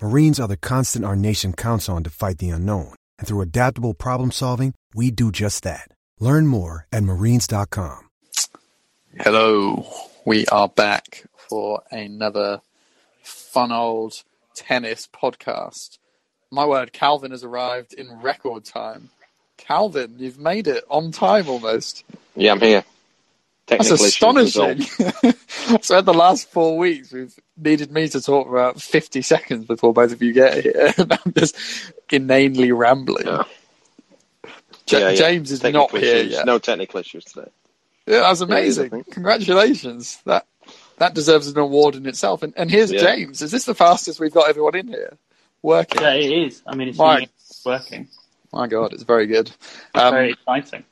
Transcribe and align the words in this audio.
Marines 0.00 0.38
are 0.38 0.46
the 0.46 0.56
constant 0.56 1.04
our 1.04 1.16
nation 1.16 1.52
counts 1.52 1.88
on 1.88 2.04
to 2.04 2.10
fight 2.10 2.38
the 2.38 2.50
unknown. 2.50 2.94
And 3.18 3.26
through 3.26 3.40
adaptable 3.40 3.94
problem 3.94 4.30
solving, 4.30 4.72
we 4.94 5.10
do 5.10 5.32
just 5.32 5.64
that. 5.64 5.90
Learn 6.20 6.46
more 6.46 6.86
at 6.92 7.02
marines.com. 7.02 8.08
Hello, 9.18 9.84
we 10.24 10.46
are 10.46 10.68
back 10.68 11.24
for 11.48 11.82
another 11.90 12.60
fun 13.24 13.72
old 13.72 14.22
tennis 14.54 15.08
podcast. 15.12 15.98
My 16.52 16.64
word, 16.64 16.92
Calvin 16.92 17.32
has 17.32 17.42
arrived 17.42 17.92
in 17.92 18.20
record 18.20 18.64
time. 18.64 19.10
Calvin, 19.56 20.14
you've 20.18 20.38
made 20.38 20.68
it 20.68 20.84
on 20.88 21.10
time 21.10 21.48
almost. 21.48 22.04
Yeah, 22.36 22.52
I'm 22.52 22.60
here. 22.60 22.84
That's 23.68 23.88
Technical 23.88 24.06
issues 24.06 24.54
astonishing. 24.54 25.32
so, 25.82 25.98
in 25.98 26.04
the 26.04 26.14
last 26.14 26.48
four 26.50 26.78
weeks, 26.78 27.12
we've 27.12 27.34
needed 27.56 27.92
me 27.92 28.08
to 28.08 28.20
talk 28.20 28.46
for 28.46 28.56
about 28.56 28.80
50 28.80 29.20
seconds 29.22 29.66
before 29.66 29.92
both 29.92 30.12
of 30.12 30.22
you 30.22 30.32
get 30.32 30.62
here. 30.64 30.94
And 30.98 31.12
I'm 31.12 31.32
just 31.36 31.56
inanely 32.10 32.72
rambling. 32.72 33.26
Yeah. 33.26 33.44
Ja- 34.88 34.98
Yeah, 34.98 35.10
yeah. 35.10 35.14
James 35.16 35.50
is 35.52 35.62
not 35.62 35.72
Technical 35.72 35.98
here 36.00 36.22
yet. 36.22 36.46
No 36.46 36.58
technical 36.58 37.00
issues 37.00 37.24
today. 37.24 37.50
Yeah, 38.06 38.20
that 38.20 38.30
was 38.30 38.40
Yeah, 38.40 38.46
it 38.56 38.64
is, 38.64 38.78
I 38.78 38.82
amazing. 38.84 38.90
think. 38.90 39.10
Congratulations. 39.12 40.18
That 40.24 40.46
that 40.96 41.14
deserves 41.14 41.46
an 41.48 41.58
award 41.58 41.94
in 41.94 42.06
itself. 42.06 42.42
And, 42.42 42.54
and 42.56 42.70
here's 42.70 42.90
Yeah. 42.90 43.00
James. 43.02 43.42
Is 43.42 43.50
this 43.50 43.66
the 43.66 43.74
fastest 43.74 44.18
we've 44.18 44.32
got 44.32 44.48
everyone 44.48 44.74
in 44.76 44.88
here 44.88 45.16
working? 45.62 46.00
Yeah, 46.00 46.14
it 46.14 46.32
is. 46.32 46.62
I 46.66 46.74
mean, 46.74 46.88
it's 46.88 46.98
My- 46.98 47.28
working. 47.66 48.08
My 48.52 48.66
God, 48.66 48.94
it's 48.94 49.02
very 49.02 49.26
good. 49.26 49.48
It's 49.48 49.78
Um, 49.94 50.14
very 50.14 50.30
exciting. 50.32 50.84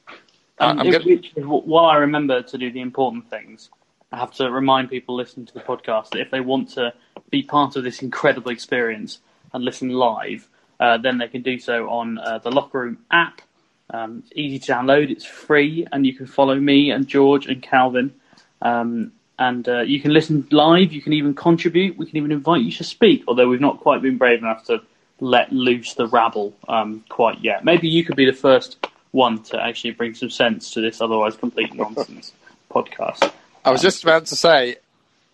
Um, 0.59 0.81
I'm 0.81 0.87
if- 0.87 1.05
which 1.05 1.33
is 1.37 1.45
while 1.45 1.87
I 1.87 1.97
remember 1.97 2.43
to 2.43 2.59
do 2.59 2.71
the 2.71 2.81
important 2.81 3.29
things, 3.29 3.71
I 4.13 4.19
have 4.19 4.33
to 4.35 4.51
remind 4.51 4.89
people 4.91 5.15
listening 5.15 5.47
to 5.47 5.55
the 5.55 5.61
podcast 5.61 6.11
that 6.11 6.21
if 6.21 6.31
they 6.31 6.41
want 6.41 6.71
to 6.71 6.95
be 7.31 7.43
part 7.43 7.77
of 7.77 7.85
this 7.85 8.03
incredible 8.03 8.51
experience 8.51 9.19
and 9.53 9.65
listen 9.65 9.91
live, 9.91 10.49
uh, 10.81 10.99
then 10.99 11.19
they 11.19 11.29
can 11.29 11.43
do 11.43 11.59
so 11.59 11.89
on 11.91 12.19
uh, 12.19 12.39
the 12.39 12.51
Locker 12.51 12.81
Room 12.81 12.99
app. 13.11 13.43
Um, 13.91 14.23
it's 14.25 14.33
easy 14.35 14.59
to 14.59 14.73
download, 14.73 15.11
it's 15.11 15.25
free, 15.25 15.87
and 15.93 16.07
you 16.07 16.15
can 16.15 16.27
follow 16.27 16.57
me 16.57 16.91
and 16.91 17.07
George 17.07 17.47
and 17.47 17.63
Calvin. 17.63 18.15
Um, 18.63 19.13
and 19.39 19.69
uh, 19.69 19.83
you 19.83 20.01
can 20.01 20.13
listen 20.13 20.47
live, 20.51 20.93
you 20.93 21.03
can 21.03 21.13
even 21.13 21.35
contribute, 21.35 21.97
we 21.99 22.07
can 22.07 22.17
even 22.17 22.33
invite 22.33 22.63
you 22.63 22.73
to 22.73 22.85
speak, 22.85 23.25
although 23.29 23.49
we've 23.49 23.61
not 23.61 23.81
quite 23.81 24.03
been 24.03 24.17
brave 24.17 24.39
enough 24.39 24.65
to 24.67 24.81
let 25.21 25.53
loose 25.53 25.95
the 25.95 26.07
rabble 26.07 26.55
um, 26.69 27.05
quite 27.09 27.41
yet. 27.43 27.65
Maybe 27.65 27.89
you 27.89 28.05
could 28.05 28.17
be 28.17 28.25
the 28.25 28.33
first 28.33 28.87
one 29.17 29.43
to 29.45 29.61
actually 29.61 29.93
bring 29.93 30.15
some 30.15 30.31
sense 30.31 30.71
to 30.73 30.81
this 30.81 31.01
otherwise 31.01 31.35
complete 31.35 31.75
nonsense 31.75 32.33
podcast. 32.71 33.33
I 33.65 33.71
was 33.71 33.83
just 33.83 34.05
about 34.05 34.27
to 34.27 34.37
say, 34.37 34.77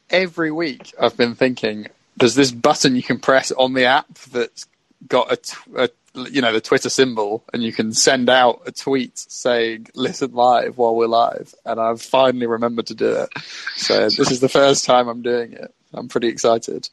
every 0.08 0.50
week 0.50 0.94
I've 0.98 1.16
been 1.16 1.34
thinking, 1.34 1.88
there's 2.16 2.34
this 2.34 2.52
button 2.52 2.96
you 2.96 3.02
can 3.02 3.18
press 3.18 3.50
on 3.52 3.74
the 3.74 3.84
app 3.84 4.14
that's 4.30 4.66
got 5.08 5.32
a 5.76 5.90
you 6.14 6.42
know, 6.42 6.52
the 6.52 6.60
Twitter 6.60 6.90
symbol, 6.90 7.42
and 7.52 7.62
you 7.62 7.72
can 7.72 7.92
send 7.92 8.28
out 8.28 8.62
a 8.66 8.72
tweet 8.72 9.16
saying 9.16 9.86
"Listen 9.94 10.32
live" 10.32 10.76
while 10.76 10.94
we're 10.94 11.06
live. 11.06 11.54
And 11.64 11.80
I've 11.80 12.02
finally 12.02 12.46
remembered 12.46 12.88
to 12.88 12.94
do 12.94 13.12
it. 13.12 13.30
So 13.76 14.04
this 14.04 14.30
is 14.30 14.40
the 14.40 14.48
first 14.48 14.84
time 14.84 15.08
I'm 15.08 15.22
doing 15.22 15.54
it. 15.54 15.74
I'm 15.94 16.08
pretty 16.08 16.28
excited. 16.28 16.88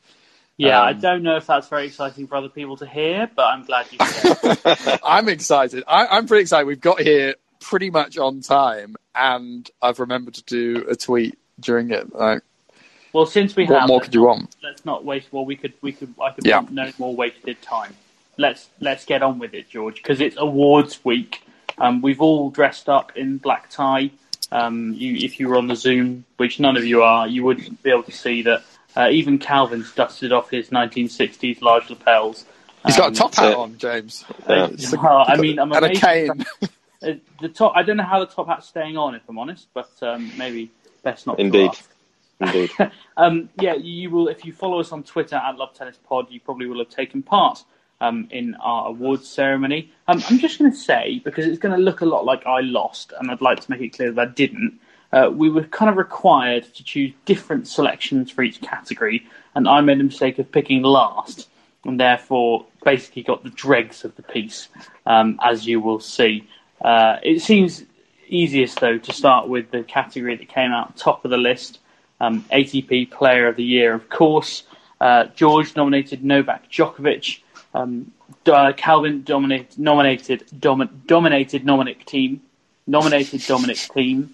Yeah, 0.59 0.81
I 0.81 0.91
Um, 0.91 0.99
don't 0.99 1.23
know 1.23 1.37
if 1.37 1.47
that's 1.47 1.69
very 1.69 1.87
exciting 1.87 2.27
for 2.27 2.35
other 2.35 2.49
people 2.49 2.75
to 2.77 2.85
hear, 2.85 3.29
but 3.33 3.43
I'm 3.45 3.63
glad 3.63 3.87
you 3.91 3.97
said. 4.05 4.99
I'm 5.05 5.29
excited. 5.29 5.85
I, 5.87 6.05
I'm 6.07 6.27
pretty 6.27 6.41
excited. 6.41 6.67
We've 6.67 6.81
got 6.81 6.99
here 6.99 7.35
pretty 7.61 7.89
much 7.89 8.17
on 8.17 8.41
time, 8.41 8.97
and 9.15 9.69
I've 9.81 9.99
remembered 9.99 10.33
to 10.33 10.43
do 10.43 10.85
a 10.89 10.97
tweet 10.97 11.39
during 11.61 11.91
it. 11.91 12.13
Like, 12.13 12.41
well, 13.13 13.25
since 13.25 13.55
we 13.55 13.65
what 13.67 13.79
have, 13.79 13.87
more 13.87 14.01
could 14.01 14.13
you 14.13 14.21
not- 14.21 14.27
want? 14.27 14.55
Let's 14.61 14.83
not 14.83 15.05
waste. 15.05 15.31
Well, 15.31 15.45
we 15.45 15.55
could, 15.55 15.73
we 15.81 15.93
could, 15.93 16.13
I 16.21 16.31
could 16.31 16.45
Yeah. 16.45 16.65
no 16.69 16.91
more 16.99 17.15
wasted 17.15 17.61
time. 17.61 17.95
Let's 18.37 18.67
let's 18.81 19.05
get 19.05 19.23
on 19.23 19.39
with 19.39 19.53
it, 19.53 19.69
George, 19.69 19.95
because 19.95 20.19
it's 20.19 20.35
awards 20.37 21.03
week. 21.05 21.41
Um, 21.77 22.01
we've 22.01 22.19
all 22.19 22.49
dressed 22.49 22.89
up 22.89 23.15
in 23.15 23.37
black 23.37 23.69
tie. 23.69 24.11
Um, 24.51 24.93
you, 24.93 25.15
if 25.25 25.39
you 25.39 25.47
were 25.47 25.55
on 25.57 25.67
the 25.67 25.75
Zoom, 25.77 26.25
which 26.35 26.59
none 26.59 26.75
of 26.75 26.83
you 26.85 27.01
are, 27.03 27.27
you 27.27 27.43
wouldn't 27.45 27.81
be 27.81 27.91
able 27.91 28.03
to 28.03 28.11
see 28.11 28.41
that 28.43 28.63
uh, 28.99 29.09
even 29.09 29.39
Calvin's 29.39 29.91
dusted 29.93 30.31
off 30.33 30.49
his 30.49 30.69
1960s 30.69 31.61
large 31.61 31.89
lapels. 31.89 32.45
He's 32.85 32.97
got 32.97 33.11
a 33.13 33.15
top 33.15 33.33
hat 33.35 33.53
on, 33.55 33.77
James. 33.77 34.25
Yeah. 34.47 34.67
It's 34.67 34.91
a- 34.93 34.97
Well, 34.99 35.25
I 35.27 35.37
mean, 35.37 35.57
I'm 35.59 35.71
and 35.71 35.85
a 35.85 35.95
cane. 35.95 36.45
Uh, 37.01 37.13
the 37.39 37.47
top. 37.47 37.71
I 37.77 37.83
don't 37.83 37.95
know 37.95 38.03
how 38.03 38.19
the 38.19 38.25
top 38.25 38.47
hat's 38.47 38.67
staying 38.67 38.97
on, 38.97 39.15
if 39.15 39.21
I'm 39.29 39.37
honest, 39.39 39.67
but 39.73 39.89
um, 40.01 40.33
maybe 40.37 40.69
best 41.01 41.25
not. 41.27 41.39
Indeed. 41.39 41.71
Indeed. 42.41 42.71
Um, 43.15 43.49
yeah, 43.57 43.75
you 43.75 44.09
will. 44.09 44.27
If 44.27 44.43
you 44.43 44.51
follow 44.51 44.81
us 44.81 44.91
on 44.91 45.03
Twitter 45.03 45.37
at 45.37 45.55
Love 45.57 45.73
Tennis 45.73 45.97
Pod, 46.09 46.27
you 46.29 46.41
probably 46.41 46.67
will 46.67 46.79
have 46.79 46.89
taken 46.89 47.23
part 47.23 47.63
um, 48.01 48.27
in 48.31 48.55
our 48.55 48.89
awards 48.89 49.29
ceremony. 49.29 49.93
Um, 50.09 50.21
I'm 50.29 50.39
just 50.39 50.59
going 50.59 50.71
to 50.71 50.77
say 50.77 51.21
because 51.23 51.45
it's 51.45 51.57
going 51.59 51.73
to 51.73 51.81
look 51.81 52.01
a 52.01 52.05
lot 52.05 52.25
like 52.25 52.45
I 52.45 52.59
lost, 52.59 53.13
and 53.17 53.31
I'd 53.31 53.39
like 53.39 53.61
to 53.61 53.71
make 53.71 53.79
it 53.79 53.93
clear 53.93 54.11
that 54.11 54.21
I 54.27 54.31
didn't. 54.31 54.77
Uh, 55.11 55.29
we 55.33 55.49
were 55.49 55.63
kind 55.63 55.89
of 55.89 55.97
required 55.97 56.63
to 56.75 56.83
choose 56.83 57.13
different 57.25 57.67
selections 57.67 58.29
for 58.29 58.43
each 58.43 58.61
category, 58.61 59.25
and 59.55 59.67
I 59.67 59.81
made 59.81 59.99
the 59.99 60.03
mistake 60.03 60.37
of 60.39 60.51
picking 60.51 60.83
last, 60.83 61.49
and 61.83 61.99
therefore 61.99 62.65
basically 62.83 63.23
got 63.23 63.43
the 63.43 63.49
dregs 63.49 64.05
of 64.05 64.15
the 64.15 64.23
piece, 64.23 64.67
um, 65.05 65.39
as 65.43 65.65
you 65.65 65.79
will 65.79 65.99
see. 65.99 66.47
Uh, 66.81 67.17
it 67.23 67.41
seems 67.41 67.83
easiest 68.27 68.79
though 68.79 68.97
to 68.99 69.11
start 69.11 69.47
with 69.47 69.71
the 69.71 69.83
category 69.83 70.35
that 70.35 70.47
came 70.49 70.71
out 70.71 70.95
top 70.95 71.25
of 71.25 71.31
the 71.31 71.37
list 71.37 71.79
um, 72.21 72.43
ATP 72.51 73.11
Player 73.11 73.47
of 73.47 73.55
the 73.55 73.63
Year, 73.63 73.93
of 73.93 74.09
course. 74.09 74.63
Uh, 74.99 75.25
George 75.35 75.75
nominated 75.75 76.23
Novak 76.23 76.69
Djokovic. 76.69 77.41
Um, 77.73 78.11
uh, 78.45 78.73
Calvin 78.75 79.23
dominated, 79.23 79.77
nominated 79.79 80.45
domi- 80.59 80.89
dominated 81.05 81.65
Dominic 81.65 82.05
Thiem, 82.05 82.39
nominated 82.87 83.45
Dominic 83.45 83.77
Thiem, 83.77 84.29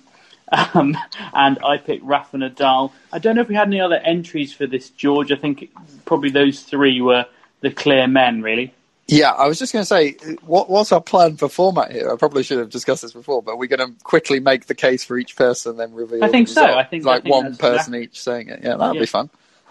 um, 0.51 0.97
and 1.33 1.57
I 1.63 1.77
picked 1.77 2.03
Rafa 2.03 2.37
Nadal. 2.37 2.91
I 3.11 3.19
don't 3.19 3.35
know 3.35 3.41
if 3.41 3.47
we 3.47 3.55
had 3.55 3.67
any 3.67 3.81
other 3.81 3.95
entries 3.97 4.53
for 4.53 4.67
this, 4.67 4.89
George. 4.91 5.31
I 5.31 5.35
think 5.35 5.71
probably 6.05 6.29
those 6.29 6.61
three 6.61 7.01
were 7.01 7.25
the 7.61 7.71
clear 7.71 8.07
men, 8.07 8.41
really. 8.41 8.73
Yeah, 9.07 9.31
I 9.31 9.47
was 9.47 9.59
just 9.59 9.71
going 9.71 9.83
to 9.83 9.87
say, 9.87 10.13
what, 10.41 10.67
what's 10.69 10.91
our 10.91 11.01
plan 11.01 11.37
for 11.37 11.47
format 11.47 11.91
here? 11.91 12.11
I 12.11 12.15
probably 12.15 12.41
should 12.41 12.57
have 12.57 12.71
discussed 12.71 13.03
this 13.03 13.13
before, 13.13 13.43
but 13.43 13.57
we're 13.59 13.67
going 13.67 13.87
to 13.95 14.03
quickly 14.03 14.39
make 14.39 14.65
the 14.65 14.73
case 14.73 15.03
for 15.03 15.15
each 15.17 15.35
person, 15.35 15.77
then 15.77 15.93
reveal. 15.93 16.23
I 16.23 16.29
think 16.29 16.47
so. 16.47 16.63
I 16.65 16.83
think- 16.83 17.05
like 17.05 17.19
I 17.19 17.21
think 17.21 17.35
one 17.35 17.55
person 17.55 17.93
exactly- 17.93 18.03
each 18.03 18.21
saying 18.21 18.49
it. 18.49 18.61
Yeah, 18.63 18.77
that'd 18.77 18.95
Yeah. 18.95 19.01
be 19.01 19.05
fun. 19.05 19.29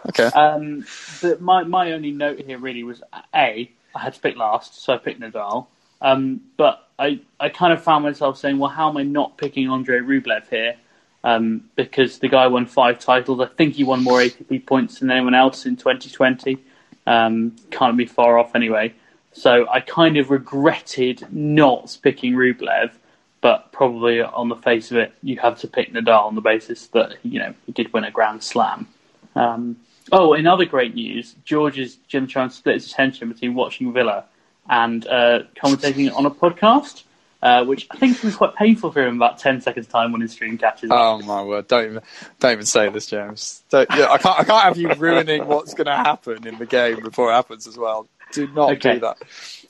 Okay. 0.09 0.27
Um, 0.27 0.85
but 1.23 1.41
my 1.41 1.65
my 1.65 1.93
only 1.93 2.11
note 2.11 2.38
here 2.38 2.59
really 2.59 2.85
was 2.85 3.03
a 3.35 3.70
I 3.97 4.00
had 4.00 4.12
to 4.15 4.20
pick 4.20 4.37
last, 4.37 4.82
so 4.85 4.93
I 4.93 4.99
picked 4.99 5.19
Nadal. 5.20 5.67
Um, 6.03 6.43
but 6.59 6.83
I 6.99 7.20
I 7.41 7.49
kind 7.49 7.73
of 7.73 7.82
found 7.82 8.05
myself 8.05 8.38
saying, 8.38 8.58
well, 8.58 8.70
how 8.70 8.88
am 8.88 8.96
I 8.96 9.02
not 9.02 9.37
picking 9.37 9.69
Andre 9.69 9.99
Rublev 9.99 10.49
here? 10.49 10.76
um, 11.25 11.70
because 11.75 12.19
the 12.19 12.29
guy 12.29 12.46
won 12.46 12.67
five 12.67 12.99
titles. 12.99 13.41
I 13.41 13.46
think 13.46 13.75
he 13.75 13.82
won 13.82 14.05
more 14.05 14.20
ATP 14.20 14.67
points 14.67 15.00
than 15.00 15.11
anyone 15.11 15.35
else 15.35 15.64
in 15.67 15.75
2020. 15.75 16.58
Um, 17.06 17.56
can't 17.70 17.96
be 17.96 18.05
far 18.05 18.38
off 18.38 18.55
anyway. 18.55 18.94
So 19.32 19.67
I 19.69 19.81
kind 19.81 20.19
of 20.19 20.31
regretted 20.31 21.26
not 21.32 21.96
picking 22.02 22.35
Rublev, 22.35 22.93
but 23.41 23.73
probably 23.73 24.20
on 24.20 24.49
the 24.49 24.56
face 24.56 24.91
of 24.91 24.99
it, 24.99 25.12
you 25.23 25.38
have 25.38 25.58
to 25.61 25.67
pick 25.67 25.93
Nadal 25.93 26.26
on 26.26 26.35
the 26.35 26.41
basis 26.41 26.87
that 26.88 27.17
you 27.23 27.41
know 27.41 27.55
he 27.67 27.73
did 27.73 27.93
win 27.93 28.05
a 28.05 28.11
Grand 28.11 28.43
Slam. 28.43 28.87
Um, 29.35 29.76
oh, 30.12 30.35
in 30.35 30.46
other 30.46 30.67
great 30.67 30.94
news, 30.94 31.35
George's 31.44 31.99
going 32.12 32.26
to 32.26 32.50
split 32.50 32.75
his 32.75 32.93
attention 32.93 33.31
between 33.31 33.55
watching 33.55 33.93
Villa 33.93 34.26
and 34.69 35.06
uh, 35.06 35.40
commentating 35.56 36.14
on 36.14 36.26
a 36.26 36.31
podcast, 36.31 37.02
uh, 37.43 37.64
which 37.64 37.87
I 37.90 37.96
think 37.96 38.22
was 38.22 38.37
quite 38.37 38.55
painful 38.55 38.90
for 38.93 39.06
him 39.06 39.16
about 39.16 39.38
10 39.38 39.61
seconds' 39.61 39.87
time 39.87 40.12
when 40.12 40.20
his 40.20 40.32
stream 40.32 40.56
catches. 40.58 40.90
Oh 40.93 41.20
my 41.22 41.43
word! 41.43 41.69
Don't 41.69 41.84
even, 41.84 42.02
don't 42.40 42.52
even 42.52 42.66
say 42.66 42.88
this, 42.88 43.06
James. 43.06 43.62
Don't, 43.70 43.88
yeah, 43.96 44.08
I 44.11 44.19
can't, 44.19 44.38
I 44.40 44.44
can't 44.44 44.62
have 44.64 44.76
you 44.78 44.93
ruining 44.94 45.46
what's 45.46 45.75
going 45.75 45.87
to 45.87 45.96
happen 45.96 46.46
in 46.46 46.58
the 46.58 46.66
game 46.66 47.00
before 47.02 47.31
it 47.31 47.34
happens 47.34 47.66
as 47.66 47.76
well. 47.76 48.08
Do 48.32 48.46
not 48.49 48.72
Okay. 48.72 48.94
do 48.94 49.00
that. 49.00 49.19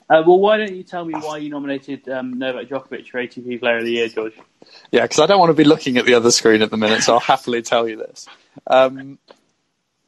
Uh, 0.09 0.23
well, 0.27 0.39
why 0.39 0.57
don't 0.59 0.75
you 0.75 0.83
tell 0.83 1.05
me 1.05 1.15
why 1.15 1.39
you 1.39 1.51
nominated 1.51 2.09
um, 2.09 2.39
Novak 2.39 2.69
Djokovic 2.69 3.09
for 3.09 3.19
ATP 3.23 3.59
Player 3.61 3.79
of 3.79 3.85
the 3.85 3.93
Year, 3.93 4.09
George? 4.09 4.35
Yeah, 4.91 5.03
because 5.03 5.19
I 5.19 5.27
don't 5.27 5.39
want 5.39 5.51
to 5.51 5.55
be 5.55 5.65
looking 5.65 5.97
at 5.97 6.05
the 6.07 6.15
other 6.15 6.31
screen 6.31 6.63
at 6.63 6.71
the 6.71 6.77
minute, 6.77 7.03
so 7.03 7.15
I'll 7.15 7.21
happily 7.21 7.63
tell 7.63 7.89
you 7.89 7.97
this. 7.97 8.27
Um, 8.67 9.19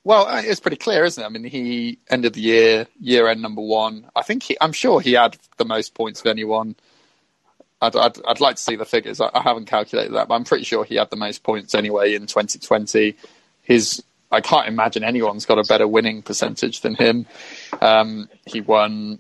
well, 0.07 0.29
uh, 0.29 0.41
it's 0.41 0.61
pretty 0.61 0.77
clear, 0.77 1.05
isn't 1.05 1.21
it? 1.21 1.27
I 1.27 1.29
mean, 1.29 1.43
he 1.43 1.99
ended 2.09 2.35
the 2.35 2.41
year 2.41 2.87
year 3.01 3.27
end 3.27 3.43
number 3.43 3.61
one. 3.61 4.07
I 4.15 4.23
think 4.23 4.45
he, 4.45 4.57
I'm 4.61 4.73
sure 4.73 5.01
he 5.01 5.15
had 5.15 5.37
the 5.57 5.65
most 5.65 5.95
points 5.95 6.21
of 6.21 6.27
anyone. 6.27 6.77
I'd, 7.83 7.97
I'd, 7.97 8.17
I'd 8.25 8.41
like 8.41 8.55
to 8.55 8.63
see 8.63 8.77
the 8.77 8.85
figures. 8.85 9.21
I, 9.21 9.31
I 9.35 9.43
haven't 9.43 9.67
calculated 9.67 10.15
that, 10.15 10.29
but 10.29 10.35
I'm 10.35 10.45
pretty 10.45 10.63
sure 10.63 10.85
he 10.85 10.95
had 10.95 11.11
the 11.11 11.17
most 11.17 11.43
points 11.43 11.75
anyway 11.75 12.15
in 12.15 12.29
2020. 12.29 13.17
His, 13.63 14.01
I 14.31 14.41
can't 14.41 14.69
imagine 14.69 15.03
anyone's 15.03 15.45
got 15.45 15.59
a 15.59 15.65
better 15.65 15.89
winning 15.89 16.23
percentage 16.23 16.83
than 16.83 16.95
him. 16.95 17.27
Um, 17.81 18.29
he 18.47 18.61
won 18.61 19.19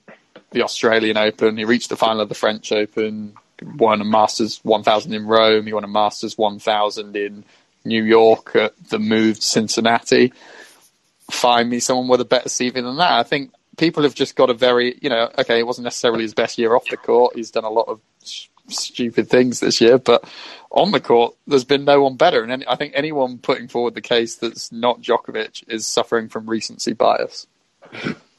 the 0.52 0.62
Australian 0.62 1.16
Open. 1.16 1.56
He 1.56 1.64
reached 1.64 1.88
the 1.88 1.96
final 1.96 2.20
of 2.20 2.28
the 2.28 2.36
French 2.36 2.70
Open. 2.70 3.34
Won 3.60 4.00
a 4.00 4.04
Masters 4.04 4.60
1000 4.62 5.12
in 5.12 5.26
Rome. 5.26 5.66
He 5.66 5.72
won 5.72 5.82
a 5.82 5.88
Masters 5.88 6.38
1000 6.38 7.16
in 7.16 7.44
New 7.84 8.04
York 8.04 8.54
at 8.54 8.72
the 8.90 9.00
moved 9.00 9.42
Cincinnati. 9.42 10.32
Find 11.30 11.68
me 11.68 11.80
someone 11.80 12.08
with 12.08 12.20
a 12.20 12.24
better 12.24 12.48
CV 12.48 12.74
than 12.74 12.96
that. 12.96 13.12
I 13.12 13.22
think 13.22 13.52
people 13.76 14.02
have 14.04 14.14
just 14.14 14.36
got 14.36 14.50
a 14.50 14.54
very, 14.54 14.98
you 15.02 15.08
know, 15.10 15.30
okay, 15.38 15.58
it 15.58 15.66
wasn't 15.66 15.84
necessarily 15.84 16.22
his 16.22 16.34
best 16.34 16.58
year 16.58 16.74
off 16.74 16.86
the 16.88 16.96
court. 16.96 17.36
He's 17.36 17.50
done 17.50 17.64
a 17.64 17.70
lot 17.70 17.88
of 17.88 18.00
s- 18.22 18.48
stupid 18.68 19.28
things 19.28 19.60
this 19.60 19.80
year, 19.80 19.98
but 19.98 20.24
on 20.70 20.92
the 20.92 21.00
court, 21.00 21.34
there's 21.46 21.64
been 21.64 21.84
no 21.84 22.02
one 22.02 22.16
better. 22.16 22.42
And 22.42 22.52
any, 22.52 22.68
I 22.68 22.76
think 22.76 22.92
anyone 22.94 23.38
putting 23.38 23.68
forward 23.68 23.94
the 23.94 24.00
case 24.00 24.36
that's 24.36 24.72
not 24.72 25.02
Djokovic 25.02 25.64
is 25.68 25.86
suffering 25.86 26.28
from 26.28 26.48
recency 26.48 26.92
bias. 26.92 27.46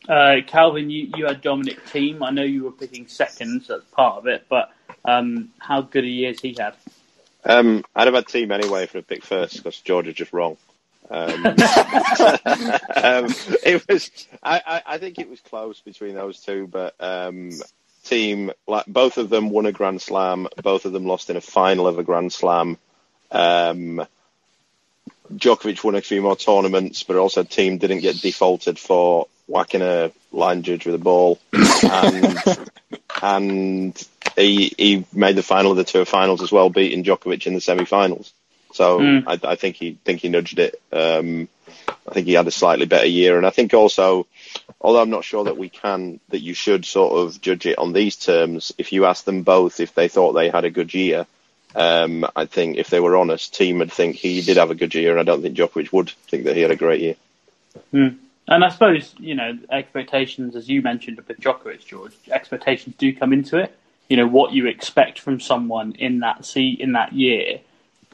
Uh, 0.07 0.37
Calvin, 0.45 0.89
you, 0.89 1.11
you 1.15 1.25
had 1.25 1.41
Dominic 1.41 1.83
Thiem. 1.85 2.19
I 2.21 2.31
know 2.31 2.43
you 2.43 2.63
were 2.63 2.71
picking 2.71 3.07
seconds, 3.07 3.67
so 3.67 3.77
that's 3.77 3.89
part 3.91 4.17
of 4.17 4.27
it, 4.27 4.45
but 4.49 4.71
um, 5.03 5.49
how 5.59 5.81
good 5.81 6.03
a 6.03 6.07
year 6.07 6.29
has 6.29 6.39
he 6.39 6.55
had? 6.57 6.73
Um, 7.45 7.83
I'd 7.95 8.07
have 8.07 8.13
had 8.13 8.25
Thiem 8.25 8.51
anyway 8.51 8.87
for 8.87 8.97
a 8.97 9.03
pick 9.03 9.23
first 9.23 9.57
because 9.57 9.79
George 9.79 10.07
is 10.07 10.15
just 10.15 10.33
wrong. 10.33 10.57
Um, 11.09 11.45
um, 11.45 13.33
it 13.63 13.83
was. 13.87 14.27
I, 14.43 14.61
I, 14.65 14.81
I 14.85 14.97
think 14.97 15.19
it 15.19 15.29
was 15.29 15.39
close 15.41 15.79
between 15.81 16.15
those 16.15 16.39
two, 16.39 16.67
but 16.67 16.95
um, 16.99 17.51
Thiem 18.05 18.51
like 18.67 18.85
both 18.85 19.17
of 19.17 19.29
them 19.29 19.49
won 19.49 19.65
a 19.65 19.71
Grand 19.71 20.01
Slam. 20.01 20.47
Both 20.61 20.85
of 20.85 20.93
them 20.93 21.05
lost 21.05 21.29
in 21.29 21.37
a 21.37 21.41
final 21.41 21.87
of 21.87 21.99
a 21.99 22.03
Grand 22.03 22.33
Slam. 22.33 22.77
Um, 23.31 24.05
Djokovic 25.33 25.83
won 25.83 25.95
a 25.95 26.01
few 26.01 26.21
more 26.21 26.35
tournaments, 26.35 27.03
but 27.03 27.17
also 27.17 27.43
Thiem 27.43 27.79
didn't 27.79 27.99
get 27.99 28.21
defaulted 28.21 28.79
for 28.79 29.27
whacking 29.47 29.81
a 29.81 30.11
line 30.31 30.61
judge 30.61 30.85
with 30.85 30.95
a 30.95 30.99
ball, 30.99 31.39
and 31.53 32.37
and 33.21 34.07
he 34.35 34.73
he 34.77 35.05
made 35.13 35.35
the 35.35 35.43
final 35.43 35.71
of 35.71 35.77
the 35.77 35.83
tour 35.83 36.05
finals 36.05 36.41
as 36.41 36.51
well, 36.51 36.69
beating 36.69 37.03
Djokovic 37.03 37.47
in 37.47 37.53
the 37.53 37.61
semi-finals. 37.61 38.31
So 38.77 38.99
Mm. 38.99 39.23
I, 39.25 39.53
I 39.53 39.55
think 39.55 39.75
he 39.75 39.97
think 40.05 40.21
he 40.21 40.29
nudged 40.29 40.59
it. 40.59 40.79
Um, 40.91 41.49
I 42.07 42.13
think 42.13 42.27
he 42.27 42.33
had 42.33 42.47
a 42.47 42.51
slightly 42.51 42.85
better 42.85 43.07
year, 43.07 43.35
and 43.35 43.45
I 43.45 43.49
think 43.49 43.73
also, 43.73 44.27
although 44.79 45.01
I'm 45.01 45.09
not 45.09 45.23
sure 45.23 45.45
that 45.45 45.57
we 45.57 45.67
can, 45.67 46.19
that 46.29 46.41
you 46.41 46.53
should 46.53 46.85
sort 46.85 47.13
of 47.13 47.41
judge 47.41 47.65
it 47.65 47.79
on 47.79 47.91
these 47.91 48.15
terms. 48.15 48.71
If 48.77 48.93
you 48.93 49.05
ask 49.05 49.25
them 49.25 49.41
both 49.41 49.79
if 49.79 49.95
they 49.95 50.07
thought 50.07 50.33
they 50.33 50.49
had 50.49 50.63
a 50.63 50.69
good 50.69 50.93
year, 50.93 51.25
um, 51.75 52.25
I 52.35 52.45
think 52.45 52.77
if 52.77 52.91
they 52.91 52.99
were 52.99 53.17
honest, 53.17 53.53
Thiem 53.53 53.79
would 53.79 53.91
think 53.91 54.15
he 54.15 54.41
did 54.41 54.57
have 54.57 54.69
a 54.69 54.75
good 54.75 54.93
year, 54.93 55.11
and 55.11 55.19
I 55.19 55.23
don't 55.23 55.41
think 55.41 55.57
Djokovic 55.57 55.91
would 55.91 56.11
think 56.29 56.43
that 56.43 56.55
he 56.55 56.61
had 56.61 56.71
a 56.71 56.75
great 56.75 57.01
year. 57.01 57.15
And 57.93 58.63
I 58.63 58.69
suppose, 58.69 59.15
you 59.17 59.33
know, 59.33 59.57
expectations, 59.71 60.55
as 60.55 60.69
you 60.69 60.83
mentioned 60.83 61.17
with 61.17 61.39
Djokovic, 61.39 61.83
George, 61.85 62.13
expectations 62.29 62.95
do 62.97 63.11
come 63.11 63.33
into 63.33 63.57
it. 63.57 63.75
You 64.07 64.17
know, 64.17 64.27
what 64.27 64.53
you 64.53 64.67
expect 64.67 65.19
from 65.19 65.39
someone 65.39 65.93
in 65.93 66.19
that 66.19 66.45
see 66.45 66.69
in 66.69 66.91
that 66.93 67.13
year 67.13 67.59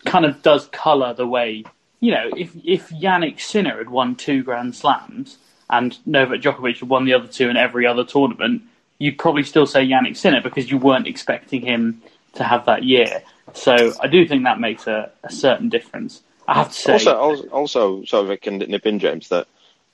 kind 0.06 0.26
of 0.26 0.42
does 0.42 0.68
colour 0.68 1.14
the 1.14 1.28
way, 1.28 1.64
you 2.00 2.12
know, 2.12 2.30
if, 2.36 2.56
if 2.64 2.90
Jannik 2.90 3.40
Sinner 3.40 3.78
had 3.78 3.90
won 3.90 4.16
two 4.16 4.44
Grand 4.44 4.76
Slams 4.76 5.38
and 5.70 5.98
Novak 6.06 6.42
Djokovic 6.42 6.80
had 6.80 6.90
won 6.90 7.06
the 7.06 7.14
other 7.14 7.28
two 7.28 7.50
in 7.50 7.58
every 7.58 7.86
other 7.88 8.04
tournament, 8.04 8.64
you'd 9.00 9.18
probably 9.18 9.44
still 9.44 9.66
say 9.66 9.88
Jannik 9.88 10.18
Sinner 10.18 10.42
because 10.42 10.70
you 10.70 10.78
weren't 10.78 11.08
expecting 11.08 11.62
him 11.62 12.02
to 12.34 12.44
have 12.44 12.66
that 12.66 12.84
year. 12.84 13.22
So 13.54 13.94
I 14.00 14.08
do 14.08 14.28
think 14.28 14.44
that 14.44 14.60
makes 14.60 14.88
a, 14.88 15.12
a 15.24 15.32
certain 15.32 15.70
difference. 15.70 16.22
I 16.48 16.56
have 16.56 16.70
to 16.70 16.74
say, 16.74 16.94
Also, 16.94 17.16
also, 17.18 17.48
also, 17.50 18.06
so 18.06 18.26
if 18.26 18.32
I 18.32 18.36
can 18.36 18.58
nip 18.58 18.86
in, 18.86 19.00
James, 19.00 19.30
that 19.30 19.48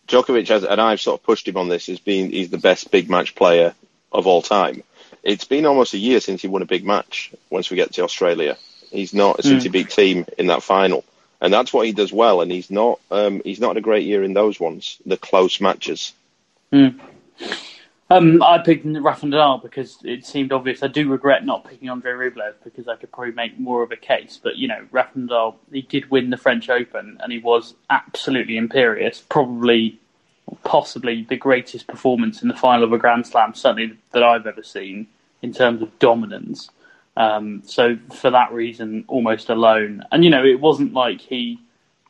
Djokovic 0.07 0.47
has, 0.47 0.63
and 0.63 0.81
I've 0.81 1.01
sort 1.01 1.19
of 1.19 1.25
pushed 1.25 1.47
him 1.47 1.57
on 1.57 1.69
this, 1.69 1.89
as 1.89 1.99
being 1.99 2.31
he's 2.31 2.49
the 2.49 2.57
best 2.57 2.91
big 2.91 3.09
match 3.09 3.35
player 3.35 3.75
of 4.11 4.25
all 4.25 4.41
time. 4.41 4.83
It's 5.21 5.45
been 5.45 5.65
almost 5.65 5.93
a 5.93 5.97
year 5.97 6.19
since 6.19 6.41
he 6.41 6.47
won 6.47 6.61
a 6.61 6.65
big 6.65 6.85
match. 6.85 7.31
Once 7.49 7.69
we 7.69 7.77
get 7.77 7.93
to 7.93 8.03
Australia, 8.03 8.57
he's 8.91 9.13
not 9.13 9.43
since 9.43 9.63
he 9.63 9.69
beat 9.69 9.87
Thiem 9.87 10.27
in 10.37 10.47
that 10.47 10.63
final, 10.63 11.03
and 11.41 11.53
that's 11.53 11.73
what 11.73 11.85
he 11.85 11.91
does 11.91 12.11
well. 12.11 12.41
And 12.41 12.51
he's 12.51 12.71
not, 12.71 12.99
um, 13.11 13.41
he's 13.43 13.59
not 13.59 13.69
had 13.69 13.77
a 13.77 13.81
great 13.81 14.05
year 14.05 14.23
in 14.23 14.33
those 14.33 14.59
ones, 14.59 14.97
the 15.05 15.17
close 15.17 15.61
matches. 15.61 16.13
Um, 18.11 18.41
I 18.41 18.57
picked 18.57 18.85
Rafa 18.85 19.27
Nadal 19.27 19.61
because 19.61 19.99
it 20.03 20.25
seemed 20.25 20.51
obvious. 20.51 20.81
I 20.81 20.87
do 20.87 21.07
regret 21.07 21.45
not 21.45 21.69
picking 21.69 21.89
Andre 21.89 22.13
Rublev 22.13 22.55
because 22.63 22.87
I 22.87 22.95
could 22.95 23.11
probably 23.11 23.33
make 23.33 23.59
more 23.59 23.83
of 23.83 23.91
a 23.91 23.95
case. 23.95 24.39
But 24.41 24.57
you 24.57 24.67
know, 24.67 24.87
Rafa 24.91 25.19
Nadal, 25.19 25.55
he 25.71 25.83
did 25.83 26.09
win 26.09 26.31
the 26.31 26.37
French 26.37 26.69
Open 26.69 27.19
and 27.21 27.31
he 27.31 27.37
was 27.37 27.75
absolutely 27.91 28.57
imperious. 28.57 29.23
Probably, 29.29 29.99
possibly 30.63 31.23
the 31.29 31.37
greatest 31.37 31.85
performance 31.85 32.41
in 32.41 32.47
the 32.47 32.55
final 32.55 32.83
of 32.83 32.93
a 32.93 32.97
Grand 32.97 33.27
Slam, 33.27 33.53
certainly 33.53 33.95
that 34.11 34.23
I've 34.23 34.47
ever 34.47 34.63
seen 34.63 35.07
in 35.43 35.53
terms 35.53 35.83
of 35.83 35.99
dominance. 35.99 36.71
Um, 37.19 37.61
so 37.65 37.97
for 38.15 38.31
that 38.31 38.53
reason, 38.53 39.03
almost 39.09 39.49
alone. 39.49 40.03
And 40.11 40.23
you 40.23 40.29
know, 40.29 40.43
it 40.43 40.59
wasn't 40.59 40.93
like 40.93 41.19
he 41.19 41.59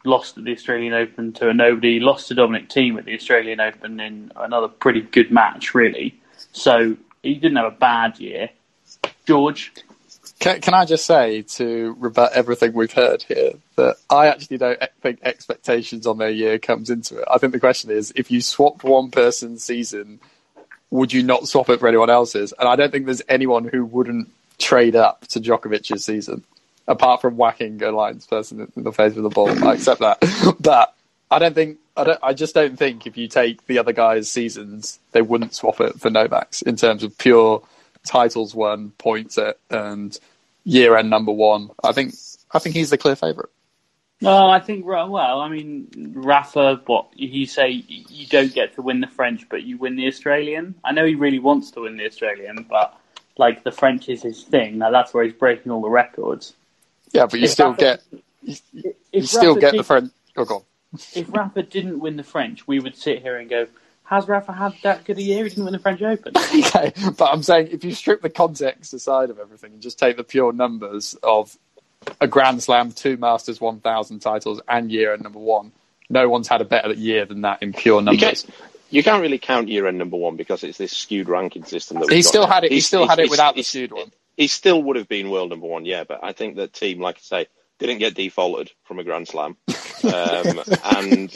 lost 0.05 0.37
at 0.37 0.43
the 0.43 0.53
Australian 0.53 0.93
Open 0.93 1.33
to 1.33 1.49
a 1.49 1.53
nobody, 1.53 1.99
lost 1.99 2.27
to 2.27 2.35
Dominic 2.35 2.69
Thiem 2.69 2.97
at 2.97 3.05
the 3.05 3.15
Australian 3.15 3.59
Open 3.59 3.99
in 3.99 4.31
another 4.35 4.67
pretty 4.67 5.01
good 5.01 5.31
match, 5.31 5.73
really. 5.73 6.17
So 6.51 6.95
he 7.23 7.33
didn't 7.33 7.57
have 7.57 7.73
a 7.73 7.75
bad 7.75 8.19
year. 8.19 8.51
George, 9.25 9.73
Can, 10.39 10.61
can 10.61 10.73
I 10.75 10.85
just 10.85 11.05
say 11.05 11.41
to 11.41 11.95
rebut 11.99 12.33
everything 12.33 12.73
we've 12.73 12.93
heard 12.93 13.23
here 13.23 13.53
that 13.77 13.97
I 14.11 14.27
actually 14.27 14.57
don't 14.57 14.79
think 15.01 15.19
expectations 15.23 16.05
on 16.05 16.19
their 16.19 16.29
year 16.29 16.59
comes 16.59 16.89
into 16.91 17.17
it. 17.17 17.25
I 17.29 17.39
think 17.39 17.53
the 17.53 17.59
question 17.59 17.89
is 17.89 18.13
if 18.15 18.29
you 18.29 18.41
swapped 18.41 18.83
one 18.83 19.09
person's 19.09 19.63
season, 19.63 20.19
would 20.91 21.11
you 21.13 21.23
not 21.23 21.47
swap 21.47 21.69
it 21.69 21.79
for 21.79 21.87
anyone 21.87 22.09
else's? 22.09 22.53
And 22.57 22.69
I 22.69 22.75
don't 22.75 22.91
think 22.91 23.05
there's 23.05 23.21
anyone 23.27 23.65
who 23.65 23.85
wouldn't 23.85 24.29
trade 24.59 24.95
up 24.95 25.25
to 25.27 25.39
Djokovic's 25.39 26.05
season, 26.05 26.43
apart 26.87 27.21
from 27.21 27.37
whacking 27.37 27.81
a 27.81 27.91
Lions 27.91 28.27
person 28.27 28.71
in 28.75 28.83
the 28.83 28.91
face 28.91 29.15
with 29.15 29.25
a 29.25 29.29
ball. 29.29 29.49
I 29.65 29.73
accept 29.73 30.01
that, 30.01 30.19
but 30.59 30.93
I 31.31 31.39
don't 31.39 31.55
think 31.55 31.79
I 31.95 32.03
don't. 32.03 32.19
I 32.21 32.33
just 32.33 32.53
don't 32.53 32.77
think 32.77 33.07
if 33.07 33.17
you 33.17 33.27
take 33.27 33.65
the 33.67 33.79
other 33.79 33.93
guys' 33.93 34.29
seasons, 34.29 34.99
they 35.11 35.21
wouldn't 35.21 35.55
swap 35.55 35.81
it 35.81 35.99
for 35.99 36.09
Novak's 36.09 36.61
in 36.61 36.75
terms 36.75 37.03
of 37.03 37.17
pure 37.17 37.63
titles 38.05 38.55
won, 38.55 38.91
points 38.97 39.37
and 39.69 40.17
year 40.63 40.95
end 40.95 41.09
number 41.09 41.31
one. 41.31 41.69
I 41.83 41.91
think 41.91 42.13
I 42.51 42.59
think 42.59 42.75
he's 42.75 42.89
the 42.89 42.97
clear 42.97 43.15
favourite. 43.15 43.49
no, 44.21 44.49
I 44.49 44.59
think 44.59 44.85
well, 44.85 45.41
I 45.41 45.49
mean 45.49 46.13
Rafa. 46.15 46.81
What 46.85 47.07
you 47.15 47.45
say? 47.45 47.69
You 47.87 48.27
don't 48.27 48.53
get 48.53 48.75
to 48.75 48.81
win 48.81 49.01
the 49.01 49.07
French, 49.07 49.47
but 49.49 49.63
you 49.63 49.77
win 49.77 49.95
the 49.95 50.07
Australian. 50.07 50.75
I 50.83 50.91
know 50.91 51.05
he 51.05 51.15
really 51.15 51.39
wants 51.39 51.71
to 51.71 51.81
win 51.81 51.97
the 51.97 52.05
Australian, 52.05 52.65
but 52.69 52.98
like 53.39 53.63
the 53.63 53.71
French 53.71 54.07
is 54.09 54.21
his 54.21 54.43
thing. 54.43 54.77
Now 54.77 54.91
that's 54.91 55.13
where 55.13 55.23
he's 55.23 55.33
breaking 55.33 55.71
all 55.71 55.81
the 55.81 55.89
records. 55.89 56.53
Yeah, 57.11 57.25
but 57.25 57.39
you 57.39 57.45
If 57.45 57.51
still 57.51 57.69
Rafa- 57.69 57.79
get 57.79 58.03
you, 58.43 58.53
If 58.73 58.91
you 59.13 59.21
still 59.23 59.55
Rafa 59.55 59.59
get 59.61 59.75
the 59.77 59.83
French. 59.83 60.11
Oh, 60.37 60.45
go 60.45 60.55
on. 60.57 60.61
if 61.15 61.25
Rafa 61.33 61.63
didn't 61.63 61.99
win 61.99 62.17
the 62.17 62.23
French, 62.23 62.67
we 62.67 62.79
would 62.79 62.95
sit 62.95 63.21
here 63.23 63.37
and 63.37 63.49
go, 63.49 63.65
"Has 64.03 64.27
Rafa 64.27 64.51
had 64.53 64.73
that 64.83 65.05
good 65.05 65.17
a 65.17 65.21
year? 65.21 65.43
He 65.43 65.49
didn't 65.49 65.63
win 65.63 65.73
the 65.73 65.79
French 65.79 66.01
Open." 66.01 66.33
Okay, 66.59 66.91
but 67.17 67.31
I'm 67.31 67.41
saying 67.43 67.69
if 67.71 67.83
you 67.83 67.93
strip 67.93 68.21
the 68.21 68.29
context 68.29 68.93
aside 68.93 69.29
of 69.29 69.39
everything 69.39 69.73
and 69.73 69.81
just 69.81 69.97
take 69.97 70.17
the 70.17 70.23
pure 70.23 70.51
numbers 70.53 71.15
of 71.23 71.57
a 72.21 72.27
Grand 72.27 72.61
Slam, 72.61 72.91
two 72.91 73.17
Masters 73.17 73.59
1000 73.61 74.19
titles, 74.19 74.61
and 74.67 74.91
year 74.91 75.13
end 75.13 75.23
number 75.23 75.39
one. 75.39 75.71
No 76.09 76.27
one's 76.27 76.47
had 76.47 76.59
a 76.61 76.65
better 76.65 76.91
year 76.93 77.25
than 77.25 77.41
that 77.41 77.61
in 77.61 77.71
pure 77.73 77.99
You 77.99 78.05
numbers. 78.05 78.45
You 78.89 79.03
can't 79.03 79.21
really 79.21 79.37
count 79.37 79.67
year 79.67 79.87
end 79.87 79.97
number 79.97 80.17
one 80.17 80.35
because 80.35 80.63
it's 80.63 80.77
this 80.77 80.95
skewed 80.95 81.29
ranking 81.29 81.63
system 81.63 81.99
that 81.99 82.07
we've 82.07 82.17
He 82.17 82.21
still 82.21 82.47
had 82.47 82.63
it. 82.63 82.71
He 82.71 82.81
still 82.81 83.07
had 83.07 83.19
it 83.19 83.29
without 83.29 83.55
the 83.55 83.63
skewed 83.63 83.91
one. 83.91 84.11
He 84.35 84.47
still 84.47 84.81
would 84.83 84.95
have 84.95 85.07
been 85.07 85.29
world 85.29 85.49
number 85.49 85.67
one, 85.67 85.85
yeah. 85.85 86.05
But 86.05 86.23
I 86.23 86.33
think 86.33 86.55
that 86.55 86.73
Thiem, 86.73 86.99
like 86.99 87.17
I 87.17 87.21
say, 87.21 87.47
didn't 87.77 87.99
get 87.99 88.15
defaulted 88.15 88.71
from 88.85 88.99
a 88.99 89.03
Grand 89.03 89.27
Slam, 89.27 89.57
um, 90.03 90.61
and 90.83 91.33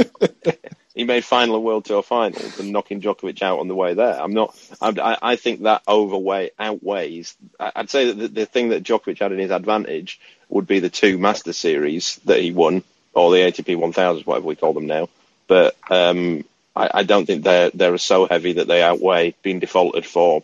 he 0.94 1.04
made 1.04 1.26
final 1.26 1.56
and 1.56 1.64
world 1.64 1.86
tour 1.86 2.04
finals 2.04 2.60
and 2.60 2.72
knocking 2.72 3.02
Djokovic 3.02 3.42
out 3.42 3.60
on 3.60 3.68
the 3.68 3.76
way 3.76 3.94
there. 3.94 4.22
I'm 4.22 4.34
not. 4.34 4.56
I, 4.82 5.18
I 5.22 5.36
think 5.36 5.64
that 5.64 5.82
overweigh 5.88 6.52
outweighs. 6.60 7.36
I'd 7.60 7.90
say 7.90 8.08
that 8.08 8.14
the, 8.14 8.28
the 8.28 8.46
thing 8.46 8.70
that 8.70 8.84
Djokovic 8.84 9.20
had 9.20 9.32
in 9.32 9.40
his 9.40 9.52
advantage 9.52 10.20
would 10.50 10.68
be 10.68 10.80
the 10.80 10.90
two 10.90 11.18
Master 11.18 11.54
Series 11.54 12.18
that 12.26 12.40
he 12.40 12.52
won, 12.52 12.84
or 13.14 13.32
the 13.32 13.38
ATP 13.38 13.76
1000, 13.76 14.24
whatever 14.26 14.46
we 14.46 14.56
call 14.56 14.74
them 14.74 14.88
now. 14.88 15.10
But 15.48 15.76
um, 15.90 16.46
I, 16.76 16.90
I 16.94 17.04
don't 17.04 17.26
think 17.26 17.44
they're 17.44 17.70
they're 17.72 17.98
so 17.98 18.28
heavy 18.28 18.54
that 18.54 18.68
they 18.68 18.82
outweigh 18.82 19.36
being 19.42 19.60
defaulted 19.60 20.06
for 20.06 20.44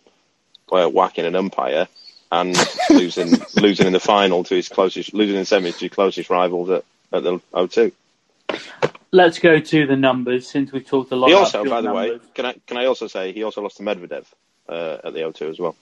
uh, 0.71 0.87
whacking 0.87 1.25
an 1.25 1.35
umpire 1.35 1.87
and 2.31 2.55
losing 2.89 3.31
losing 3.55 3.87
in 3.87 3.93
the 3.93 3.99
final 3.99 4.43
to 4.43 4.55
his 4.55 4.69
closest, 4.69 5.13
losing 5.13 5.37
in 5.37 5.43
semis 5.43 5.77
to 5.79 5.85
his 5.85 5.91
closest 5.91 6.29
rivals 6.29 6.69
at, 6.69 6.83
at 7.11 7.23
the 7.23 7.39
O2. 7.53 7.91
Let's 9.11 9.39
go 9.39 9.59
to 9.59 9.87
the 9.87 9.95
numbers 9.95 10.47
since 10.47 10.71
we've 10.71 10.85
talked 10.85 11.11
a 11.11 11.15
lot 11.15 11.27
He 11.27 11.33
about 11.33 11.45
also, 11.45 11.63
pure 11.63 11.71
by 11.71 11.81
the 11.81 11.93
way, 11.93 12.19
can 12.35 12.45
I 12.45 12.55
can 12.67 12.77
I 12.77 12.85
also 12.85 13.07
say 13.07 13.31
he 13.31 13.43
also 13.43 13.61
lost 13.61 13.77
to 13.77 13.83
Medvedev 13.83 14.25
uh, 14.67 14.97
at 15.03 15.13
the 15.13 15.21
O2 15.21 15.49
as 15.49 15.59
well. 15.59 15.75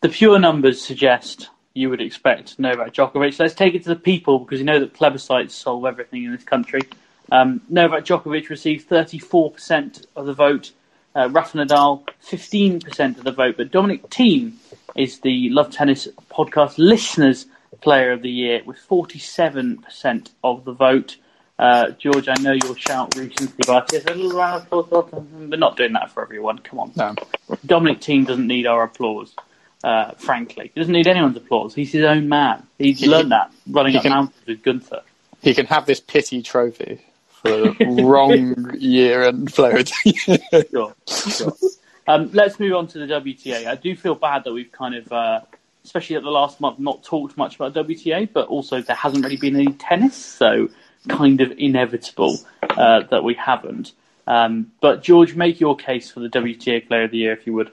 The 0.00 0.08
pure 0.08 0.38
numbers 0.38 0.82
suggest 0.82 1.50
you 1.74 1.90
would 1.90 2.00
expect 2.00 2.58
Novak 2.58 2.94
Djokovic. 2.94 3.38
Let's 3.38 3.54
take 3.54 3.74
it 3.74 3.84
to 3.84 3.90
the 3.90 3.96
people 3.96 4.40
because 4.40 4.58
you 4.58 4.64
know 4.64 4.80
that 4.80 4.94
plebiscites 4.94 5.52
solve 5.52 5.84
everything 5.86 6.24
in 6.24 6.32
this 6.32 6.44
country. 6.44 6.80
Um, 7.30 7.60
Novak 7.68 8.04
Djokovic 8.04 8.48
received 8.48 8.88
34% 8.88 10.06
of 10.16 10.26
the 10.26 10.32
vote. 10.32 10.72
Uh, 11.14 11.28
Rafa 11.30 11.58
Nadal, 11.58 12.06
15% 12.26 13.18
of 13.18 13.24
the 13.24 13.32
vote. 13.32 13.56
But 13.56 13.70
Dominic 13.70 14.08
Thiem 14.10 14.52
is 14.94 15.20
the 15.20 15.50
Love 15.50 15.70
Tennis 15.70 16.08
podcast 16.30 16.74
listeners 16.78 17.46
player 17.80 18.12
of 18.12 18.22
the 18.22 18.30
year 18.30 18.62
with 18.64 18.78
47% 18.88 20.30
of 20.42 20.64
the 20.64 20.72
vote. 20.72 21.16
Uh, 21.58 21.90
George, 21.98 22.28
I 22.28 22.34
know 22.40 22.52
you'll 22.52 22.76
shout 22.76 23.16
recently, 23.16 23.64
but 23.66 23.90
yes, 23.92 24.04
a 24.06 24.14
little 24.14 24.38
round 24.38 24.66
of 24.70 24.92
applause. 24.92 25.24
We're 25.32 25.56
not 25.56 25.76
doing 25.76 25.92
that 25.94 26.10
for 26.12 26.22
everyone. 26.22 26.58
Come 26.60 26.78
on. 26.78 26.92
No. 26.96 27.14
Dominic 27.66 28.00
Thiem 28.00 28.26
doesn't 28.26 28.46
need 28.46 28.66
our 28.66 28.84
applause, 28.84 29.34
uh, 29.82 30.12
frankly. 30.12 30.70
He 30.72 30.80
doesn't 30.80 30.92
need 30.92 31.08
anyone's 31.08 31.36
applause. 31.36 31.74
He's 31.74 31.90
his 31.92 32.04
own 32.04 32.28
man. 32.28 32.62
He's 32.78 33.00
He- 33.00 33.08
learned 33.08 33.32
that 33.32 33.52
running 33.68 33.92
he 33.92 33.98
up 33.98 34.02
can- 34.04 34.12
mountains 34.12 34.46
with 34.46 34.62
Gunther. 34.62 35.02
He 35.42 35.52
can 35.54 35.66
have 35.66 35.84
this 35.86 36.00
pity 36.00 36.42
trophy 36.42 37.00
for 37.48 38.04
wrong 38.04 38.74
year 38.78 39.22
and 39.22 39.52
player. 39.52 39.82
Sure, 40.70 40.94
sure. 41.06 41.52
Um, 42.06 42.30
let's 42.32 42.58
move 42.58 42.74
on 42.74 42.86
to 42.88 42.98
the 42.98 43.06
WTA. 43.06 43.66
I 43.66 43.74
do 43.74 43.94
feel 43.94 44.14
bad 44.14 44.44
that 44.44 44.52
we've 44.52 44.72
kind 44.72 44.94
of, 44.94 45.12
uh, 45.12 45.40
especially 45.84 46.16
at 46.16 46.22
the 46.22 46.30
last 46.30 46.60
month, 46.60 46.78
not 46.78 47.04
talked 47.04 47.36
much 47.36 47.56
about 47.56 47.74
WTA, 47.74 48.32
but 48.32 48.48
also 48.48 48.80
there 48.80 48.96
hasn't 48.96 49.22
really 49.22 49.36
been 49.36 49.56
any 49.56 49.72
tennis, 49.74 50.16
so 50.16 50.70
kind 51.08 51.40
of 51.42 51.52
inevitable 51.58 52.38
uh, 52.62 53.00
that 53.10 53.22
we 53.24 53.34
haven't. 53.34 53.92
Um, 54.26 54.72
but 54.80 55.02
George, 55.02 55.34
make 55.34 55.60
your 55.60 55.76
case 55.76 56.10
for 56.10 56.20
the 56.20 56.28
WTA 56.28 56.86
Player 56.86 57.04
of 57.04 57.10
the 57.10 57.18
Year, 57.18 57.32
if 57.32 57.46
you 57.46 57.52
would. 57.54 57.70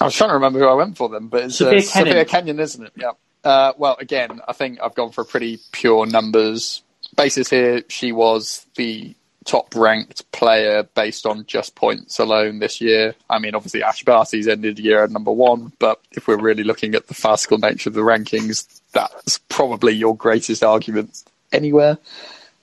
I 0.00 0.04
was 0.04 0.14
trying 0.14 0.30
to 0.30 0.34
remember 0.34 0.58
who 0.58 0.66
I 0.66 0.74
went 0.74 0.96
for 0.96 1.08
them, 1.08 1.28
but 1.28 1.44
it's 1.44 1.56
Sofia 1.56 1.78
uh, 1.78 1.82
Sofia 1.82 2.24
Kenin, 2.24 2.60
isn't 2.60 2.84
it? 2.84 2.92
Yeah. 2.96 3.12
Uh, 3.44 3.72
well, 3.78 3.96
again, 4.00 4.40
I 4.46 4.52
think 4.52 4.78
I've 4.82 4.94
gone 4.94 5.10
for 5.12 5.22
a 5.22 5.24
pretty 5.24 5.58
pure 5.72 6.06
numbers 6.06 6.82
basis 7.16 7.50
here. 7.50 7.82
She 7.88 8.12
was 8.12 8.66
the 8.76 9.14
top 9.44 9.74
ranked 9.74 10.30
player 10.30 10.82
based 10.94 11.24
on 11.24 11.46
just 11.46 11.74
points 11.74 12.18
alone 12.18 12.58
this 12.58 12.80
year. 12.80 13.14
I 13.30 13.38
mean, 13.38 13.54
obviously 13.54 13.82
Ash 13.82 14.04
Barty's 14.04 14.46
ended 14.46 14.76
the 14.76 14.82
year 14.82 15.02
at 15.02 15.10
number 15.10 15.32
one, 15.32 15.72
but 15.78 16.00
if 16.12 16.28
we're 16.28 16.38
really 16.38 16.64
looking 16.64 16.94
at 16.94 17.06
the 17.06 17.14
farcical 17.14 17.56
nature 17.56 17.88
of 17.88 17.94
the 17.94 18.02
rankings, 18.02 18.80
that's 18.92 19.38
probably 19.48 19.92
your 19.92 20.14
greatest 20.14 20.62
argument 20.62 21.24
anywhere. 21.50 21.96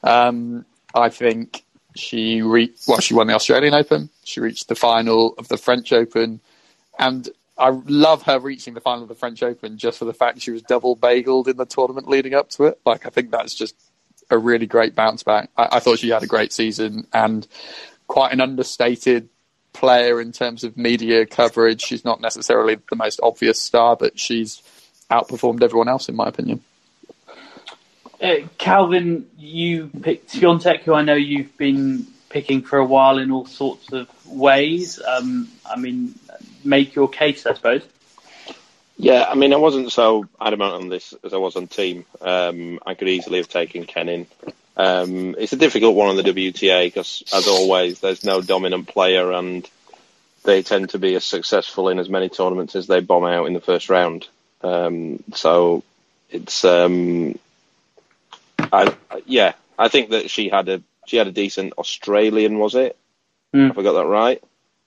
Um, 0.04 0.64
I 0.94 1.10
think 1.10 1.64
she 1.96 2.42
re- 2.42 2.74
well, 2.88 3.00
she 3.00 3.16
won 3.16 3.28
the 3.28 3.34
Australian 3.34 3.74
Open. 3.74 4.10
She 4.24 4.40
reached 4.40 4.68
the 4.68 4.76
final 4.76 5.34
of 5.38 5.48
the 5.48 5.58
French 5.58 5.92
Open, 5.92 6.40
and 7.00 7.28
I 7.58 7.70
love 7.70 8.24
her 8.24 8.40
reaching 8.40 8.74
the 8.74 8.82
final 8.82 9.04
of 9.04 9.10
the 9.10 9.16
French 9.16 9.42
Open 9.42 9.78
just 9.78 9.98
for 9.98 10.06
the 10.06 10.14
fact 10.14 10.42
she 10.42 10.52
was 10.52 10.62
double 10.62 10.96
bageled 10.96 11.48
in 11.48 11.58
the 11.58 11.66
tournament 11.66 12.08
leading 12.08 12.34
up 12.34 12.50
to 12.52 12.66
it. 12.66 12.80
Like 12.86 13.06
I 13.06 13.10
think 13.10 13.32
that's 13.32 13.56
just 13.56 13.76
a 14.30 14.38
really 14.38 14.66
great 14.66 14.96
bounce 14.96 15.24
back. 15.24 15.50
I, 15.58 15.70
I 15.74 15.80
thought 15.80 16.00
she 16.00 16.10
had 16.10 16.24
a 16.24 16.28
great 16.28 16.54
season 16.54 17.08
and 17.14 17.48
quite 18.08 18.34
an 18.34 18.42
understated 18.42 19.30
player 19.74 20.22
in 20.22 20.32
terms 20.32 20.64
of 20.64 20.78
media 20.78 21.26
coverage. 21.26 21.82
She's 21.82 22.06
not 22.06 22.22
necessarily 22.22 22.78
the 22.90 22.96
most 22.96 23.20
obvious 23.22 23.62
star, 23.62 23.96
but 23.96 24.20
she's 24.20 24.62
outperformed 25.12 25.62
everyone 25.62 25.90
else 25.90 26.10
in 26.10 26.16
my 26.16 26.28
opinion. 26.28 26.64
Uh, 28.22 28.36
Calvin, 28.58 29.30
you 29.38 29.90
picked 30.02 30.34
Swiatek, 30.34 30.82
who 30.82 30.94
I 30.94 31.02
know 31.02 31.16
you've 31.16 31.56
been 31.58 32.08
picking 32.30 32.62
for 32.62 32.80
a 32.80 32.86
while 32.86 33.18
in 33.18 33.32
all 33.32 33.46
sorts 33.46 33.92
of 33.92 34.08
ways. 34.26 35.02
Um, 35.02 35.50
I 35.70 35.78
mean, 35.78 36.16
make 36.64 36.96
your 36.96 37.10
case, 37.10 37.46
I 37.46 37.54
suppose. 37.54 37.84
Yeah, 38.98 39.26
I 39.30 39.36
mean, 39.36 39.54
I 39.54 39.58
wasn't 39.58 39.92
so 39.92 40.26
adamant 40.40 40.74
on 40.74 40.90
this 40.90 41.14
as 41.24 41.34
I 41.34 41.38
was 41.38 41.56
on 41.56 41.68
Thiem. 41.68 42.06
Um, 42.22 42.80
I 42.86 42.94
could 42.94 43.10
easily 43.10 43.40
have 43.40 43.50
taken 43.50 43.86
Kenin. 43.86 44.28
Um, 44.78 45.36
it's 45.38 45.54
a 45.54 45.58
difficult 45.58 45.96
one 45.96 46.10
on 46.10 46.16
the 46.16 46.24
WTA 46.24 46.88
because, 46.88 47.24
as 47.34 47.48
always, 47.48 48.00
there's 48.00 48.24
no 48.24 48.42
dominant 48.42 48.88
player, 48.88 49.32
and 49.32 49.70
they 50.44 50.64
tend 50.64 50.90
to 50.92 51.00
be 51.00 51.16
as 51.16 51.26
successful 51.26 51.90
in 51.90 52.00
as 52.00 52.10
many 52.10 52.30
tournaments 52.30 52.76
as 52.76 52.88
they 52.88 53.02
bomb 53.02 53.26
out 53.26 53.48
in 53.48 53.54
the 53.54 53.62
first 53.62 53.90
round. 53.90 54.28
Um, 54.62 55.24
so 55.34 55.84
it's, 56.30 56.64
um, 56.64 57.38
I 58.60 58.96
yeah, 59.26 59.54
I 59.78 59.90
think 59.90 60.12
that 60.12 60.30
she 60.30 60.50
had 60.50 60.70
a 60.70 60.82
she 61.06 61.18
had 61.18 61.28
a 61.28 61.32
decent 61.32 61.74
Australian, 61.74 62.60
was 62.60 62.76
it? 62.76 62.98
Have 63.68 63.78
I 63.78 63.84
got 63.84 63.94
that 63.94 64.06
right? 64.06 64.44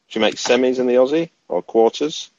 She 0.09 0.19
makes 0.19 0.43
semis 0.43 0.79
in 0.79 0.87
the 0.87 0.95
Aussie 0.95 1.31
or 1.49 1.63
quarters. 1.63 2.31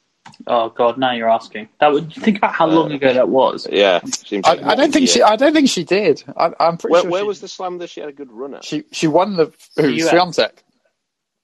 Oh 0.47 0.69
God, 0.69 0.97
now 0.97 1.13
you're 1.13 1.29
asking. 1.29 1.69
That 1.79 1.91
would 1.91 2.13
think 2.13 2.37
about 2.37 2.53
how 2.53 2.67
long 2.67 2.91
ago 2.91 3.13
that 3.13 3.29
was. 3.29 3.67
Yeah, 3.71 3.99
seems 4.05 4.45
I, 4.45 4.53
like 4.53 4.63
I 4.63 4.75
don't 4.75 4.91
think 4.93 5.09
she. 5.09 5.21
I 5.21 5.35
don't 5.35 5.53
think 5.53 5.69
she 5.69 5.83
did. 5.83 6.23
I, 6.35 6.51
I'm 6.59 6.77
pretty 6.77 6.93
Where, 6.93 7.01
sure. 7.01 7.11
where 7.11 7.21
she, 7.21 7.27
was 7.27 7.41
the 7.41 7.47
slam 7.47 7.77
that 7.79 7.89
she 7.89 7.99
had 7.99 8.09
a 8.09 8.13
good 8.13 8.31
run 8.31 8.53
at? 8.55 8.63
She 8.63 8.83
she 8.91 9.07
won 9.07 9.35
the 9.37 9.51
who 9.77 9.87
US. 9.89 10.11
Swiatek. 10.13 10.51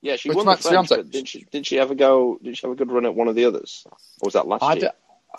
yeah, 0.01 0.15
she 0.17 0.29
which 0.29 0.35
won 0.37 0.45
the 0.45 0.51
match 0.51 0.61
French, 0.61 0.87
Swiatek? 0.89 0.97
but 0.97 1.09
did 1.11 1.27
she 1.27 1.45
did 1.51 1.65
she 1.65 1.79
ever 1.79 1.95
go? 1.95 2.37
Did 2.41 2.57
she 2.57 2.67
have 2.67 2.73
a 2.73 2.75
good 2.75 2.91
run 2.91 3.05
at 3.05 3.15
one 3.15 3.27
of 3.27 3.35
the 3.35 3.45
others? 3.45 3.85
Or 4.21 4.27
was 4.27 4.33
that 4.33 4.47
last 4.47 4.63
I, 4.63 4.73
year? 4.73 4.81
d- 4.81 4.87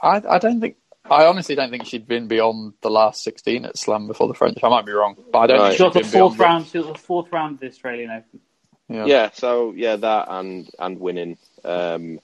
I, 0.02 0.22
I 0.36 0.38
don't 0.38 0.60
think. 0.60 0.76
I 1.08 1.26
honestly 1.26 1.54
don't 1.54 1.70
think 1.70 1.86
she'd 1.86 2.08
been 2.08 2.26
beyond 2.26 2.72
the 2.82 2.90
last 2.90 3.22
16 3.22 3.64
at 3.64 3.78
Slam 3.78 4.08
before 4.08 4.26
the 4.26 4.34
French. 4.34 4.58
I 4.64 4.68
might 4.68 4.84
be 4.84 4.90
wrong, 4.90 5.16
but 5.32 5.38
I 5.38 5.46
don't 5.46 5.58
Right. 5.60 5.72
She 5.72 5.78
think 5.78 5.94
got 5.94 6.04
she'd 6.04 6.04
the 6.04 6.18
fourth 6.18 6.36
beyond 6.36 6.40
round. 6.40 6.66
She 6.66 6.82
got 6.82 6.92
the 6.94 6.98
fourth 6.98 7.32
round 7.32 7.54
of 7.54 7.60
the 7.60 7.68
Australian 7.68 8.10
Open. 8.10 8.40
Yeah. 8.88 9.04
Yeah, 9.06 9.30
so 9.32 9.72
yeah, 9.76 9.96
that 9.96 10.26
and 10.28 10.68
and 10.80 10.98
winning. 10.98 11.38
Um, 11.64 12.18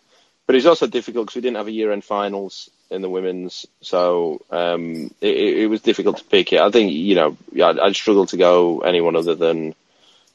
but 0.53 0.59
it's 0.59 0.67
also 0.67 0.87
difficult 0.87 1.25
because 1.25 1.37
we 1.37 1.41
didn't 1.41 1.57
have 1.57 1.67
a 1.67 1.73
year-end 1.73 2.05
finals 2.05 2.69
in 2.91 3.01
the 3.01 3.09
women's, 3.09 3.65
so 3.81 4.43
um, 4.51 5.11
it, 5.23 5.35
it 5.63 5.67
was 5.67 5.81
difficult 5.81 6.19
to 6.19 6.25
pick 6.25 6.53
it. 6.53 6.61
I 6.61 6.71
think 6.71 6.93
you 6.93 7.15
know 7.15 7.39
yeah, 7.53 7.69
I'd, 7.69 7.79
I'd 7.79 7.97
struggle 7.97 8.27
to 8.27 8.37
go 8.37 8.81
anyone 8.81 9.17
other 9.17 9.35
than 9.35 9.75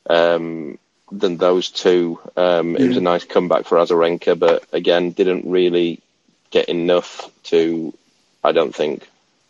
um, 0.10 0.80
than 1.12 1.38
those 1.38 1.70
two. 1.70 2.20
Um, 2.36 2.76
it 2.76 2.88
was 2.88 2.98
a 2.98 3.02
nice 3.02 3.26
comeback 3.26 3.68
for 3.68 3.78
Azarenka, 3.78 4.40
but 4.40 4.64
again, 4.74 5.12
didn't 5.12 5.52
really 5.52 6.02
get 6.50 6.68
enough 6.68 7.30
to, 7.44 7.94
I 8.44 8.54
don't 8.54 8.74
think, 8.74 9.08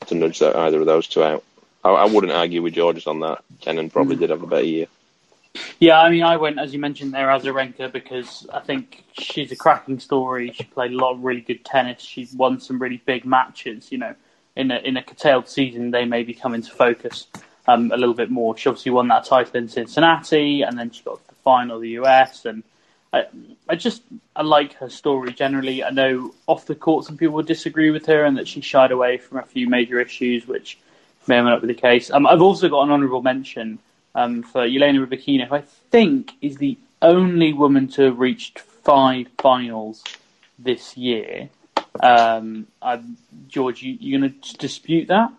to 0.07 0.15
nudge 0.15 0.39
that, 0.39 0.57
either 0.57 0.81
of 0.81 0.86
those 0.86 1.07
two 1.07 1.24
out. 1.24 1.45
I, 1.81 1.91
I 1.91 2.05
wouldn't 2.07 2.33
argue 2.33 2.62
with 2.62 2.74
Georges 2.74 3.07
on 3.07 3.21
that. 3.21 3.41
Kenin 3.62 3.89
probably 3.89 4.17
did 4.17 4.31
have 4.31 4.43
a 4.43 4.47
better 4.47 4.65
year. 4.65 4.88
Yeah, 5.80 6.00
I 6.00 6.10
mean, 6.10 6.24
I 6.24 6.38
went 6.38 6.60
as 6.60 6.74
you 6.74 6.80
mentioned 6.80 7.14
there, 7.14 7.28
Azarenka, 7.28 7.92
because 7.92 8.48
I 8.52 8.60
think 8.60 9.04
she's 9.14 9.52
a 9.52 9.56
cracking 9.56 10.00
story. 10.00 10.52
She 10.52 10.64
played 10.64 10.92
a 10.92 10.98
lot 10.98 11.14
of 11.14 11.24
really 11.24 11.42
good 11.42 11.64
tennis. 11.64 12.02
She's 12.02 12.34
won 12.34 12.60
some 12.60 12.80
really 12.80 13.02
big 13.06 13.26
matches. 13.26 13.92
You 13.92 14.00
know, 14.00 14.16
in 14.56 14.72
a 14.72 14.78
in 14.78 14.98
a 14.98 15.04
curtailed 15.04 15.48
season, 15.48 15.92
they 15.92 16.06
maybe 16.06 16.34
come 16.34 16.54
into 16.54 16.72
focus 16.72 17.28
um, 17.68 17.92
a 17.92 17.98
little 17.98 18.16
bit 18.16 18.32
more. 18.32 18.58
She 18.58 18.70
obviously 18.70 18.92
won 18.92 19.08
that 19.10 19.26
title 19.26 19.56
in 19.58 19.68
Cincinnati, 19.68 20.64
and 20.64 20.78
then 20.78 20.90
she 20.90 21.04
got 21.04 21.22
to 21.22 21.28
the 21.30 21.36
final 21.36 21.80
the 21.80 21.92
US. 22.02 22.46
And 22.46 22.64
I, 23.14 23.26
I 23.70 23.76
just 23.76 24.02
I 24.36 24.42
like 24.42 24.74
her 24.76 24.90
story 24.90 25.34
generally. 25.34 25.84
I 25.84 25.92
know 25.92 26.34
off 26.48 26.66
the 26.66 26.76
court 26.76 27.06
some 27.06 27.18
people 27.18 27.36
would 27.36 27.48
disagree 27.48 27.92
with 27.92 28.06
her, 28.08 28.24
and 28.26 28.38
that 28.38 28.48
she 28.48 28.62
shied 28.62 28.92
away 28.92 29.18
from 29.18 29.38
a 29.38 29.44
few 29.44 29.70
major 29.70 30.00
issues, 30.00 30.48
which 30.48 30.78
may 31.28 31.38
or 31.38 31.44
may 31.44 31.52
not 31.52 31.62
be 31.62 31.68
the 31.68 31.74
case. 31.74 32.10
Um, 32.10 32.26
I've 32.26 32.42
also 32.42 32.70
got 32.70 32.84
an 32.84 32.92
honourable 32.92 33.22
mention 33.22 33.80
um, 34.17 34.41
for 34.41 34.63
Elena 34.63 35.05
Rybakina, 35.05 35.47
who 35.47 35.55
I 35.55 35.62
think 35.91 36.31
is 36.41 36.57
the 36.57 36.77
only 37.01 37.53
woman 37.53 37.88
to 37.89 38.01
have 38.03 38.19
reached 38.19 38.59
five 38.59 39.27
finals 39.38 40.03
this 40.57 40.97
year. 40.97 41.50
Um, 42.01 42.67
I, 42.81 43.00
George, 43.47 43.83
you, 43.83 43.95
you 44.00 44.19
going 44.19 44.33
to 44.41 44.57
dispute 44.57 45.07
that? 45.09 45.31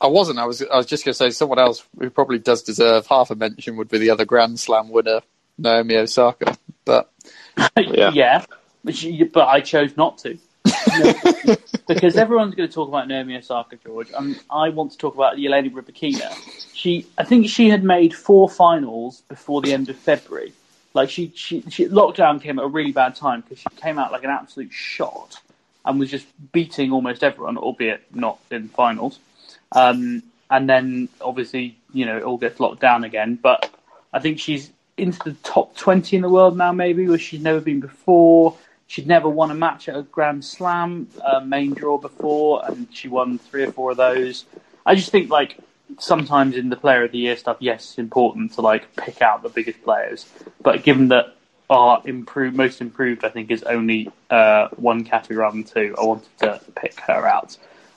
I 0.00 0.06
wasn't. 0.06 0.38
I 0.38 0.46
was. 0.46 0.62
I 0.62 0.76
was 0.76 0.86
just 0.86 1.04
going 1.04 1.12
to 1.12 1.16
say 1.16 1.30
someone 1.30 1.58
else 1.58 1.86
who 1.98 2.10
probably 2.10 2.38
does 2.38 2.62
deserve 2.62 3.06
half 3.06 3.30
a 3.30 3.34
mention 3.34 3.76
would 3.76 3.88
be 3.88 3.98
the 3.98 4.10
other 4.10 4.24
Grand 4.24 4.58
Slam 4.58 4.88
winner, 4.88 5.20
Naomi 5.58 5.96
Osaka. 5.96 6.56
But 6.84 7.10
Yeah. 7.76 8.10
yeah, 8.12 8.44
but, 8.82 8.96
she, 8.96 9.24
but 9.24 9.48
I 9.48 9.60
chose 9.60 9.96
not 9.96 10.18
to. 10.18 10.38
because 11.88 12.16
everyone's 12.16 12.54
going 12.54 12.68
to 12.68 12.74
talk 12.74 12.88
about 12.88 13.08
Naomi 13.08 13.36
Osaka, 13.36 13.76
George. 13.76 14.08
and 14.16 14.38
I 14.50 14.70
want 14.70 14.92
to 14.92 14.98
talk 14.98 15.14
about 15.14 15.34
Elena 15.34 15.70
Rybakina. 15.70 16.32
She, 16.74 17.06
I 17.18 17.24
think 17.24 17.48
she 17.48 17.68
had 17.68 17.84
made 17.84 18.14
four 18.14 18.48
finals 18.48 19.22
before 19.28 19.62
the 19.62 19.72
end 19.72 19.88
of 19.88 19.96
February. 19.96 20.52
Like 20.92 21.10
she, 21.10 21.32
she, 21.34 21.62
she 21.68 21.86
lockdown 21.86 22.40
came 22.40 22.58
at 22.58 22.64
a 22.64 22.68
really 22.68 22.92
bad 22.92 23.16
time 23.16 23.40
because 23.40 23.58
she 23.58 23.66
came 23.76 23.98
out 23.98 24.12
like 24.12 24.24
an 24.24 24.30
absolute 24.30 24.72
shot 24.72 25.40
and 25.84 25.98
was 25.98 26.10
just 26.10 26.26
beating 26.52 26.92
almost 26.92 27.24
everyone, 27.24 27.58
albeit 27.58 28.02
not 28.14 28.38
in 28.50 28.68
finals. 28.68 29.18
Um, 29.72 30.22
and 30.50 30.68
then 30.68 31.08
obviously, 31.20 31.76
you 31.92 32.06
know, 32.06 32.16
it 32.16 32.22
all 32.22 32.38
gets 32.38 32.60
locked 32.60 32.80
down 32.80 33.04
again. 33.04 33.38
But 33.40 33.70
I 34.12 34.20
think 34.20 34.38
she's 34.38 34.70
into 34.96 35.18
the 35.24 35.32
top 35.42 35.76
20 35.76 36.16
in 36.16 36.22
the 36.22 36.28
world 36.28 36.56
now, 36.56 36.72
maybe, 36.72 37.08
where 37.08 37.18
she's 37.18 37.40
never 37.42 37.60
been 37.60 37.80
before. 37.80 38.56
She'd 38.86 39.06
never 39.06 39.28
won 39.28 39.50
a 39.50 39.54
match 39.54 39.88
at 39.88 39.96
a 39.96 40.02
Grand 40.02 40.44
Slam 40.44 41.08
uh, 41.24 41.40
main 41.40 41.74
draw 41.74 41.98
before, 41.98 42.64
and 42.66 42.86
she 42.92 43.08
won 43.08 43.38
three 43.38 43.64
or 43.64 43.72
four 43.72 43.92
of 43.92 43.96
those. 43.96 44.44
I 44.84 44.94
just 44.94 45.10
think, 45.10 45.30
like, 45.30 45.58
sometimes 45.98 46.56
in 46.56 46.68
the 46.68 46.76
Player 46.76 47.04
of 47.04 47.12
the 47.12 47.18
Year 47.18 47.36
stuff, 47.36 47.56
yes, 47.60 47.90
it's 47.90 47.98
important 47.98 48.52
to 48.54 48.60
like 48.60 48.94
pick 48.96 49.22
out 49.22 49.42
the 49.42 49.48
biggest 49.48 49.82
players. 49.82 50.26
But 50.62 50.82
given 50.82 51.08
that 51.08 51.34
our 51.70 52.02
improved, 52.04 52.56
most 52.56 52.80
improved, 52.80 53.24
I 53.24 53.30
think, 53.30 53.50
is 53.50 53.62
only 53.62 54.10
uh, 54.30 54.68
one 54.76 55.04
category 55.04 55.38
rather 55.38 55.56
than 55.56 55.64
two, 55.64 55.94
I 55.98 56.04
wanted 56.04 56.38
to 56.40 56.60
pick 56.74 57.00
her 57.00 57.26
out. 57.26 57.56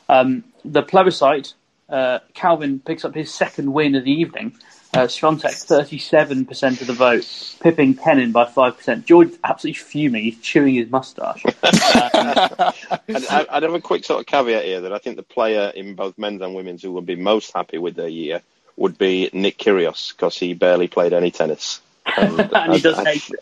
Um, 0.09 0.43
the 0.63 0.83
plebiscite, 0.83 1.53
uh, 1.89 2.19
Calvin 2.33 2.79
picks 2.79 3.03
up 3.05 3.13
his 3.13 3.33
second 3.33 3.71
win 3.71 3.95
of 3.95 4.03
the 4.03 4.11
evening. 4.11 4.57
Uh, 4.93 5.01
Swiatek, 5.01 5.53
37% 5.67 6.81
of 6.81 6.87
the 6.87 6.93
vote, 6.93 7.57
pipping 7.61 7.93
Kenin 7.95 8.31
by 8.31 8.45
5%. 8.45 9.05
George 9.05 9.29
is 9.29 9.39
absolutely 9.43 9.77
fuming. 9.79 10.23
He's 10.23 10.39
chewing 10.39 10.75
his 10.75 10.89
moustache. 10.89 11.43
I'd, 11.61 12.73
I'd 13.09 13.47
I'd 13.47 13.63
have 13.63 13.73
a 13.73 13.81
quick 13.81 14.05
sort 14.05 14.21
of 14.21 14.25
caveat 14.25 14.63
here 14.63 14.81
that 14.81 14.93
I 14.93 14.97
think 14.97 15.17
the 15.17 15.23
player 15.23 15.71
in 15.75 15.93
both 15.95 16.17
men's 16.17 16.41
and 16.41 16.55
women's 16.55 16.81
who 16.81 16.93
would 16.93 17.05
be 17.05 17.15
most 17.15 17.51
happy 17.53 17.77
with 17.77 17.95
their 17.95 18.07
year 18.07 18.41
would 18.77 18.97
be 18.97 19.29
Nick 19.33 19.57
Kyrgios 19.57 20.15
because 20.15 20.37
he 20.37 20.53
barely 20.53 20.87
played 20.87 21.13
any 21.13 21.31
tennis. 21.31 21.81
And, 22.17 22.39
and 22.39 22.73
he 22.73 22.79
does 22.81 22.97
I- 22.97 23.01
I- 23.01 23.13
hate 23.13 23.29
it. 23.29 23.39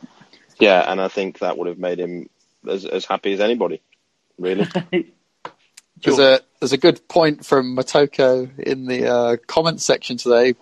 Yeah, 0.60 0.90
and 0.92 1.00
I 1.00 1.08
think 1.10 1.40
that 1.40 1.58
would 1.58 1.68
have 1.68 1.78
made 1.78 2.00
him 2.00 2.30
as, 2.68 2.86
as 2.86 3.06
happy 3.06 3.34
as 3.34 3.40
anybody, 3.42 3.82
really. 4.40 4.66
there's 6.02 6.20
a 6.20 6.40
there's 6.60 6.72
a 6.74 6.78
good 6.78 7.08
point 7.08 7.46
from 7.46 7.76
Motoko 7.76 8.58
in 8.58 8.86
the 8.86 9.08
uh, 9.08 9.38
comments 9.48 9.84
section 9.86 10.16
today, 10.18 10.56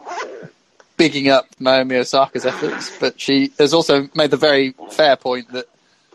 bigging 1.03 1.27
up 1.27 1.48
Naomi 1.60 1.95
Osaka's 1.95 2.45
efforts, 2.45 2.98
but 2.98 3.19
she 3.19 3.51
has 3.60 3.74
also 3.74 4.07
made 4.15 4.31
the 4.31 4.38
very 4.38 4.74
fair 4.91 5.17
point 5.17 5.51
that 5.51 5.65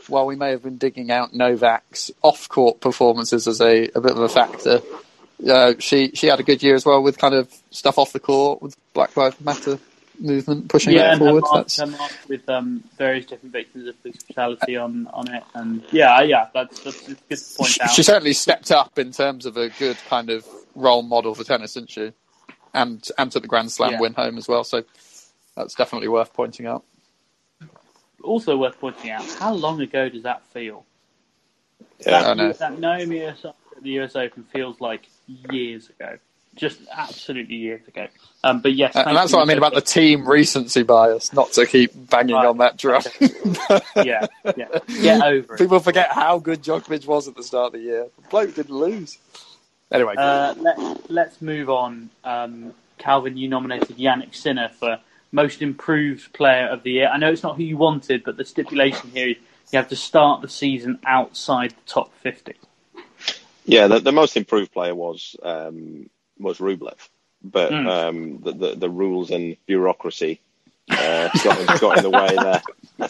while 0.07 0.25
we 0.25 0.35
may 0.35 0.51
have 0.51 0.63
been 0.63 0.79
digging 0.79 1.11
out 1.11 1.35
Novak's 1.35 2.11
off-court 2.23 2.81
performances 2.81 3.47
as 3.47 3.61
a, 3.61 3.91
a 3.95 4.01
bit 4.01 4.13
of 4.13 4.19
a 4.19 4.31
factor, 4.31 4.81
uh, 5.47 5.75
she 5.79 6.11
she 6.15 6.27
had 6.27 6.41
a 6.41 6.43
good 6.43 6.63
year 6.63 6.75
as 6.75 6.87
well 6.87 7.03
with 7.03 7.19
kind 7.19 7.35
of 7.35 7.53
stuff 7.71 7.99
off 7.99 8.15
the 8.15 8.19
court 8.19 8.63
with 8.63 8.77
Black 8.95 9.15
Lives 9.15 9.39
Matter 9.43 9.79
movement 10.19 10.69
pushing 10.71 10.95
yeah, 10.95 11.11
it 11.11 11.13
and 11.13 11.19
forward. 11.21 11.45
That's, 11.53 11.79
with 12.27 12.49
um, 12.49 12.83
various 12.97 13.27
different 13.27 13.53
victims 13.53 13.89
of 13.89 14.01
police 14.01 14.23
brutality 14.23 14.77
on, 14.77 15.07
on 15.09 15.33
it, 15.33 15.45
and 15.53 15.85
yeah, 15.93 16.23
yeah, 16.23 16.49
that's 16.55 16.81
that's 16.81 17.03
a 17.09 17.15
good 17.29 17.39
to 17.39 17.57
point 17.59 17.79
out. 17.83 17.91
she 17.91 18.03
certainly 18.03 18.33
stepped 18.33 18.71
up 18.71 18.99
in 18.99 19.13
terms 19.13 19.45
of 19.45 19.59
a 19.59 19.69
good 19.69 19.99
kind 20.09 20.31
of 20.31 20.47
role 20.75 21.03
model 21.03 21.35
for 21.35 21.45
tennis, 21.45 21.75
didn't 21.75 21.91
she? 21.91 22.13
And 22.75 23.07
and 23.19 23.33
took 23.33 23.43
the 23.43 23.49
Grand 23.49 23.71
Slam 23.73 23.93
Yeah. 23.93 24.01
win 24.01 24.15
home 24.15 24.39
as 24.39 24.47
well. 24.49 24.65
So 24.65 24.85
that's 25.57 25.75
definitely 25.75 26.09
worth 26.09 26.33
pointing 26.35 26.67
out. 26.67 26.85
Also 28.23 28.57
worth 28.57 28.79
pointing 28.81 29.11
out, 29.11 29.25
how 29.39 29.53
long 29.55 29.81
ago 29.81 30.09
does 30.09 30.25
that 30.25 30.45
feel? 30.47 30.85
Yeah. 32.05 32.31
I 32.31 32.35
know. 32.35 32.53
That 32.53 32.79
Naomi 32.79 33.25
Osaka 33.25 33.55
at 33.77 33.83
the 33.83 33.91
US 34.01 34.17
Open 34.17 34.43
feels 34.45 34.81
like 34.81 35.09
years 35.27 35.89
ago, 35.89 36.19
just 36.57 36.81
absolutely 36.93 37.55
years 37.57 37.87
ago. 37.87 38.09
Um, 38.43 38.61
but 38.61 38.75
yes, 38.75 38.95
And 38.97 39.05
thank 39.05 39.17
that's 39.17 39.33
what 39.33 39.43
I 39.43 39.45
mean 39.45 39.59
about 39.59 39.75
the 39.75 39.83
Thiem 39.83 40.27
recency 40.27 40.83
bias, 40.83 41.33
not 41.33 41.53
to 41.53 41.65
keep 41.67 41.93
banging 41.95 42.35
Right. 42.35 42.47
on 42.47 42.59
that 42.59 42.77
drum. 42.77 43.03
yeah, 43.97 44.27
yeah, 44.57 44.67
get 45.01 45.23
over 45.23 45.55
it. 45.55 45.59
People 45.59 45.79
forget 45.81 46.11
how 46.11 46.39
good 46.39 46.63
Djokovic 46.63 47.07
was 47.07 47.29
at 47.29 47.37
the 47.37 47.43
start 47.45 47.69
of 47.69 47.73
the 47.75 47.81
year. 47.87 48.09
The 48.23 48.29
bloke 48.29 48.55
didn't 48.57 48.75
lose. 48.75 49.19
Anyway, 49.93 50.17
Uh, 50.17 50.55
let, 50.59 51.11
let's 51.11 51.43
move 51.43 51.71
on. 51.71 52.11
Um, 52.25 52.75
Calvin, 52.99 53.37
you 53.37 53.49
nominated 53.49 53.97
Jannik 53.97 54.35
Sinner 54.35 54.69
for 54.69 54.99
most 55.33 55.63
improved 55.63 56.33
player 56.33 56.69
of 56.69 56.83
the 56.83 56.93
year. 56.93 57.09
I 57.09 57.19
know 57.19 57.31
it's 57.33 57.43
not 57.43 57.57
who 57.57 57.63
you 57.63 57.77
wanted, 57.77 58.25
but 58.25 58.37
the 58.37 58.45
stipulation 58.45 59.11
here 59.11 59.29
is 59.31 59.37
you 59.73 59.79
have 59.79 59.89
to 59.89 59.97
start 59.97 60.43
the 60.43 60.49
season 60.49 60.99
outside 61.07 61.71
the 61.73 61.83
top 61.87 62.15
50. 62.23 62.55
Yeah, 63.65 63.87
the, 63.89 64.01
the 64.01 64.13
most 64.13 64.37
improved 64.37 64.73
player 64.73 64.95
was 64.95 65.37
um, 65.43 66.11
was 66.39 66.59
Rublev, 66.59 67.09
but 67.43 67.71
Mm. 67.73 67.87
um, 67.87 68.41
the, 68.43 68.53
the 68.53 68.75
the 68.77 68.91
rules 68.91 69.31
and 69.31 69.57
bureaucracy 69.67 70.41
uh, 70.91 71.29
got, 71.45 71.61
in, 71.61 71.67
got 71.79 71.97
in 71.99 72.03
the 72.03 72.11
way 72.11 72.35
there. 72.35 72.63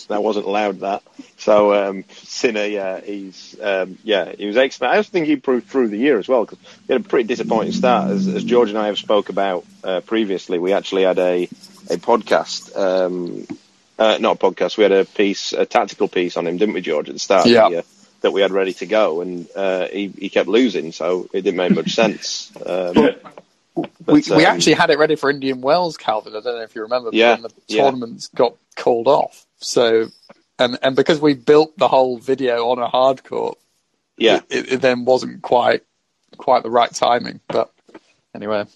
That 0.09 0.23
wasn't 0.23 0.47
allowed. 0.47 0.81
That 0.81 1.03
so 1.39 1.73
um, 1.73 2.05
Sinner, 2.11 2.65
yeah, 2.67 3.01
he's 3.01 3.57
um, 3.61 3.97
yeah, 4.05 4.33
he 4.37 4.47
was 4.47 4.57
excellent. 4.57 4.93
I 4.93 4.97
also 4.99 5.11
think 5.11 5.27
he 5.27 5.33
improved 5.33 5.67
through 5.69 5.89
the 5.89 5.97
year 5.97 6.19
as 6.19 6.29
well 6.29 6.45
because 6.45 6.59
he 6.87 6.93
had 6.93 7.03
a 7.07 7.09
pretty 7.09 7.27
disappointing 7.27 7.73
start. 7.73 8.11
As, 8.11 8.29
as 8.29 8.45
George 8.45 8.69
and 8.69 8.77
I 8.79 8.87
have 8.87 8.99
spoke 8.99 9.29
about 9.31 9.65
uh, 9.83 10.01
previously, 10.03 10.59
we 10.59 10.73
actually 10.75 11.05
had 11.05 11.19
a 11.19 11.45
a 11.91 11.97
podcast. 11.97 12.77
Um, 12.77 13.47
uh, 13.99 14.19
not 14.21 14.37
a 14.37 14.39
podcast. 14.51 14.77
We 14.77 14.83
had 14.85 14.93
a 14.93 15.05
piece, 15.07 15.53
a 15.53 15.65
tactical 15.67 16.07
piece 16.07 16.37
on 16.37 16.47
him, 16.47 16.57
didn't 16.59 16.75
we, 16.75 16.83
George, 16.83 17.09
at 17.09 17.15
the 17.15 17.19
start 17.19 17.47
Yeah. 17.47 17.65
of 17.65 17.71
the 17.71 17.77
year? 17.77 17.85
that 18.21 18.33
we 18.33 18.41
had 18.41 18.51
ready 18.51 18.73
to 18.73 18.85
go, 18.85 19.21
and 19.21 19.47
uh, 19.55 19.87
he, 19.87 20.09
he 20.09 20.29
kept 20.29 20.49
losing, 20.49 20.91
so 20.91 21.29
it 21.33 21.43
didn't 21.43 21.57
make 21.57 21.71
much 21.73 21.93
sense. 21.95 22.51
Um, 22.67 22.95
we, 22.97 23.15
but, 24.05 24.15
we 24.15 24.47
um, 24.47 24.55
actually 24.55 24.75
had 24.75 24.91
it 24.91 24.99
ready 24.99 25.17
for 25.17 25.31
Indian 25.31 25.61
Wells, 25.61 25.97
Calvin. 25.97 26.35
I 26.35 26.41
don't 26.41 26.57
know 26.57 26.63
if 26.63 26.75
you 26.75 26.83
remember, 26.83 27.11
but 27.11 27.15
Yeah, 27.15 27.35
then 27.35 27.43
the 27.43 27.51
yeah. 27.69 27.83
tournaments 27.85 28.29
got 28.29 28.57
called 28.77 29.09
off. 29.09 29.47
So, 29.59 30.09
and 30.59 30.79
and 30.83 30.97
because 30.97 31.21
we 31.21 31.35
built 31.35 31.77
the 31.77 31.89
whole 31.89 32.19
video 32.19 32.69
on 32.69 32.79
a 32.79 32.89
hard 32.89 33.25
court, 33.25 33.59
yeah, 34.17 34.41
it, 34.49 34.73
it 34.73 34.81
then 34.81 35.05
wasn't 35.05 35.43
quite 35.43 35.83
quite 36.37 36.63
the 36.63 36.71
right 36.71 36.93
timing. 36.93 37.41
But 37.49 37.73
anyway, 38.35 38.67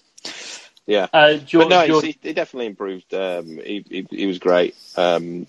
yeah. 0.85 1.07
Uh, 1.13 1.35
George, 1.35 1.69
But 1.69 1.69
no, 1.69 1.87
George, 1.87 2.05
he, 2.05 2.17
he 2.21 2.33
definitely 2.33 2.67
improved. 2.67 3.13
Um, 3.13 3.57
he, 3.57 3.85
he 3.89 4.07
he 4.09 4.25
was 4.27 4.39
great 4.39 4.75
um, 4.97 5.47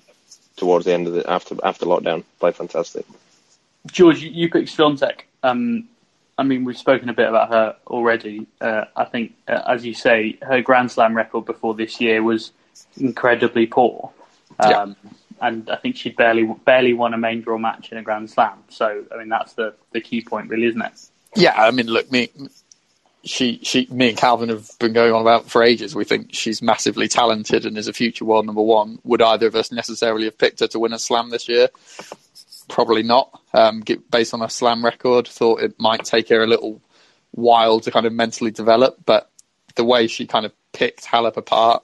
towards 0.57 0.85
the 0.85 0.93
end 0.93 1.07
of 1.07 1.15
the 1.15 1.29
after 1.29 1.57
after 1.63 1.87
lockdown. 1.87 2.25
Played 2.39 2.57
fantastic. 2.57 3.07
George, 3.87 4.23
you, 4.23 4.31
you 4.31 4.51
picked 4.51 4.75
Swiatek. 4.75 5.23
Um, 5.43 5.89
I 6.37 6.43
mean, 6.43 6.65
we've 6.65 6.77
spoken 6.79 7.09
a 7.09 7.15
bit 7.15 7.29
about 7.29 7.51
her 7.51 7.77
already. 7.87 8.47
Uh, 8.61 8.87
I 8.97 9.05
think, 9.05 9.35
uh, 9.47 9.63
as 9.69 9.85
you 9.87 9.95
say, 9.95 10.39
her 10.43 10.61
Grand 10.63 10.91
Slam 10.91 11.17
record 11.17 11.45
before 11.45 11.75
this 11.75 12.01
year 12.01 12.23
was 12.23 12.53
incredibly 12.97 13.67
poor. 13.67 14.11
Um, 14.59 14.97
And 15.41 15.69
I 15.69 15.77
think 15.77 15.97
she'd 15.97 16.17
barely 16.17 16.45
barely 16.65 16.95
won 16.95 17.13
a 17.13 17.19
main 17.19 17.43
draw 17.43 17.59
match 17.59 17.93
in 17.93 17.99
a 17.99 18.03
Grand 18.03 18.31
Slam. 18.31 18.59
So, 18.69 19.05
I 19.13 19.19
mean, 19.19 19.29
that's 19.29 19.53
the, 19.55 19.75
the 19.93 20.01
key 20.01 20.23
point, 20.23 20.49
really, 20.49 20.67
isn't 20.67 20.81
it? 20.81 21.11
yeah, 21.37 21.55
I 21.57 21.71
mean, 21.73 21.87
look, 21.89 22.11
me, 22.11 22.31
she, 23.25 23.59
she, 23.63 23.87
me 23.91 24.11
and 24.11 24.19
Calvin 24.19 24.49
have 24.49 24.71
been 24.79 24.93
going 24.93 25.13
on 25.13 25.21
about 25.21 25.51
for 25.51 25.63
ages. 25.63 25.95
We 25.95 26.05
think 26.05 26.29
she's 26.33 26.63
massively 26.63 27.09
talented 27.09 27.67
and 27.67 27.77
is 27.77 27.89
a 27.89 27.93
future 27.93 28.25
world 28.25 28.47
number 28.47 28.63
one. 28.63 28.99
Would 29.05 29.23
either 29.23 29.47
of 29.49 29.57
us 29.57 29.73
necessarily 29.73 30.25
have 30.27 30.39
picked 30.39 30.61
her 30.61 30.69
to 30.69 30.79
win 30.79 30.93
a 30.93 30.99
slam 30.99 31.31
this 31.31 31.49
year? 31.49 31.69
Probably 32.69 33.03
not. 33.03 33.41
Um, 33.53 33.81
get- 33.81 34.11
based 34.11 34.35
on 34.35 34.41
her 34.41 34.49
slam 34.49 34.85
record, 34.85 35.29
thought 35.29 35.63
it 35.63 35.79
might 35.79 36.05
take 36.05 36.29
her 36.31 36.43
a 36.43 36.47
little 36.47 36.81
while 37.33 37.81
to 37.81 37.91
kind 37.91 38.07
of 38.07 38.13
mentally 38.13 38.51
develop, 38.51 38.97
but 39.05 39.31
the 39.75 39.85
way 39.85 40.07
she 40.07 40.27
kind 40.27 40.47
of 40.47 40.53
picked 40.73 41.05
Halep 41.05 41.37
apart 41.37 41.83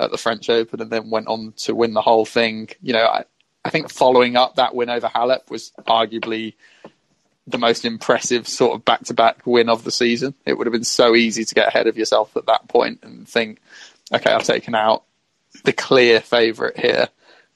at 0.00 0.10
the 0.10 0.18
French 0.18 0.48
Open 0.50 0.80
and 0.80 0.90
then 0.90 1.10
went 1.10 1.26
on 1.28 1.52
to 1.58 1.74
win 1.74 1.94
the 1.94 2.02
whole 2.02 2.24
thing, 2.24 2.68
you 2.82 2.92
know, 2.92 3.04
I, 3.04 3.24
I 3.64 3.70
think 3.70 3.90
following 3.90 4.36
up 4.36 4.56
that 4.56 4.74
win 4.74 4.90
over 4.90 5.08
Halep 5.08 5.50
was 5.50 5.72
arguably 5.86 6.54
the 7.46 7.58
most 7.58 7.84
impressive 7.84 8.48
sort 8.48 8.74
of 8.74 8.84
back 8.84 9.04
to 9.04 9.14
back 9.14 9.46
win 9.46 9.68
of 9.68 9.84
the 9.84 9.92
season. 9.92 10.34
It 10.44 10.56
would 10.56 10.66
have 10.66 10.72
been 10.72 10.84
so 10.84 11.14
easy 11.14 11.44
to 11.44 11.54
get 11.54 11.68
ahead 11.68 11.86
of 11.86 11.96
yourself 11.96 12.36
at 12.36 12.46
that 12.46 12.68
point 12.68 13.00
and 13.02 13.28
think, 13.28 13.60
okay, 14.12 14.32
I've 14.32 14.44
taken 14.44 14.74
out 14.74 15.04
the 15.64 15.72
clear 15.72 16.20
favourite 16.20 16.78
here. 16.78 17.08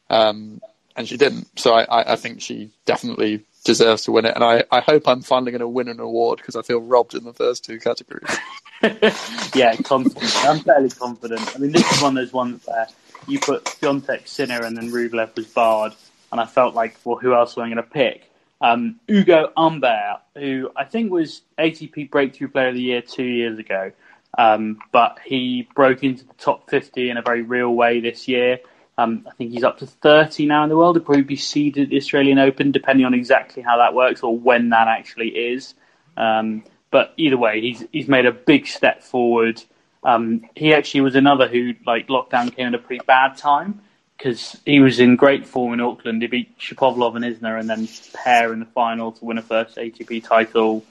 Um, 0.08 0.60
and 1.00 1.08
she 1.08 1.16
didn't. 1.16 1.58
So 1.58 1.74
I, 1.74 1.82
I, 1.84 2.12
I 2.12 2.16
think 2.16 2.40
she 2.40 2.70
definitely 2.84 3.44
deserves 3.64 4.04
to 4.04 4.12
win 4.12 4.24
it. 4.24 4.34
And 4.34 4.44
I, 4.44 4.64
I 4.70 4.80
hope 4.80 5.08
I'm 5.08 5.22
finally 5.22 5.50
going 5.50 5.60
to 5.60 5.68
win 5.68 5.88
an 5.88 6.00
award 6.00 6.38
because 6.38 6.56
I 6.56 6.62
feel 6.62 6.80
robbed 6.80 7.14
in 7.14 7.24
the 7.24 7.34
first 7.34 7.64
two 7.64 7.78
categories. 7.78 8.36
yeah, 9.54 9.74
confident. 9.76 10.32
I'm 10.46 10.60
fairly 10.60 10.90
confident. 10.90 11.54
I 11.54 11.58
mean, 11.58 11.72
this 11.72 11.90
is 11.92 12.02
one 12.02 12.16
of 12.16 12.22
those 12.22 12.32
ones 12.32 12.62
where 12.66 12.86
you 13.26 13.40
put 13.40 13.64
Swiatek, 13.64 14.26
Sinner, 14.26 14.62
and 14.62 14.76
then 14.76 14.90
Rublev 14.90 15.34
was 15.36 15.46
barred, 15.46 15.94
and 16.32 16.40
I 16.40 16.46
felt 16.46 16.74
like, 16.74 16.96
well, 17.04 17.16
who 17.16 17.34
else 17.34 17.56
am 17.58 17.64
I 17.64 17.66
going 17.66 17.76
to 17.76 17.82
pick? 17.82 18.30
Um, 18.62 19.00
Ugo 19.10 19.52
Humbert, 19.56 20.20
who 20.36 20.70
I 20.76 20.84
think 20.84 21.10
was 21.10 21.42
ATP 21.58 22.10
Breakthrough 22.10 22.48
Player 22.48 22.68
of 22.68 22.74
the 22.74 22.82
Year 22.82 23.02
two 23.02 23.24
years 23.24 23.58
ago, 23.58 23.92
um, 24.36 24.78
but 24.92 25.18
he 25.24 25.68
broke 25.74 26.04
into 26.04 26.24
the 26.24 26.34
top 26.34 26.68
50 26.70 27.10
in 27.10 27.16
a 27.16 27.22
very 27.22 27.42
real 27.42 27.74
way 27.74 28.00
this 28.00 28.28
year. 28.28 28.60
Um, 29.00 29.26
I 29.26 29.30
think 29.32 29.52
he's 29.52 29.64
up 29.64 29.78
to 29.78 29.86
30 29.86 30.44
now 30.44 30.62
in 30.62 30.68
the 30.68 30.76
world. 30.76 30.96
He'll 30.96 31.04
probably 31.04 31.22
be 31.22 31.36
seeded 31.36 31.84
at 31.84 31.88
the 31.88 31.96
Australian 31.96 32.38
Open, 32.38 32.70
depending 32.70 33.06
on 33.06 33.14
exactly 33.14 33.62
how 33.62 33.78
that 33.78 33.94
works 33.94 34.22
or 34.22 34.36
when 34.36 34.68
that 34.70 34.88
actually 34.88 35.28
is. 35.28 35.74
Um, 36.18 36.64
but 36.90 37.14
either 37.16 37.38
way, 37.38 37.62
he's 37.62 37.82
he's 37.92 38.08
made 38.08 38.26
a 38.26 38.32
big 38.32 38.66
step 38.66 39.02
forward. 39.02 39.62
Um, 40.04 40.44
he 40.54 40.74
actually 40.74 41.00
was 41.02 41.14
another 41.14 41.48
who, 41.48 41.74
like, 41.86 42.08
lockdown 42.08 42.54
came 42.54 42.68
at 42.68 42.74
a 42.74 42.78
pretty 42.78 43.02
bad 43.06 43.38
time 43.38 43.80
because 44.18 44.58
he 44.66 44.80
was 44.80 45.00
in 45.00 45.16
great 45.16 45.46
form 45.46 45.72
in 45.72 45.80
Auckland. 45.80 46.20
He 46.20 46.28
beat 46.28 46.58
Shapovalov 46.58 47.16
and 47.16 47.24
Isner 47.24 47.58
and 47.58 47.70
then 47.70 47.88
Paire 48.12 48.52
in 48.52 48.60
the 48.60 48.66
final 48.66 49.12
to 49.12 49.24
win 49.24 49.38
a 49.38 49.42
first 49.42 49.76
ATP 49.76 50.24
title. 50.24 50.84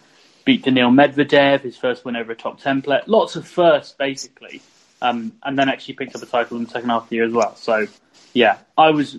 Beat 0.46 0.64
Daniil 0.64 0.90
Medvedev, 0.90 1.62
his 1.62 1.78
first 1.78 2.06
win 2.06 2.16
over 2.16 2.32
a 2.32 2.36
top 2.36 2.60
10 2.60 2.82
player. 2.82 3.04
Lots 3.06 3.36
of 3.36 3.48
firsts, 3.48 3.94
basically. 3.94 4.62
Um, 5.02 5.32
and 5.44 5.58
then 5.58 5.70
actually 5.70 5.94
picked 5.94 6.16
up 6.16 6.22
a 6.22 6.26
title 6.26 6.58
in 6.58 6.66
the 6.66 6.70
second 6.70 6.90
half 6.90 7.04
of 7.04 7.10
the 7.10 7.16
year 7.16 7.26
as 7.26 7.32
well. 7.32 7.56
So, 7.56 7.88
yeah, 8.34 8.58
I 8.78 8.92
was 8.92 9.18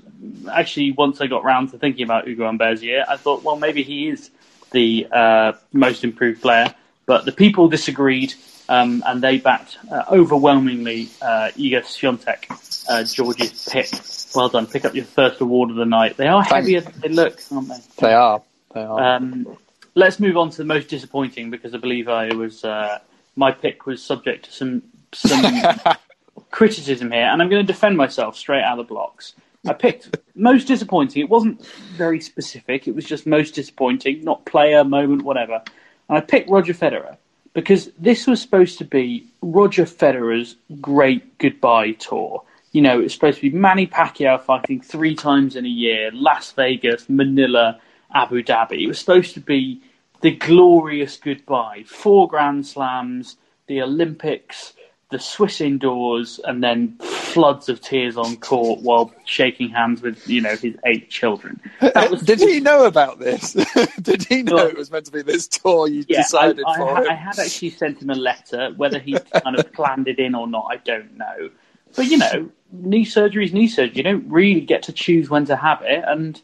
actually, 0.52 0.92
once 0.92 1.20
I 1.20 1.26
got 1.26 1.42
round 1.42 1.70
to 1.70 1.78
thinking 1.78 2.04
about 2.04 2.28
Ugo 2.28 2.44
Humbert's 2.44 2.82
year, 2.82 3.04
I 3.08 3.16
thought, 3.16 3.42
well, 3.42 3.56
maybe 3.56 3.82
he 3.82 4.08
is 4.08 4.30
the 4.72 5.06
uh, 5.10 5.52
most 5.72 6.04
improved 6.04 6.42
player. 6.42 6.74
But 7.06 7.24
the 7.24 7.32
people 7.32 7.68
disagreed, 7.68 8.34
um, 8.68 9.02
and 9.06 9.20
they 9.20 9.38
backed 9.38 9.78
uh, 9.90 10.04
overwhelmingly 10.12 11.08
uh, 11.20 11.50
Swiatek, 11.56 12.86
uh, 12.88 13.02
George's 13.04 13.68
pick. 13.68 13.90
Well 14.34 14.48
done. 14.48 14.66
Pick 14.66 14.84
up 14.84 14.94
your 14.94 15.06
first 15.06 15.40
award 15.40 15.70
of 15.70 15.76
the 15.76 15.86
night. 15.86 16.16
They 16.16 16.28
are 16.28 16.44
Thank- 16.44 16.66
heavier 16.66 16.82
than 16.82 17.00
they 17.00 17.08
look, 17.08 17.40
aren't 17.50 17.68
they? 17.68 17.78
They 17.98 18.12
are. 18.12 18.42
They 18.74 18.82
are. 18.82 19.16
Um, 19.16 19.56
let's 19.96 20.20
move 20.20 20.36
on 20.36 20.50
to 20.50 20.56
the 20.58 20.64
most 20.64 20.88
disappointing 20.88 21.50
because 21.50 21.74
I 21.74 21.78
believe 21.78 22.08
I 22.08 22.32
was 22.32 22.64
uh, 22.64 23.00
my 23.34 23.50
pick 23.50 23.86
was 23.86 24.02
subject 24.02 24.44
to 24.44 24.52
some 24.52 24.82
some 25.12 25.62
criticism 26.50 27.10
here, 27.10 27.24
and 27.24 27.42
I'm 27.42 27.48
going 27.48 27.64
to 27.64 27.72
defend 27.72 27.96
myself 27.96 28.36
straight 28.36 28.62
out 28.62 28.78
of 28.78 28.86
the 28.86 28.92
blocks. 28.92 29.34
I 29.66 29.74
picked 29.74 30.16
most 30.34 30.66
disappointing. 30.66 31.22
It 31.22 31.28
wasn't 31.28 31.64
very 31.66 32.20
specific. 32.20 32.88
It 32.88 32.94
was 32.94 33.04
just 33.04 33.26
most 33.26 33.54
disappointing, 33.54 34.24
not 34.24 34.46
player, 34.46 34.84
moment, 34.84 35.22
whatever. 35.22 35.62
And 36.08 36.18
I 36.18 36.20
picked 36.20 36.48
Roger 36.48 36.72
Federer 36.72 37.16
because 37.52 37.90
this 37.98 38.26
was 38.26 38.40
supposed 38.40 38.78
to 38.78 38.84
be 38.84 39.26
Roger 39.42 39.84
Federer's 39.84 40.56
great 40.80 41.38
goodbye 41.38 41.92
tour. 41.92 42.42
You 42.72 42.82
know, 42.82 43.00
it's 43.00 43.12
supposed 43.12 43.40
to 43.40 43.50
be 43.50 43.56
Manny 43.56 43.86
Pacquiao 43.86 44.40
fighting 44.40 44.80
three 44.80 45.14
times 45.14 45.56
in 45.56 45.66
a 45.66 45.68
year, 45.68 46.10
Las 46.12 46.52
Vegas, 46.52 47.08
Manila, 47.08 47.78
Abu 48.14 48.42
Dhabi. 48.42 48.84
It 48.84 48.86
was 48.86 48.98
supposed 48.98 49.34
to 49.34 49.40
be 49.40 49.82
the 50.20 50.30
glorious 50.30 51.16
goodbye. 51.16 51.84
Four 51.86 52.28
Grand 52.28 52.66
Slams, 52.66 53.36
the 53.66 53.82
Olympics, 53.82 54.72
the 55.10 55.18
Swiss 55.18 55.60
indoors, 55.60 56.40
and 56.44 56.62
then 56.62 56.96
floods 56.98 57.68
of 57.68 57.80
tears 57.80 58.16
on 58.16 58.36
court 58.36 58.80
while 58.80 59.12
shaking 59.24 59.68
hands 59.68 60.02
with, 60.02 60.26
you 60.28 60.40
know, 60.40 60.56
his 60.56 60.76
eight 60.84 61.10
children. 61.10 61.60
Uh, 61.80 61.90
that 61.94 62.08
uh, 62.08 62.10
was 62.10 62.22
Did 62.22 62.40
he 62.40 62.60
know 62.60 62.84
about 62.84 63.18
this? 63.18 63.52
Did 64.02 64.24
he 64.24 64.42
know 64.42 64.56
Well, 64.56 64.66
it 64.66 64.76
was 64.76 64.90
meant 64.90 65.06
to 65.06 65.12
be 65.12 65.22
this 65.22 65.46
tour 65.48 65.88
you 65.88 66.04
yeah, 66.06 66.22
decided 66.22 66.64
I, 66.66 66.76
for 66.76 66.94
ha- 66.94 67.02
him? 67.02 67.10
I 67.10 67.14
had 67.14 67.38
actually 67.38 67.70
sent 67.70 68.02
him 68.02 68.10
a 68.10 68.14
letter. 68.14 68.72
Whether 68.76 68.98
he 68.98 69.16
kind 69.42 69.56
of 69.56 69.72
planned 69.72 70.08
it 70.08 70.18
in 70.18 70.34
or 70.34 70.46
not, 70.46 70.66
I 70.70 70.76
don't 70.76 71.16
know. 71.16 71.50
But 71.96 72.06
you 72.06 72.18
know, 72.18 72.50
knee 72.72 73.04
surgery 73.04 73.44
is 73.44 73.52
knee 73.52 73.68
surgery. 73.68 73.96
You 73.96 74.02
don't 74.02 74.28
really 74.30 74.60
get 74.60 74.84
to 74.84 74.92
choose 74.92 75.28
when 75.28 75.46
to 75.46 75.56
have 75.56 75.82
it. 75.82 76.04
And 76.06 76.40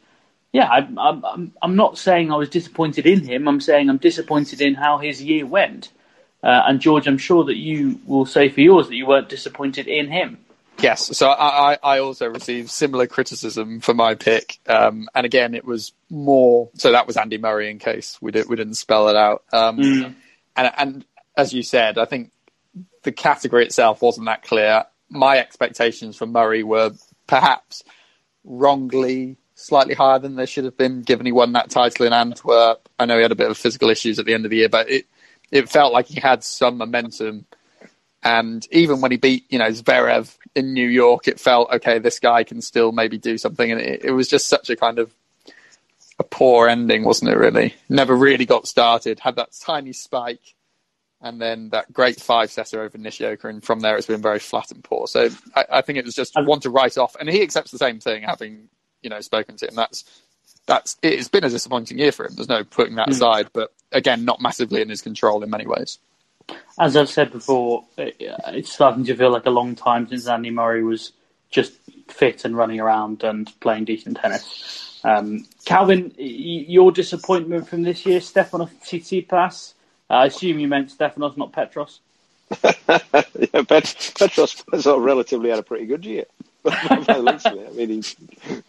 yeah, 0.52 0.68
I'm, 0.68 0.98
I'm, 0.98 1.52
I'm 1.62 1.76
not 1.76 1.98
saying 1.98 2.33
I 2.33 2.37
was 2.37 2.48
disappointed 2.48 3.07
in 3.07 3.22
him. 3.24 3.46
I'm 3.48 3.61
saying 3.61 3.88
I'm 3.90 3.98
disappointed 3.98 4.61
in 4.61 4.74
how 4.74 4.98
his 4.98 5.22
year 5.22 5.46
went. 5.46 5.90
Uh, 6.46 6.62
and 6.68 6.80
George, 6.80 7.09
I'm 7.09 7.18
sure 7.18 7.42
that 7.42 7.56
you 7.56 7.98
will 8.06 8.24
say 8.24 8.48
for 8.48 8.61
yours 8.61 8.87
that 8.87 8.94
you 8.94 9.04
weren't 9.04 9.28
disappointed 9.28 9.88
in 9.88 10.09
him. 10.09 10.38
Yes, 10.78 11.16
so 11.16 11.28
I, 11.28 11.72
I 11.72 11.78
I 11.82 11.98
also 11.98 12.28
received 12.28 12.70
similar 12.70 13.09
criticism 13.09 13.80
for 13.80 13.94
my 13.94 14.14
pick, 14.14 14.61
um, 14.68 15.09
and 15.12 15.26
again, 15.26 15.54
it 15.54 15.64
was 15.64 15.92
more. 16.09 16.70
So 16.74 16.92
that 16.92 17.09
was 17.09 17.16
Andy 17.16 17.38
Murray. 17.38 17.68
In 17.68 17.80
case 17.80 18.16
we 18.20 18.30
did 18.30 18.48
we 18.48 18.54
didn't 18.54 18.74
spell 18.74 19.09
it 19.09 19.16
out, 19.16 19.42
um, 19.52 19.80
and 20.54 20.72
and 20.76 21.04
as 21.37 21.52
you 21.52 21.64
said, 21.64 21.98
I 21.98 22.04
think 22.04 22.30
the 23.02 23.11
category 23.11 23.64
itself 23.64 24.00
wasn't 24.00 24.26
that 24.26 24.44
clear. 24.44 24.85
My 25.11 25.38
expectations 25.38 26.16
for 26.16 26.26
Murray 26.26 26.62
were 26.62 26.92
perhaps 27.26 27.82
wrongly 28.44 29.37
slightly 29.56 29.94
higher 29.94 30.20
than 30.20 30.37
they 30.37 30.46
should 30.46 30.64
have 30.64 30.76
been, 30.76 31.02
given 31.02 31.26
he 31.26 31.32
won 31.32 31.54
that 31.54 31.70
title 31.70 32.06
in 32.06 32.12
Antwerp. 32.12 32.88
I 33.00 33.06
know 33.06 33.16
he 33.16 33.22
had 33.22 33.32
a 33.32 33.37
bit 33.37 33.50
of 33.50 33.59
physical 33.59 33.90
issues 33.90 34.20
at 34.20 34.26
the 34.26 34.35
end 34.35 34.44
of 34.44 34.50
the 34.50 34.59
year, 34.59 34.68
but 34.68 34.88
it 34.88 35.06
it 35.50 35.68
felt 35.68 35.92
like 35.92 36.06
he 36.06 36.20
had 36.20 36.42
some 36.42 36.78
momentum. 36.78 37.46
And 38.22 38.66
even 38.72 39.00
when 39.00 39.11
he 39.11 39.16
beat, 39.16 39.44
you 39.50 39.59
know, 39.59 39.68
Zverev 39.68 40.37
in 40.54 40.72
New 40.72 40.88
York, 40.88 41.28
it 41.28 41.38
felt 41.38 41.70
okay. 41.72 41.98
This 41.98 42.18
guy 42.18 42.42
can 42.44 42.61
still 42.61 42.90
maybe 42.92 43.18
do 43.18 43.38
something, 43.38 43.70
and 43.70 43.80
it, 43.80 44.04
it 44.04 44.11
was 44.11 44.28
just 44.28 44.48
such 44.48 44.70
a 44.70 44.76
kind 44.76 44.98
of 44.98 45.12
a 46.18 46.24
poor 46.24 46.68
ending, 46.68 47.04
wasn't 47.04 47.30
it? 47.30 47.37
Really, 47.37 47.74
never 47.88 48.16
really 48.16 48.46
got 48.46 48.66
started. 48.66 49.20
Had 49.20 49.37
that 49.37 49.50
tiny 49.61 49.92
spike, 49.92 50.54
and 51.20 51.40
then 51.40 51.68
that 51.70 51.92
great 51.92 52.20
five 52.20 52.50
setter 52.50 52.82
over 52.82 52.98
Nishioka, 52.98 53.48
and 53.48 53.62
from 53.62 53.80
there 53.80 53.96
it's 53.96 54.06
been 54.06 54.22
very 54.22 54.40
flat 54.40 54.70
and 54.72 54.82
poor. 54.82 55.06
So 55.06 55.28
I, 55.54 55.64
I 55.70 55.80
think 55.82 55.98
it 55.98 56.04
was 56.04 56.14
just 56.14 56.35
one 56.37 56.61
to 56.61 56.70
write 56.70 56.98
off, 56.98 57.16
and 57.20 57.28
he 57.28 57.42
accepts 57.42 57.70
the 57.70 57.78
same 57.78 58.00
thing, 58.00 58.22
having 58.22 58.68
you 59.02 59.11
know 59.11 59.20
spoken 59.20 59.56
to 59.59 59.68
him. 59.68 59.74
That's 59.76 60.04
that's 60.66 60.96
it's 61.02 61.29
been 61.29 61.44
a 61.44 61.48
disappointing 61.48 61.98
year 61.98 62.12
for 62.12 62.26
him. 62.26 62.35
There's 62.35 62.48
no 62.48 62.64
putting 62.64 62.96
that 62.96 63.09
aside, 63.09 63.48
but 63.52 63.72
again, 63.92 64.24
not 64.24 64.40
massively 64.40 64.83
in 64.83 64.88
his 64.88 65.02
control 65.02 65.42
in 65.42 65.50
many 65.50 65.66
ways. 65.66 65.98
As 66.79 66.96
I've 66.96 67.09
said 67.09 67.33
before, 67.33 67.85
it, 67.96 68.16
it's 68.20 68.72
starting 68.72 69.05
to 69.05 69.16
feel 69.16 69.33
like 69.33 69.46
a 69.46 69.50
long 69.50 69.74
time 69.74 70.07
since 70.09 70.26
Andy 70.29 70.50
Murray 70.50 70.85
was 70.85 71.12
just 71.50 71.72
fit 72.09 72.44
and 72.44 72.57
running 72.57 72.81
around 72.81 73.24
and 73.24 73.50
playing 73.61 73.85
decent 73.85 74.18
tennis. 74.18 75.00
Um, 75.05 75.46
Calvin, 75.64 76.12
y- 76.18 76.24
your 76.68 76.92
disappointment 76.92 77.68
from 77.68 77.83
this 77.83 78.05
year, 78.07 78.20
Stefanos 78.20 78.70
Tsitsipas. 78.83 79.72
I 80.11 80.26
assume 80.26 80.59
you 80.59 80.68
meant 80.68 80.96
Stefanos, 80.96 81.37
not 81.37 81.52
Petros. 81.52 82.00
yeah, 82.64 83.62
Pet- 83.68 84.12
Petros 84.18 84.64
sort 84.79 84.98
of 84.98 85.02
relatively 85.02 85.50
had 85.50 85.59
a 85.59 85.64
pretty 85.64 85.87
good 85.87 86.05
year. 86.05 86.24
By 86.70 87.14
the 87.14 87.22
looks 87.22 87.44
of 87.46 87.59
it. 87.59 87.68
I 87.68 87.72
mean, 87.72 87.88
he's 87.88 88.16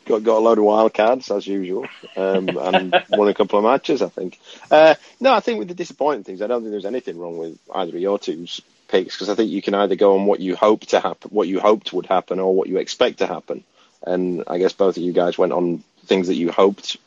got, 0.06 0.24
got 0.24 0.38
a 0.38 0.40
load 0.40 0.58
of 0.58 0.64
wild 0.64 0.94
cards 0.94 1.30
as 1.32 1.46
usual, 1.48 1.88
um, 2.16 2.50
and 2.58 3.04
won 3.10 3.28
a 3.28 3.34
couple 3.34 3.60
of 3.60 3.66
matches. 3.66 4.02
I 4.02 4.10
think. 4.10 4.40
Uh, 4.72 4.96
no, 5.20 5.34
I 5.34 5.40
think 5.40 5.60
with 5.60 5.68
the 5.68 5.74
disappointing 5.74 6.24
things, 6.24 6.42
I 6.42 6.48
don't 6.48 6.62
think 6.62 6.72
there's 6.72 6.86
anything 6.86 7.18
wrong 7.18 7.38
with 7.38 7.58
either 7.74 7.96
of 7.96 8.02
your 8.02 8.20
two's 8.20 8.62
picks 8.88 9.16
because 9.16 9.30
I 9.30 9.36
think 9.36 9.52
you 9.52 9.62
can 9.62 9.74
either 9.74 9.96
go 9.96 10.16
on 10.18 10.26
what 10.26 10.40
you 10.40 10.56
hope 10.56 10.82
to 10.88 11.00
happen, 11.00 11.32
what 11.32 11.48
you 11.48 11.60
hoped 11.60 11.92
would 11.94 12.06
happen, 12.06 12.40
or 12.40 12.56
what 12.56 12.70
you 12.70 12.78
expect 12.78 13.18
to 13.20 13.28
happen. 13.28 13.64
And 14.04 14.44
I 14.48 14.58
guess 14.60 14.74
both 14.74 14.96
of 14.98 15.04
you 15.04 15.12
guys 15.14 15.38
went 15.38 15.52
on 15.54 15.84
things 16.06 16.28
that 16.28 16.36
you 16.36 16.52
hoped 16.52 16.98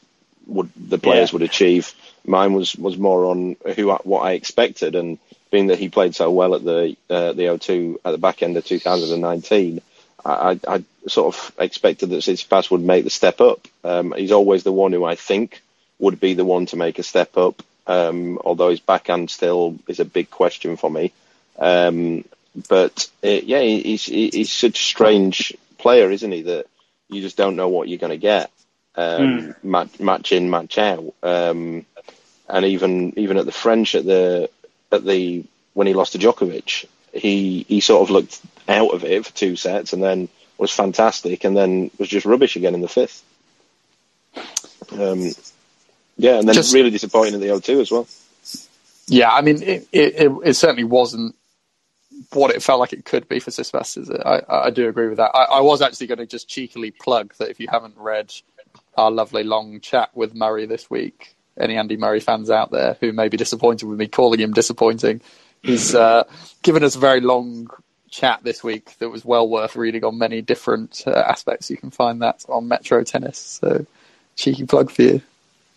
would 0.47 0.71
the 0.77 0.99
players 0.99 1.31
Yeah. 1.31 1.35
would 1.35 1.43
achieve. 1.43 1.95
Mine 2.27 2.53
was 2.53 2.75
was 2.77 2.99
more 2.99 3.27
on 3.27 3.57
who 3.77 3.91
what 3.93 4.21
I 4.21 4.33
expected, 4.33 4.95
and 4.95 5.19
being 5.51 5.69
that 5.69 5.79
he 5.79 5.89
played 5.89 6.15
so 6.15 6.31
well 6.31 6.55
at 6.55 6.65
the 6.65 6.97
uh, 7.09 7.33
the 7.33 7.45
O2 7.45 7.97
at 8.05 8.11
the 8.13 8.19
back 8.19 8.43
end 8.43 8.57
of 8.57 8.65
2019, 8.65 9.81
I, 10.25 10.61
I, 10.67 10.85
sort 11.07 11.35
of 11.35 11.53
expected 11.59 12.11
that 12.11 12.17
Tsitsipas 12.17 12.71
would 12.71 12.83
make 12.83 13.05
the 13.05 13.11
step 13.11 13.41
up. 13.41 13.67
Um, 13.85 14.13
he's 14.17 14.33
always 14.33 14.63
the 14.63 14.73
one 14.73 14.93
who 14.93 15.05
I 15.05 15.15
think 15.15 15.63
would 15.99 16.21
be 16.21 16.35
the 16.35 16.45
one 16.45 16.67
to 16.67 16.77
make 16.77 16.99
a 16.99 17.03
step 17.03 17.37
up, 17.37 17.63
um, 17.87 18.39
although 18.45 18.71
his 18.71 18.81
backhand 18.81 19.31
still 19.31 19.79
is 19.89 20.01
a 20.01 20.05
big 20.05 20.31
question 20.31 20.77
for 20.77 20.91
me. 20.91 21.13
Um, 21.59 22.25
but 22.69 23.09
uh, 23.25 23.29
yeah, 23.29 23.61
he's 23.61 24.07
he's 24.07 24.51
such 24.53 24.79
a 24.79 24.83
strange 24.83 25.57
player, 25.79 26.11
isn't 26.11 26.33
he? 26.33 26.43
That 26.43 26.67
you 27.09 27.21
just 27.21 27.37
don't 27.37 27.57
know 27.57 27.69
what 27.69 27.89
you're 27.89 27.99
going 27.99 28.11
to 28.11 28.17
get. 28.17 28.51
Um, 28.97 29.55
match, 29.63 30.01
match 30.01 30.33
in, 30.33 30.51
match 30.51 30.77
out. 30.79 31.15
Um, 31.23 31.87
and 32.49 32.67
even 32.67 33.19
even 33.19 33.37
at 33.37 33.47
the 33.47 33.53
French 33.53 33.95
at 33.95 34.05
the 34.05 34.51
at 34.91 35.05
the 35.05 35.45
when 35.75 35.87
he 35.87 35.95
lost 35.95 36.13
to 36.13 36.19
Djokovic, 36.19 36.87
he 37.13 37.65
he 37.69 37.81
sort 37.81 38.03
of 38.03 38.11
looked 38.11 38.41
out 38.69 38.93
of 38.95 39.05
it 39.05 39.27
for 39.27 39.33
two 39.33 39.57
sets 39.57 39.93
and 39.93 40.03
then 40.03 40.29
was 40.59 40.71
fantastic 40.71 41.45
and 41.45 41.57
then 41.57 41.91
was 41.99 42.09
just 42.09 42.27
rubbish 42.27 42.57
again 42.57 42.75
in 42.75 42.81
the 42.81 42.89
fifth. 42.89 43.25
Um, 44.93 45.31
yeah, 46.17 46.39
and 46.39 46.47
then 46.47 46.55
Just- 46.55 46.75
really 46.75 46.91
disappointing 46.91 47.35
at 47.35 47.41
the 47.41 47.49
O2 47.49 47.81
as 47.81 47.91
well. 47.91 48.07
Yeah, 49.07 49.31
I 49.31 49.41
mean, 49.41 49.63
it, 49.63 49.89
it, 49.91 50.15
it, 50.15 50.33
it 50.45 50.55
certainly 50.55 50.85
wasn't 50.85 51.35
what 52.33 52.55
it 52.55 52.63
felt 52.63 52.79
like 52.79 52.93
it 52.93 53.05
could 53.05 53.29
be 53.29 53.41
for 53.41 53.51
Tsitsipas. 53.51 53.99
Is 53.99 54.09
it? 54.09 54.21
I, 54.25 54.43
I 54.49 54.71
do 54.71 54.89
agree 54.89 55.09
with 55.09 55.17
that. 55.17 55.31
I, 55.35 55.45
I 55.45 55.61
was 55.61 55.83
actually 55.83 56.07
going 56.07 56.19
to 56.19 56.27
just 56.27 56.49
cheekily 56.49 56.93
plug 56.93 57.35
that 57.39 57.51
if 57.51 57.59
you 57.59 57.67
haven't 57.69 57.97
read 57.97 58.33
our 58.97 59.11
lovely 59.11 59.43
long 59.43 59.81
chat 59.81 60.11
with 60.15 60.35
Murray 60.35 60.67
this 60.67 60.89
week, 60.89 61.35
any 61.59 61.77
Andy 61.77 61.97
Murray 61.97 62.21
fans 62.21 62.51
out 62.51 62.71
there 62.71 62.97
who 63.01 63.13
may 63.13 63.29
be 63.29 63.37
disappointed 63.37 63.87
with 63.87 63.99
me 63.99 64.07
calling 64.07 64.39
him 64.39 64.53
disappointing, 64.53 65.21
he's 65.63 65.95
uh, 65.95 66.25
given 66.63 66.83
us 66.83 66.97
a 66.97 66.99
very 66.99 67.21
long 67.21 67.69
chat 68.11 68.41
this 68.43 68.65
week 68.65 68.97
that 68.99 69.09
was 69.09 69.25
well 69.25 69.49
worth 69.49 69.77
reading 69.77 70.05
on 70.05 70.19
many 70.19 70.43
different 70.43 71.05
uh, 71.07 71.11
aspects. 71.11 71.71
You 71.71 71.77
can 71.77 71.91
find 71.91 72.23
that 72.23 72.45
on 72.49 72.69
Metro 72.69 73.05
Tennis. 73.05 73.39
So, 73.39 73.87
cheeky 74.37 74.67
plug 74.67 74.91
for 74.91 75.03
you. 75.03 75.23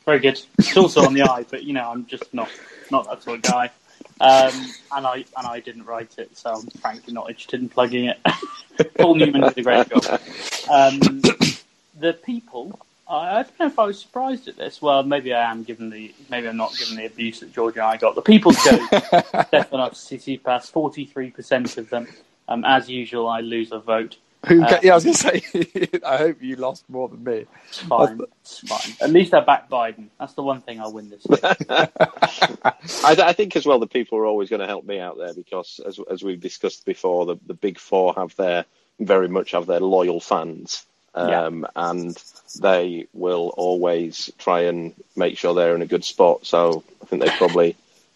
Very 0.06 0.20
good. 0.20 0.42
It's 0.58 0.76
also 0.76 1.06
on 1.06 1.14
the 1.14 1.22
i, 1.30 1.44
but 1.44 1.64
you 1.64 1.74
know, 1.74 1.90
I'm 1.90 2.06
just 2.06 2.34
not 2.34 2.50
not 2.92 3.06
that 3.10 3.24
sort 3.24 3.38
of 3.38 3.42
guy. 3.44 3.72
Um, 4.20 4.54
and 4.96 5.08
I 5.08 5.26
and 5.38 5.48
I 5.48 5.60
didn't 5.60 5.86
write 5.86 6.18
it, 6.18 6.38
so 6.38 6.54
I'm 6.54 6.68
frankly 6.82 7.14
not 7.14 7.30
interested 7.30 7.62
in 7.62 7.70
plugging 7.70 8.06
it. 8.06 8.20
Paul 8.98 9.16
Newman 9.16 9.42
did 9.42 9.58
a 9.58 9.62
great 9.62 9.90
job. 9.90 10.22
Um, 10.70 11.00
the 12.00 12.14
people, 12.24 12.80
I, 13.14 13.40
I 13.40 13.44
don't 13.44 13.60
know 13.60 13.66
if 13.68 13.80
I 13.80 13.86
was 13.86 14.00
surprised 14.00 14.48
at 14.48 14.58
this. 14.58 14.82
Well, 14.82 15.04
maybe 15.04 15.34
I 15.34 15.52
am, 15.52 15.64
given 15.64 15.90
the 15.90 16.14
maybe 16.30 16.48
I'm 16.48 16.58
not 16.58 16.76
given 16.78 16.96
the 16.96 17.06
abuse 17.06 17.40
that 17.42 17.54
George 17.54 17.76
and 17.76 17.84
I 17.84 17.98
got. 17.98 18.16
The 18.16 18.22
people 18.22 18.52
chose 18.54 18.80
Stefanos 18.90 19.96
Tsitsipas, 20.42 20.72
forty 20.72 21.06
three 21.06 21.32
percent 21.32 21.78
of 21.78 21.90
them. 21.90 22.08
Um, 22.48 22.66
as 22.66 22.90
usual, 22.90 23.28
I 23.28 23.42
lose 23.42 23.72
a 23.72 23.80
vote. 23.80 24.18
Who? 24.48 24.62
Uh, 24.62 24.80
yeah, 24.84 24.92
I 24.92 24.96
was 24.96 25.06
going 25.06 25.16
to 25.16 25.20
say. 25.20 26.00
I 26.06 26.18
hope 26.18 26.42
you 26.42 26.58
lost 26.58 26.90
more 26.90 27.08
than 27.08 27.24
me. 27.24 27.46
It's 27.70 27.80
fine. 27.80 28.20
It's 28.42 28.60
fine. 28.60 28.94
At 29.00 29.12
least 29.12 29.34
I 29.34 29.40
backed 29.40 29.72
Biden. 29.72 30.08
That's 30.20 30.34
the 30.34 30.44
one 30.44 30.62
thing 30.62 30.82
I'll 30.82 30.92
win 30.92 31.10
this 31.10 31.26
year. 31.30 31.40
I, 31.70 33.16
I 33.30 33.34
think 33.34 33.56
as 33.56 33.66
well 33.66 33.80
the 33.80 33.88
people 33.88 34.18
are 34.18 34.26
always 34.26 34.50
going 34.50 34.60
to 34.60 34.68
help 34.68 34.86
me 34.86 35.00
out 35.00 35.18
there 35.18 35.34
because 35.34 35.80
as 35.86 35.98
as 36.12 36.24
we've 36.24 36.42
discussed 36.42 36.84
before, 36.86 37.26
the, 37.26 37.38
the 37.46 37.54
big 37.54 37.80
four 37.80 38.14
have 38.16 38.36
their 38.36 38.66
very 39.00 39.30
much 39.30 39.52
have 39.52 39.66
their 39.66 39.80
loyal 39.80 40.20
fans, 40.20 40.86
um, 41.16 41.66
and 41.76 42.22
they 42.60 43.08
will 43.14 43.54
always 43.56 44.32
try 44.38 44.62
and 44.62 44.94
make 45.16 45.38
sure 45.38 45.54
they're 45.54 45.76
in 45.76 45.82
a 45.82 45.86
good 45.88 46.04
spot. 46.04 46.46
So 46.46 46.84
I 47.02 47.06
think 47.06 47.24
they've 47.24 47.32
probably 47.34 47.76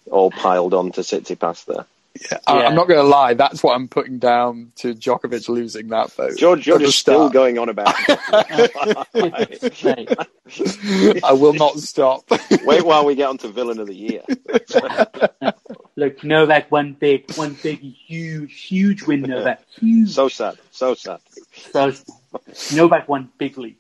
all 0.10 0.32
piled 0.32 0.74
on 0.74 0.92
to 0.94 1.02
Tsitsipas 1.02 1.66
there. 1.66 1.86
Yeah, 2.32 2.38
I, 2.48 2.60
Yeah. 2.60 2.68
I'm 2.68 2.76
not 2.76 2.88
going 2.88 3.00
to 3.00 3.08
lie. 3.08 3.34
That's 3.36 3.62
what 3.62 3.76
I'm 3.76 3.88
putting 3.88 4.18
down 4.20 4.72
to 4.78 4.96
Djokovic 4.96 5.48
losing 5.50 5.90
that 5.90 6.12
vote. 6.14 6.38
George, 6.38 6.66
you're 6.66 6.80
just 6.80 6.98
still 6.98 7.30
going 7.30 7.60
on 7.60 7.70
about. 7.70 7.96
Hey, 7.96 8.68
I 11.24 11.34
will 11.34 11.54
not 11.54 11.78
stop. 11.80 12.24
Wait 12.64 12.86
while 12.86 13.06
we 13.06 13.16
get 13.16 13.30
on 13.30 13.38
to 13.40 13.50
villain 13.50 13.80
of 13.80 13.88
the 13.88 13.96
year. 13.96 14.24
Look, 15.98 16.24
Novak 16.24 16.72
won 16.72 16.94
big, 16.94 17.36
one 17.36 17.58
big, 17.64 17.80
huge, 17.80 18.54
huge 18.62 19.02
win. 19.02 19.24
Novak, 19.24 19.64
huge. 19.80 20.12
So 20.12 20.30
sad, 20.30 20.58
so 20.70 20.94
sad. 20.94 21.20
So 21.72 21.92
Novak 22.76 23.10
won 23.10 23.32
bigly. 23.40 23.78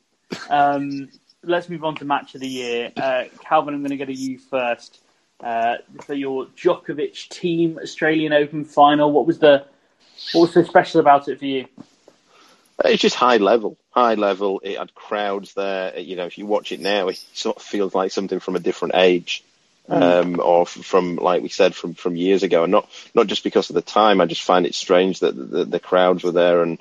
Um, 0.49 1.09
let's 1.43 1.69
move 1.69 1.83
on 1.83 1.95
to 1.97 2.05
match 2.05 2.33
of 2.33 2.41
the 2.41 2.47
year. 2.47 2.91
Uh, 2.97 3.25
Calvin, 3.45 3.75
I'm 3.75 3.81
going 3.81 3.91
to 3.91 3.97
go 3.97 4.05
to 4.05 4.13
you 4.13 4.39
first 4.39 4.99
uh, 5.41 5.75
for 6.05 6.15
your 6.15 6.47
Djokovic 6.47 7.29
Thiem 7.29 7.77
Australian 7.77 8.33
Open 8.33 8.65
final. 8.65 9.11
What 9.11 9.27
was 9.27 9.37
the 9.37 9.65
what 10.33 10.41
was 10.41 10.53
so 10.53 10.63
special 10.63 10.99
about 10.99 11.27
it 11.27 11.37
for 11.37 11.45
you? 11.45 11.67
It's 12.83 13.01
just 13.01 13.15
high 13.15 13.37
level, 13.37 13.77
high 13.91 14.15
level. 14.15 14.59
It 14.63 14.79
had 14.79 14.95
crowds 14.95 15.53
there. 15.53 15.99
You 15.99 16.15
know, 16.15 16.25
if 16.25 16.39
you 16.39 16.47
watch 16.47 16.71
it 16.71 16.79
now, 16.79 17.09
it 17.09 17.23
sort 17.33 17.57
of 17.57 17.61
feels 17.61 17.93
like 17.93 18.11
something 18.11 18.39
from 18.39 18.55
a 18.55 18.59
different 18.59 18.95
age, 18.95 19.43
um, 19.89 20.39
or 20.39 20.65
from 20.65 21.15
like 21.15 21.41
we 21.41 21.49
said 21.49 21.75
from 21.75 21.93
from 21.93 22.15
years 22.15 22.43
ago. 22.43 22.63
And 22.63 22.71
not 22.71 22.89
not 23.13 23.27
just 23.27 23.43
because 23.43 23.69
of 23.69 23.75
the 23.75 23.81
time. 23.81 24.21
I 24.21 24.25
just 24.25 24.43
find 24.43 24.65
it 24.65 24.75
strange 24.75 25.19
that 25.21 25.35
the, 25.35 25.65
the 25.65 25.79
crowds 25.79 26.23
were 26.23 26.31
there, 26.31 26.61
and 26.61 26.79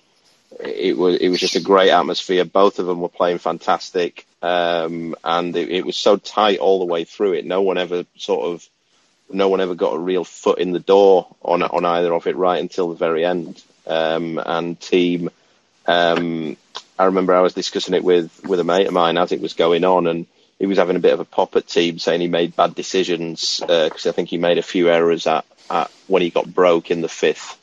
it 0.60 0.96
was 0.96 1.16
it 1.16 1.28
was 1.28 1.40
just 1.40 1.56
a 1.56 1.60
great 1.60 1.90
atmosphere. 1.90 2.44
Both 2.44 2.78
of 2.78 2.86
them 2.86 3.00
were 3.00 3.08
playing 3.08 3.38
fantastic, 3.38 4.26
um, 4.42 5.14
and 5.24 5.56
it, 5.56 5.68
it 5.70 5.86
was 5.86 5.96
so 5.96 6.16
tight 6.16 6.58
all 6.58 6.78
the 6.78 6.92
way 6.92 7.04
through 7.04 7.34
it. 7.34 7.44
No 7.44 7.62
one 7.62 7.78
ever 7.78 8.04
sort 8.16 8.46
of 8.46 8.68
no 9.30 9.48
one 9.48 9.60
ever 9.60 9.74
got 9.74 9.94
a 9.94 9.98
real 9.98 10.24
foot 10.24 10.58
in 10.58 10.72
the 10.72 10.80
door 10.80 11.34
on 11.42 11.62
on 11.62 11.84
either 11.84 12.12
of 12.12 12.26
it 12.26 12.36
right 12.36 12.60
until 12.60 12.88
the 12.88 12.96
very 12.96 13.24
end. 13.24 13.62
Um, 13.86 14.40
and 14.44 14.78
Thiem, 14.80 15.28
um, 15.86 16.56
I 16.98 17.04
remember 17.04 17.34
I 17.34 17.40
was 17.40 17.54
discussing 17.54 17.94
it 17.94 18.04
with 18.04 18.44
with 18.44 18.60
a 18.60 18.64
mate 18.64 18.86
of 18.86 18.92
mine 18.92 19.18
as 19.18 19.32
it 19.32 19.40
was 19.40 19.54
going 19.54 19.84
on, 19.84 20.06
and 20.06 20.26
he 20.58 20.66
was 20.66 20.78
having 20.78 20.96
a 20.96 21.00
bit 21.00 21.12
of 21.12 21.20
a 21.20 21.24
pop 21.24 21.56
at 21.56 21.66
Thiem, 21.66 22.00
saying 22.00 22.20
he 22.20 22.28
made 22.28 22.56
bad 22.56 22.74
decisions 22.74 23.60
because 23.60 24.06
I 24.06 24.12
think 24.12 24.28
he 24.28 24.38
made 24.38 24.58
a 24.58 24.62
few 24.62 24.88
errors 24.88 25.26
at, 25.26 25.44
at 25.70 25.90
when 26.06 26.22
he 26.22 26.30
got 26.30 26.52
broke 26.52 26.90
in 26.90 27.02
the 27.02 27.08
fifth. 27.08 27.58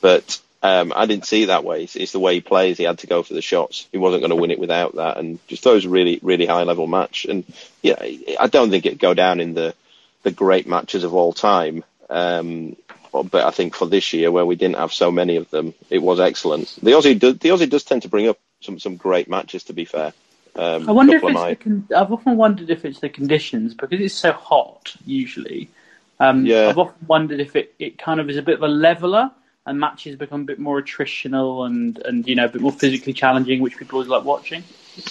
But 0.00 0.40
um, 0.62 0.92
I 0.94 1.06
didn't 1.06 1.26
see 1.26 1.44
it 1.44 1.46
that 1.46 1.64
way. 1.64 1.84
It's, 1.84 1.94
it's 1.94 2.12
the 2.12 2.20
way 2.20 2.34
he 2.34 2.40
plays. 2.40 2.78
He 2.78 2.84
had 2.84 2.98
to 3.00 3.06
go 3.06 3.22
for 3.22 3.34
the 3.34 3.42
shots. 3.42 3.86
He 3.92 3.98
wasn't 3.98 4.22
going 4.22 4.30
to 4.30 4.36
win 4.36 4.50
it 4.50 4.58
without 4.58 4.96
that, 4.96 5.18
and 5.18 5.38
just 5.46 5.66
a 5.66 5.88
really 5.88 6.18
really 6.22 6.46
high 6.46 6.64
level 6.64 6.86
match. 6.86 7.26
And 7.26 7.44
yeah, 7.82 8.02
I 8.40 8.46
don't 8.48 8.70
think 8.70 8.86
it'd 8.86 8.98
go 8.98 9.14
down 9.14 9.40
in 9.40 9.54
the 9.54 9.74
the 10.22 10.30
great 10.32 10.66
matches 10.66 11.04
of 11.04 11.14
all 11.14 11.32
time. 11.32 11.84
Um, 12.10 12.76
but 13.12 13.44
I 13.44 13.50
think 13.50 13.74
for 13.74 13.86
this 13.86 14.12
year, 14.12 14.30
where 14.30 14.46
we 14.46 14.56
didn't 14.56 14.76
have 14.76 14.92
so 14.92 15.10
many 15.10 15.36
of 15.36 15.50
them, 15.50 15.74
it 15.90 16.02
was 16.02 16.20
excellent. 16.20 16.76
The 16.82 16.92
Aussie, 16.92 17.18
do, 17.18 17.32
the 17.32 17.48
Aussie 17.48 17.70
does 17.70 17.84
tend 17.84 18.02
to 18.02 18.08
bring 18.08 18.28
up 18.28 18.38
some 18.60 18.78
some 18.78 18.96
great 18.96 19.28
matches. 19.28 19.64
To 19.64 19.72
be 19.72 19.84
fair, 19.84 20.12
um, 20.58 20.88
I 20.88 20.92
wonder 20.92 21.16
if 21.16 21.22
it's 21.24 21.44
the 21.44 21.56
con- 21.56 21.88
I've 21.96 22.12
often 22.12 22.36
wondered 22.36 22.68
if 22.68 22.84
it's 22.84 22.98
the 23.00 23.08
conditions 23.08 23.74
because 23.74 24.00
it's 24.00 24.14
so 24.14 24.32
hot 24.32 24.94
usually. 25.06 25.70
Um, 26.18 26.44
Yeah. 26.46 26.68
I've 26.68 26.78
often 26.78 27.06
wondered 27.06 27.38
if 27.40 27.54
it, 27.54 27.74
it 27.78 27.96
kind 27.98 28.18
of 28.18 28.28
is 28.28 28.36
a 28.36 28.42
bit 28.42 28.56
of 28.56 28.62
a 28.62 28.68
leveler 28.68 29.30
and 29.66 29.78
matches 29.78 30.16
become 30.16 30.40
a 30.40 30.44
bit 30.44 30.58
more 30.58 30.82
attritional 30.82 31.64
and, 31.64 31.98
and 31.98 32.26
you 32.26 32.34
know 32.34 32.46
a 32.46 32.48
bit 32.48 32.60
more 32.60 32.72
physically 32.72 33.12
challenging, 33.12 33.60
which 33.60 33.76
people 33.76 33.96
always 33.96 34.08
like 34.08 34.24
watching. 34.24 34.64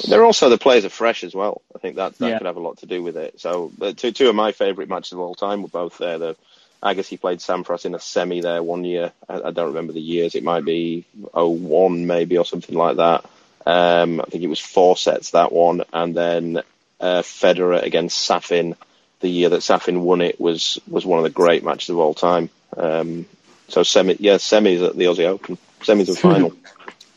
They're 0.10 0.26
also 0.26 0.50
the 0.50 0.58
players 0.58 0.84
are 0.84 0.90
fresh 0.90 1.24
as 1.24 1.34
well. 1.34 1.62
I 1.74 1.80
think 1.80 1.96
that 1.96 2.18
that 2.18 2.28
Yeah. 2.28 2.38
could 2.40 2.48
have 2.48 2.58
a 2.58 2.62
lot 2.62 2.80
to 2.80 2.86
do 2.86 3.02
with 3.02 3.16
it. 3.16 3.40
So 3.40 3.72
uh, 3.82 3.94
two 3.94 4.12
two 4.12 4.28
of 4.28 4.36
my 4.36 4.52
favourite 4.52 4.90
matches 4.90 5.14
of 5.14 5.20
all 5.20 5.36
time 5.36 5.62
were 5.62 5.70
both 5.70 5.98
there. 5.98 6.18
The 6.18 6.36
Agassi 6.84 7.20
played 7.20 7.40
Sampras 7.40 7.86
in 7.86 7.96
a 7.96 8.00
semi 8.00 8.42
there 8.42 8.62
one 8.62 8.84
year. 8.84 9.14
I, 9.30 9.44
I 9.44 9.52
don't 9.52 9.68
remember 9.68 9.94
the 9.94 10.02
years. 10.02 10.36
It 10.36 10.44
might 10.44 10.66
be 10.66 11.06
01 11.34 12.06
maybe 12.06 12.38
or 12.38 12.46
something 12.46 12.76
like 12.76 12.98
that. 12.98 13.24
Um, 13.68 14.22
I 14.22 14.24
think 14.24 14.46
it 14.46 14.48
was 14.48 14.62
four 14.62 14.96
sets 14.96 15.32
that 15.32 15.52
one, 15.52 15.84
and 15.92 16.16
then 16.16 16.62
uh, 17.02 17.22
Federer 17.22 17.84
against 17.84 18.18
Safin. 18.18 18.78
The 19.20 19.28
year 19.28 19.50
that 19.50 19.60
Safin 19.60 20.02
won 20.02 20.22
it 20.22 20.40
was 20.40 20.80
was 20.88 21.06
one 21.06 21.20
of 21.20 21.24
the 21.24 21.30
great 21.30 21.66
matches 21.66 21.90
of 21.90 21.98
all 21.98 22.14
time. 22.14 22.50
Um, 22.78 23.26
so 23.68 23.84
semi, 23.84 24.16
yeah, 24.20 24.36
semis 24.36 24.88
at 24.88 24.96
the 24.96 25.04
Aussie 25.04 25.26
Open, 25.26 25.58
semis 25.82 26.08
and 26.08 26.18
final. 26.18 26.54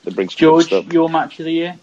That 0.02 0.16
brings 0.16 0.34
George, 0.34 0.66
stuff. 0.66 0.92
your 0.92 1.08
match 1.08 1.38
of 1.38 1.44
the 1.44 1.52
year? 1.52 1.78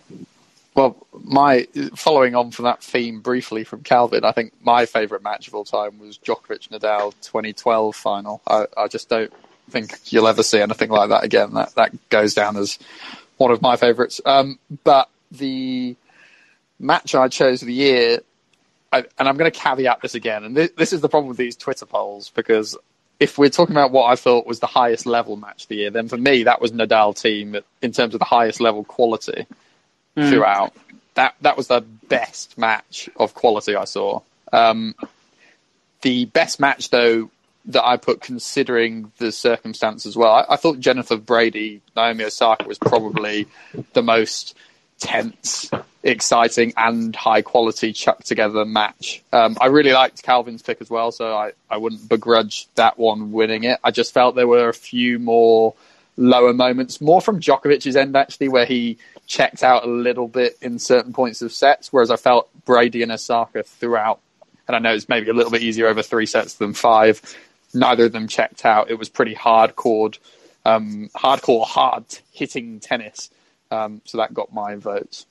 Well, 0.76 0.98
my 1.24 1.66
following 1.96 2.36
on 2.36 2.52
from 2.52 2.66
that 2.66 2.84
theme 2.84 3.22
briefly 3.22 3.64
from 3.64 3.84
Calvin, 3.84 4.26
I 4.26 4.34
think 4.34 4.52
my 4.62 4.86
favourite 4.86 5.24
match 5.24 5.48
of 5.48 5.56
all 5.56 5.64
time 5.64 5.98
was 5.98 6.18
Djokovic 6.18 6.68
Nadal 6.70 7.14
2012 7.22 7.96
final. 7.96 8.42
I, 8.46 8.66
I 8.76 8.88
just 8.90 9.08
don't 9.08 9.32
think 9.70 10.12
you'll 10.12 10.28
ever 10.28 10.44
see 10.44 10.60
anything 10.60 10.90
like 10.90 11.10
that 11.10 11.24
again. 11.24 11.54
That 11.54 11.74
that 11.76 12.10
goes 12.10 12.34
down 12.34 12.58
as 12.58 12.80
one 13.38 13.52
of 13.52 13.62
my 13.62 13.76
favourites. 13.76 14.22
Um, 14.26 14.60
but 14.84 15.10
the 15.32 15.96
match 16.80 17.16
I 17.16 17.28
chose 17.28 17.62
of 17.62 17.68
the 17.68 17.74
year, 17.74 18.20
I, 18.92 19.00
and 19.18 19.28
I'm 19.28 19.38
going 19.38 19.52
to 19.52 19.58
caveat 19.58 20.02
this 20.02 20.16
again, 20.16 20.44
and 20.44 20.56
this, 20.56 20.72
this 20.78 20.94
is 20.94 21.02
the 21.02 21.10
problem 21.10 21.30
with 21.30 21.38
these 21.38 21.56
Twitter 21.56 21.86
polls 21.86 22.32
because 22.34 22.78
if 23.20 23.38
we're 23.38 23.50
talking 23.50 23.76
about 23.76 23.92
what 23.92 24.12
I 24.12 24.16
thought 24.16 24.46
was 24.46 24.60
the 24.60 24.68
highest 24.68 25.06
level 25.06 25.36
match 25.36 25.64
of 25.64 25.70
the 25.70 25.78
year, 25.78 25.90
then 25.90 26.08
for 26.08 26.18
me 26.18 26.44
that 26.44 26.62
was 26.62 26.72
Nadal 26.72 27.16
Thiem 27.16 27.62
in 27.82 27.92
terms 27.92 28.14
of 28.14 28.20
the 28.20 28.26
highest 28.26 28.62
level 28.62 28.84
quality 28.84 29.46
throughout. 30.16 30.74
That 31.16 31.36
that 31.42 31.58
was 31.58 31.68
the 31.68 31.82
best 31.82 32.58
match 32.58 33.10
of 33.16 33.34
quality 33.34 33.76
I 33.76 33.86
saw. 33.86 34.22
Um, 34.54 34.96
the 36.02 36.26
best 36.26 36.60
match 36.60 36.90
though 36.90 37.32
that 37.68 37.86
I 37.86 37.98
put 37.98 38.22
considering 38.22 39.12
the 39.18 39.32
circumstance 39.32 40.06
as 40.06 40.16
well. 40.16 40.32
I, 40.32 40.54
I 40.54 40.56
thought 40.56 40.80
Jennifer 40.80 41.18
Brady, 41.18 41.82
Naomi 41.96 42.24
Osaka 42.24 42.68
was 42.68 42.78
probably 42.78 43.48
the 43.94 44.02
most 44.02 44.56
tense, 45.00 45.70
exciting, 46.04 46.74
and 46.78 47.16
high 47.16 47.42
quality 47.42 47.94
chucked 47.94 48.26
together 48.26 48.66
match. 48.66 49.22
Um, 49.34 49.58
I 49.60 49.68
really 49.68 49.92
liked 49.92 50.24
Calvin's 50.24 50.62
pick 50.62 50.82
as 50.82 50.90
well, 50.90 51.12
so 51.12 51.36
I, 51.36 51.52
I 51.70 51.78
wouldn't 51.78 52.08
begrudge 52.08 52.68
that 52.76 52.98
one 52.98 53.32
winning 53.32 53.64
it. 53.66 53.80
I 53.84 53.92
just 53.92 54.14
felt 54.14 54.36
there 54.36 54.48
were 54.48 54.70
a 54.70 54.74
few 54.74 55.20
more 55.20 55.76
lower 56.16 56.54
moments, 56.54 57.00
more 57.00 57.22
from 57.22 57.40
Djokovic's 57.40 57.96
end 57.96 58.16
actually, 58.16 58.48
where 58.48 58.66
he 58.66 58.98
checked 59.28 59.62
out 59.62 59.84
a 59.84 59.88
little 59.88 60.28
bit 60.28 60.58
in 60.62 60.80
certain 60.80 61.14
points 61.14 61.42
of 61.42 61.52
sets, 61.52 61.92
whereas 61.92 62.10
I 62.10 62.16
felt 62.16 62.50
Brady 62.66 63.04
and 63.04 63.12
Osaka 63.12 63.64
throughout. 63.64 64.20
And 64.68 64.76
I 64.76 64.80
know 64.80 64.94
it's 64.94 65.08
maybe 65.08 65.30
a 65.30 65.34
little 65.34 65.52
bit 65.52 65.62
easier 65.62 65.88
over 65.88 66.02
three 66.02 66.26
sets 66.26 66.56
than 66.56 66.74
five. 66.74 67.22
Neither 67.78 68.06
of 68.06 68.12
them 68.12 68.28
checked 68.28 68.66
out. 68.66 68.90
It 68.90 68.98
was 68.98 69.10
pretty 69.10 69.36
hardcore, 69.36 70.18
um, 70.66 71.10
hardcore, 71.16 71.66
hard 71.66 72.06
hitting 72.32 72.80
tennis. 72.80 73.30
Um, 73.70 74.02
so 74.06 74.18
that 74.18 74.34
got 74.34 74.54
my 74.54 74.76
votes. 74.76 75.26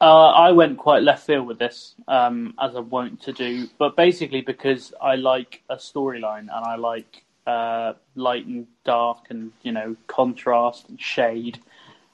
Uh, 0.00 0.30
I 0.30 0.52
went 0.52 0.78
quite 0.78 1.02
left 1.02 1.26
field 1.26 1.46
with 1.46 1.58
this, 1.58 1.94
um, 2.08 2.54
as 2.58 2.74
I 2.74 2.80
wont 2.80 3.20
to 3.22 3.32
do, 3.32 3.68
but 3.76 3.96
basically 3.96 4.40
because 4.40 4.94
I 5.00 5.16
like 5.16 5.62
a 5.68 5.76
storyline 5.76 6.48
and 6.48 6.50
I 6.50 6.76
like 6.76 7.22
uh, 7.46 7.92
light 8.14 8.46
and 8.46 8.66
dark 8.84 9.26
and 9.28 9.52
you 9.62 9.72
know 9.72 9.96
contrast 10.06 10.88
and 10.88 10.98
shade, 10.98 11.60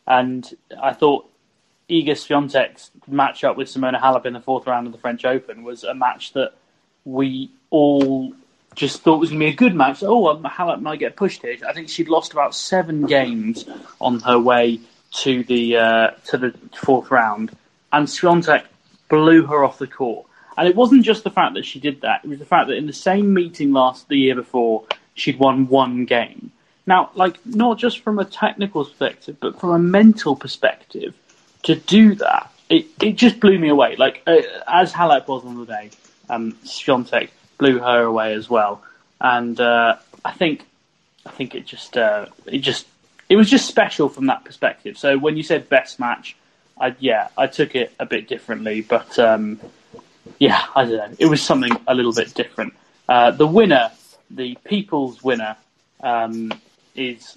and 0.07 0.53
I 0.83 0.95
thought 0.95 1.31
Iga 1.89 2.11
Swiatek's 2.11 2.91
match 3.07 3.45
up 3.45 3.57
with 3.57 3.69
Simona 3.69 4.01
Halep 4.01 4.27
in 4.27 4.33
the 4.33 4.41
fourth 4.41 4.67
round 4.67 4.89
of 4.89 4.93
the 4.93 4.99
French 4.99 5.25
Open 5.25 5.63
was 5.63 5.85
a 5.85 5.95
match 5.95 6.33
that 6.33 6.55
we 7.05 7.53
all 7.71 8.33
just 8.77 9.03
thought 9.03 9.17
it 9.17 9.21
was 9.21 9.31
going 9.31 9.41
to 9.41 9.47
be 9.47 9.53
a 9.53 9.57
good 9.57 9.75
match. 9.75 10.05
Oh, 10.05 10.29
um, 10.29 10.45
Halep 10.45 10.81
might 10.81 11.01
get 11.01 11.17
pushed 11.17 11.43
here. 11.43 11.57
I 11.67 11.73
think 11.73 11.89
she'd 11.89 12.09
lost 12.09 12.33
about 12.33 12.55
seven 12.55 13.07
games 13.07 13.65
on 14.01 14.21
her 14.21 14.39
way 14.39 14.81
to 15.23 15.43
the 15.45 15.79
uh, 15.79 16.11
to 16.27 16.39
the 16.39 16.55
fourth 16.77 17.11
round, 17.11 17.57
and 17.93 18.07
Swiatek 18.07 18.65
blew 19.09 19.47
her 19.47 19.65
off 19.65 19.79
the 19.79 19.87
court. 19.87 20.27
And 20.59 20.69
it 20.69 20.77
wasn't 20.77 21.05
just 21.05 21.25
the 21.25 21.31
fact 21.31 21.55
that 21.55 21.65
she 21.65 21.81
did 21.81 22.03
that; 22.03 22.25
it 22.25 22.29
was 22.29 22.39
the 22.39 22.45
fact 22.45 22.69
that 22.69 22.77
in 22.77 22.87
the 22.87 22.93
same 22.93 23.33
meeting 23.35 23.73
last 23.73 24.09
the 24.09 24.19
year 24.19 24.35
before, 24.35 24.85
she'd 25.15 25.39
won 25.39 25.69
one 25.69 26.05
game. 26.05 26.53
Now, 26.87 27.11
like 27.15 27.45
not 27.45 27.79
just 27.79 28.01
from 28.01 28.19
a 28.19 28.25
technical 28.25 28.85
perspective, 28.85 29.39
but 29.41 29.59
from 29.59 29.71
a 29.71 29.79
mental 29.79 30.37
perspective, 30.37 31.15
to 31.65 31.75
do 31.75 32.15
that, 32.17 32.53
it, 32.69 32.87
it 33.03 33.13
just 33.13 33.41
blew 33.41 33.59
me 33.59 33.71
away. 33.71 33.97
Like 33.97 34.23
uh, 34.27 34.37
as 34.69 34.93
Halep 34.93 35.27
was 35.29 35.45
on 35.45 35.59
the 35.59 35.67
day, 35.67 35.91
um, 36.29 36.53
Swiatek 36.65 37.31
blew 37.59 37.79
her 37.79 38.03
away 38.03 38.35
as 38.35 38.49
well, 38.49 38.83
and 39.21 39.59
uh, 39.61 39.97
I 40.25 40.33
think 40.33 40.65
I 41.25 41.31
think 41.31 41.55
it 41.55 41.67
just 41.67 41.97
uh, 41.97 42.27
it 42.47 42.59
just 42.59 42.87
it 43.29 43.37
was 43.37 43.51
just 43.51 43.67
special 43.67 44.09
from 44.09 44.27
that 44.27 44.45
perspective. 44.45 44.99
So 44.99 45.19
when 45.19 45.37
you 45.37 45.43
said 45.43 45.69
best 45.69 45.99
match, 45.99 46.37
I, 46.81 46.95
yeah, 46.99 47.29
I 47.37 47.47
took 47.47 47.75
it 47.75 47.93
a 47.99 48.07
bit 48.07 48.29
differently, 48.29 48.83
but 48.83 49.19
um, 49.19 49.61
yeah, 50.39 50.65
I 50.75 50.85
don't 50.85 50.97
know. 50.97 51.17
It 51.19 51.27
was 51.27 51.43
something 51.43 51.73
a 51.87 51.95
little 51.95 52.13
bit 52.13 52.35
different. 52.35 52.75
Uh, 53.09 53.31
the 53.31 53.47
winner, 53.47 53.91
the 54.31 54.57
people's 54.65 55.23
winner, 55.23 55.57
um, 56.03 56.53
is, 56.95 57.37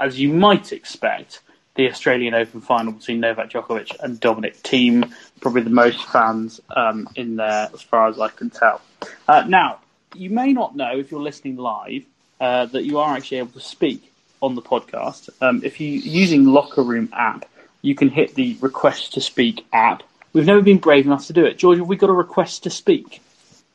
as 0.00 0.18
you 0.18 0.32
might 0.32 0.72
expect, 0.72 1.40
the 1.74 1.88
Australian 1.88 2.34
Open 2.34 2.60
final 2.60 2.92
between 2.92 3.20
Novak 3.20 3.50
Djokovic 3.50 3.96
and 4.00 4.20
Dominic 4.20 4.62
Thiem. 4.62 5.12
Probably 5.40 5.62
the 5.62 5.70
most 5.70 6.04
fans 6.04 6.60
um, 6.76 7.08
in 7.16 7.36
there, 7.36 7.70
as 7.72 7.82
far 7.82 8.08
as 8.08 8.18
I 8.18 8.28
can 8.28 8.50
tell. 8.50 8.80
Uh, 9.28 9.44
now, 9.46 9.80
you 10.14 10.30
may 10.30 10.52
not 10.52 10.76
know 10.76 10.98
if 10.98 11.10
you're 11.10 11.22
listening 11.22 11.56
live 11.56 12.04
uh, 12.40 12.66
that 12.66 12.84
you 12.84 12.98
are 12.98 13.16
actually 13.16 13.38
able 13.38 13.52
to 13.52 13.60
speak 13.60 14.12
on 14.40 14.54
the 14.54 14.62
podcast. 14.62 15.28
Um, 15.40 15.62
if 15.64 15.80
you're 15.80 16.00
using 16.02 16.44
Locker 16.44 16.82
Room 16.82 17.08
app, 17.12 17.46
you 17.80 17.94
can 17.94 18.08
hit 18.08 18.34
the 18.34 18.56
request 18.60 19.14
to 19.14 19.20
speak 19.20 19.64
app. 19.72 20.02
We've 20.32 20.46
never 20.46 20.62
been 20.62 20.78
brave 20.78 21.06
enough 21.06 21.26
to 21.26 21.32
do 21.32 21.44
it. 21.44 21.58
George, 21.58 21.78
have 21.78 21.86
we 21.86 21.96
got 21.96 22.10
a 22.10 22.14
request 22.14 22.64
to 22.64 22.70
speak? 22.70 23.20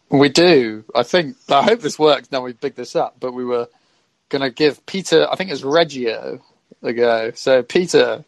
We 0.09 0.29
do. 0.29 0.83
I 0.95 1.03
think. 1.03 1.35
I 1.49 1.63
hope 1.63 1.81
this 1.81 1.99
works. 1.99 2.31
Now 2.31 2.41
we've 2.41 2.59
picked 2.59 2.77
this 2.77 2.95
up, 2.95 3.17
but 3.19 3.33
we 3.33 3.43
were 3.43 3.67
going 4.29 4.41
to 4.41 4.49
give 4.49 4.85
Peter. 4.85 5.27
I 5.29 5.35
think 5.35 5.51
it's 5.51 5.63
Reggio 5.63 6.41
a 6.81 6.93
go. 6.93 7.31
So 7.35 7.63
Peter, 7.63 8.23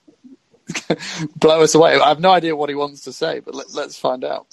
blow 1.35 1.61
us 1.61 1.75
away. 1.75 1.99
I 1.99 2.09
have 2.09 2.19
no 2.19 2.31
idea 2.31 2.55
what 2.55 2.69
he 2.69 2.75
wants 2.75 3.01
to 3.01 3.13
say, 3.13 3.39
but 3.39 3.55
let, 3.55 3.87
us 3.87 3.97
find 3.97 4.23
out. 4.23 4.47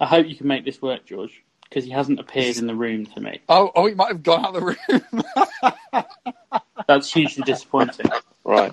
I 0.00 0.06
hope 0.06 0.26
you 0.26 0.36
can 0.36 0.46
make 0.46 0.64
this 0.64 0.80
work, 0.80 1.06
George, 1.06 1.42
because 1.68 1.84
he 1.84 1.90
hasn't 1.90 2.20
appeared 2.20 2.56
in 2.56 2.66
the 2.66 2.74
room 2.74 3.06
to 3.06 3.20
me. 3.20 3.40
Oh, 3.48 3.70
oh, 3.74 3.86
he 3.86 3.94
might 3.94 4.08
have 4.08 4.22
gone 4.22 4.44
out 4.44 4.56
of 4.56 4.62
the 4.62 4.76
room. 5.92 6.04
That's 6.86 7.12
hugely 7.12 7.42
disappointing. 7.44 8.06
Right. 8.44 8.72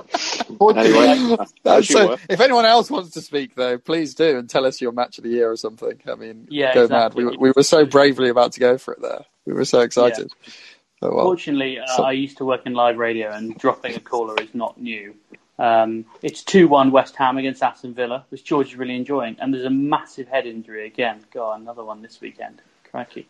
Anyway, 0.61 1.37
so, 1.81 2.17
if 2.29 2.39
anyone 2.39 2.65
else 2.65 2.91
wants 2.91 3.11
to 3.11 3.21
speak, 3.21 3.55
though, 3.55 3.79
please 3.79 4.13
do 4.13 4.37
and 4.37 4.47
tell 4.47 4.65
us 4.67 4.79
your 4.79 4.91
match 4.91 5.17
of 5.17 5.23
the 5.23 5.31
year 5.31 5.49
or 5.49 5.57
something. 5.57 5.99
I 6.07 6.13
mean, 6.13 6.47
yeah, 6.49 6.75
go 6.75 6.83
exactly. 6.83 7.23
mad. 7.23 7.31
We, 7.31 7.37
we 7.37 7.53
were 7.55 7.63
so 7.63 7.83
bravely 7.85 8.29
about 8.29 8.51
to 8.53 8.59
go 8.59 8.77
for 8.77 8.93
it 8.93 9.01
there. 9.01 9.25
We 9.45 9.53
were 9.53 9.65
so 9.65 9.79
excited. 9.81 10.29
Yeah. 10.45 10.53
Oh, 11.01 11.15
well. 11.15 11.25
Fortunately, 11.25 11.79
uh, 11.79 11.87
so, 11.87 12.03
I 12.03 12.11
used 12.11 12.37
to 12.37 12.45
work 12.45 12.67
in 12.67 12.73
live 12.73 12.97
radio, 12.97 13.31
and 13.31 13.57
dropping 13.57 13.95
a 13.95 13.99
caller 13.99 14.35
is 14.39 14.53
not 14.53 14.79
new. 14.79 15.15
Um, 15.59 16.05
it's 16.21 16.43
2 16.43 16.67
1 16.67 16.91
West 16.91 17.15
Ham 17.15 17.37
against 17.37 17.63
Aston 17.63 17.93
Villa, 17.93 18.25
which 18.29 18.43
George 18.43 18.67
is 18.67 18.75
really 18.75 18.95
enjoying. 18.95 19.37
And 19.39 19.53
there's 19.53 19.65
a 19.65 19.69
massive 19.69 20.27
head 20.27 20.45
injury 20.45 20.85
again. 20.85 21.23
God, 21.31 21.61
another 21.61 21.83
one 21.83 22.01
this 22.01 22.21
weekend. 22.21 22.61
Crikey. 22.93 23.27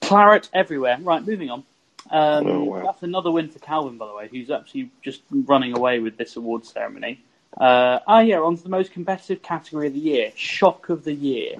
Claret 0.00 0.48
everywhere. 0.54 0.96
Right, 1.02 1.24
moving 1.24 1.50
on. 1.50 1.62
Um, 2.10 2.46
oh, 2.46 2.64
wow. 2.64 2.82
That's 2.86 3.02
another 3.02 3.30
win 3.30 3.50
for 3.50 3.58
Calvin, 3.58 3.98
by 3.98 4.06
the 4.06 4.14
way, 4.14 4.28
who's 4.28 4.50
actually 4.50 4.90
just 5.02 5.20
running 5.30 5.76
away 5.76 5.98
with 5.98 6.16
this 6.16 6.36
awards 6.36 6.72
ceremony. 6.72 7.22
Uh, 7.58 7.98
ah, 8.06 8.20
yeah, 8.20 8.38
on 8.38 8.56
to 8.56 8.62
the 8.62 8.70
most 8.70 8.92
competitive 8.92 9.42
category 9.42 9.88
of 9.88 9.92
the 9.92 10.00
year, 10.00 10.32
shock 10.36 10.88
of 10.88 11.04
the 11.04 11.12
year. 11.12 11.56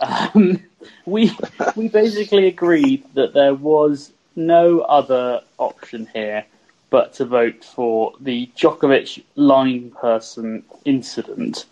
Um, 0.00 0.62
we 1.06 1.34
we 1.76 1.88
basically 1.88 2.46
agreed 2.46 3.04
that 3.14 3.32
there 3.32 3.54
was 3.54 4.12
no 4.34 4.80
other 4.80 5.40
option 5.56 6.08
here 6.12 6.44
but 6.90 7.14
to 7.14 7.24
vote 7.24 7.64
for 7.64 8.12
the 8.20 8.50
Djokovic 8.54 9.22
line 9.34 9.92
person 9.92 10.62
incident 10.84 11.64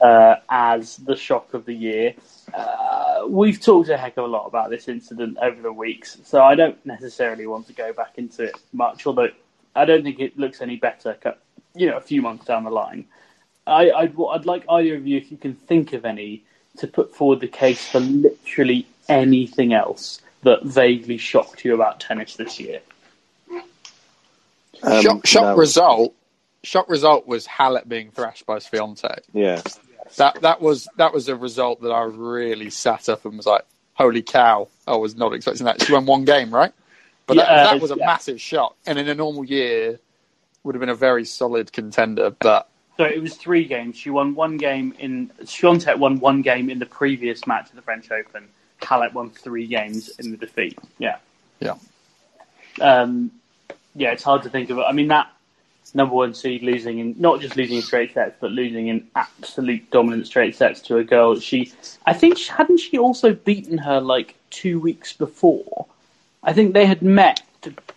uh, 0.00 0.36
as 0.48 0.96
the 0.96 1.16
shock 1.16 1.54
of 1.54 1.64
the 1.66 1.74
year. 1.74 2.14
Uh, 2.52 3.09
we've 3.28 3.60
talked 3.60 3.88
a 3.88 3.96
heck 3.96 4.16
of 4.16 4.24
a 4.24 4.28
lot 4.28 4.46
about 4.46 4.70
this 4.70 4.88
incident 4.88 5.38
over 5.40 5.60
the 5.60 5.72
weeks, 5.72 6.18
so 6.24 6.42
I 6.42 6.54
don't 6.54 6.84
necessarily 6.84 7.46
want 7.46 7.66
to 7.68 7.72
go 7.72 7.92
back 7.92 8.14
into 8.16 8.44
it 8.44 8.56
much. 8.72 9.06
Although 9.06 9.30
I 9.74 9.84
don't 9.84 10.02
think 10.02 10.20
it 10.20 10.38
looks 10.38 10.60
any 10.60 10.76
better, 10.76 11.16
you 11.74 11.86
know, 11.86 11.96
a 11.96 12.00
few 12.00 12.22
months 12.22 12.44
down 12.44 12.64
the 12.64 12.70
line. 12.70 13.06
I, 13.66 13.90
I'd, 13.90 14.14
I'd 14.30 14.46
like 14.46 14.64
either 14.68 14.96
of 14.96 15.06
you, 15.06 15.18
if 15.18 15.30
you 15.30 15.36
can 15.36 15.54
think 15.54 15.92
of 15.92 16.04
any, 16.04 16.44
to 16.78 16.86
put 16.86 17.14
forward 17.14 17.40
the 17.40 17.48
case 17.48 17.88
for 17.88 18.00
literally 18.00 18.86
anything 19.08 19.72
else 19.72 20.20
that 20.42 20.64
vaguely 20.64 21.18
shocked 21.18 21.64
you 21.64 21.74
about 21.74 22.00
tennis 22.00 22.36
this 22.36 22.58
year. 22.58 22.80
Um, 24.82 25.02
shock, 25.02 25.26
shock 25.26 25.42
no. 25.42 25.56
result. 25.56 26.14
Shock 26.62 26.88
result 26.88 27.26
was 27.26 27.46
Halep 27.46 27.88
being 27.88 28.10
thrashed 28.10 28.46
by 28.46 28.58
Swiatek. 28.58 29.20
Yeah, 29.32 29.62
that 30.16 30.42
that 30.42 30.60
was 30.60 30.88
that 30.96 31.12
was 31.12 31.28
a 31.28 31.36
result 31.36 31.82
that 31.82 31.90
I 31.90 32.04
really 32.04 32.70
sat 32.70 33.08
up 33.08 33.24
and 33.24 33.36
was 33.36 33.46
like, 33.46 33.64
"Holy 33.94 34.22
cow!" 34.22 34.68
I 34.86 34.96
was 34.96 35.16
not 35.16 35.32
expecting 35.32 35.66
that. 35.66 35.82
She 35.82 35.92
won 35.92 36.06
one 36.06 36.24
game, 36.24 36.52
right? 36.52 36.72
But 37.26 37.36
yeah, 37.36 37.44
that, 37.44 37.72
that 37.72 37.80
was 37.80 37.90
a 37.90 37.96
yeah. 37.96 38.06
massive 38.06 38.40
shock, 38.40 38.76
and 38.86 38.98
in 38.98 39.08
a 39.08 39.14
normal 39.14 39.44
year, 39.44 40.00
would 40.62 40.74
have 40.74 40.80
been 40.80 40.88
a 40.88 40.94
very 40.94 41.24
solid 41.24 41.72
contender. 41.72 42.30
But 42.30 42.68
so 42.96 43.04
it 43.04 43.22
was 43.22 43.36
three 43.36 43.64
games. 43.64 43.96
She 43.96 44.10
won 44.10 44.34
one 44.34 44.56
game 44.56 44.94
in. 44.98 45.30
Swiatek 45.42 45.98
won 45.98 46.20
one 46.20 46.42
game 46.42 46.70
in 46.70 46.78
the 46.78 46.86
previous 46.86 47.46
match 47.46 47.70
of 47.70 47.76
the 47.76 47.82
French 47.82 48.10
Open. 48.10 48.48
Halep 48.80 49.12
won 49.12 49.30
three 49.30 49.66
games 49.66 50.08
in 50.18 50.30
the 50.30 50.36
defeat. 50.36 50.78
Yeah. 50.98 51.16
Yeah. 51.60 51.76
Um, 52.80 53.30
yeah, 53.94 54.12
it's 54.12 54.22
hard 54.22 54.42
to 54.44 54.50
think 54.50 54.70
of 54.70 54.78
it. 54.78 54.82
I 54.82 54.92
mean, 54.92 55.08
that 55.08 55.30
number 55.94 56.14
one 56.14 56.34
seed 56.34 56.62
losing 56.62 56.98
in 56.98 57.14
not 57.18 57.40
just 57.40 57.56
losing 57.56 57.76
in 57.76 57.82
straight 57.82 58.14
sets, 58.14 58.36
but 58.40 58.50
losing 58.50 58.88
in 58.88 59.06
absolute 59.14 59.90
dominant 59.90 60.26
straight 60.26 60.54
sets 60.54 60.80
to 60.82 60.98
a 60.98 61.04
girl. 61.04 61.38
She, 61.38 61.72
I 62.06 62.12
think, 62.12 62.38
hadn't 62.38 62.78
she 62.78 62.98
also 62.98 63.34
beaten 63.34 63.78
her 63.78 64.00
like 64.00 64.34
two 64.50 64.80
weeks 64.80 65.12
before? 65.12 65.86
I 66.42 66.52
think 66.52 66.74
they 66.74 66.86
had 66.86 67.02
met 67.02 67.42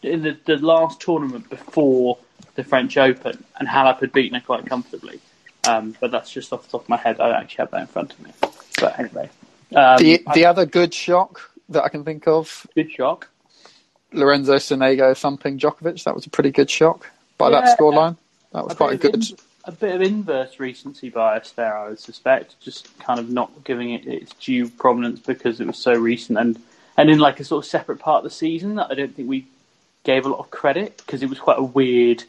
in 0.01 0.23
the, 0.23 0.37
the 0.45 0.57
last 0.57 0.99
tournament 0.99 1.49
before 1.49 2.17
the 2.55 2.63
French 2.63 2.97
Open, 2.97 3.43
and 3.57 3.67
Halep 3.67 3.99
had 3.99 4.11
beaten 4.11 4.39
her 4.39 4.45
quite 4.45 4.65
comfortably. 4.65 5.19
Um, 5.67 5.95
but 5.99 6.11
that's 6.11 6.29
just 6.29 6.51
off 6.51 6.63
the 6.63 6.71
top 6.71 6.83
of 6.83 6.89
my 6.89 6.97
head. 6.97 7.19
I 7.21 7.27
don't 7.27 7.41
actually 7.41 7.63
have 7.63 7.71
that 7.71 7.81
in 7.81 7.87
front 7.87 8.13
of 8.13 8.19
me. 8.19 8.31
But 8.79 8.99
anyway, 8.99 9.29
um, 9.75 9.97
the 9.97 10.21
the 10.33 10.45
I, 10.45 10.49
other 10.49 10.65
good 10.65 10.93
shock 10.93 11.51
that 11.69 11.83
I 11.83 11.89
can 11.89 12.03
think 12.03 12.27
of. 12.27 12.67
Good 12.75 12.91
shock. 12.91 13.29
Lorenzo 14.11 14.55
Sonego 14.55 15.17
thumping 15.17 15.57
Djokovic. 15.57 16.03
That 16.03 16.13
was 16.13 16.25
a 16.25 16.29
pretty 16.29 16.51
good 16.51 16.69
shock 16.69 17.09
by 17.37 17.49
yeah, 17.49 17.61
that 17.61 17.77
scoreline. 17.77 18.17
That 18.51 18.65
was 18.65 18.75
quite 18.75 18.93
a 18.93 18.97
good. 18.97 19.15
In, 19.15 19.37
a 19.65 19.71
bit 19.71 19.95
of 19.95 20.01
inverse 20.01 20.59
recency 20.59 21.09
bias 21.09 21.51
there, 21.51 21.77
I 21.77 21.89
would 21.89 21.99
suspect. 21.99 22.59
Just 22.59 22.97
kind 22.99 23.19
of 23.19 23.29
not 23.29 23.63
giving 23.63 23.91
it 23.91 24.05
its 24.05 24.33
due 24.33 24.67
prominence 24.69 25.19
because 25.19 25.61
it 25.61 25.67
was 25.67 25.77
so 25.77 25.93
recent 25.93 26.37
and 26.37 26.61
and 26.97 27.09
in 27.09 27.19
like 27.19 27.39
a 27.39 27.43
sort 27.43 27.63
of 27.63 27.69
separate 27.69 27.99
part 27.99 28.17
of 28.17 28.23
the 28.23 28.35
season 28.35 28.75
that 28.75 28.87
I 28.91 28.95
don't 28.95 29.15
think 29.15 29.29
we 29.29 29.47
gave 30.03 30.25
a 30.25 30.29
lot 30.29 30.39
of 30.39 30.51
credit 30.51 30.97
because 30.97 31.23
it 31.23 31.29
was 31.29 31.39
quite 31.39 31.57
a 31.57 31.63
weird, 31.63 32.23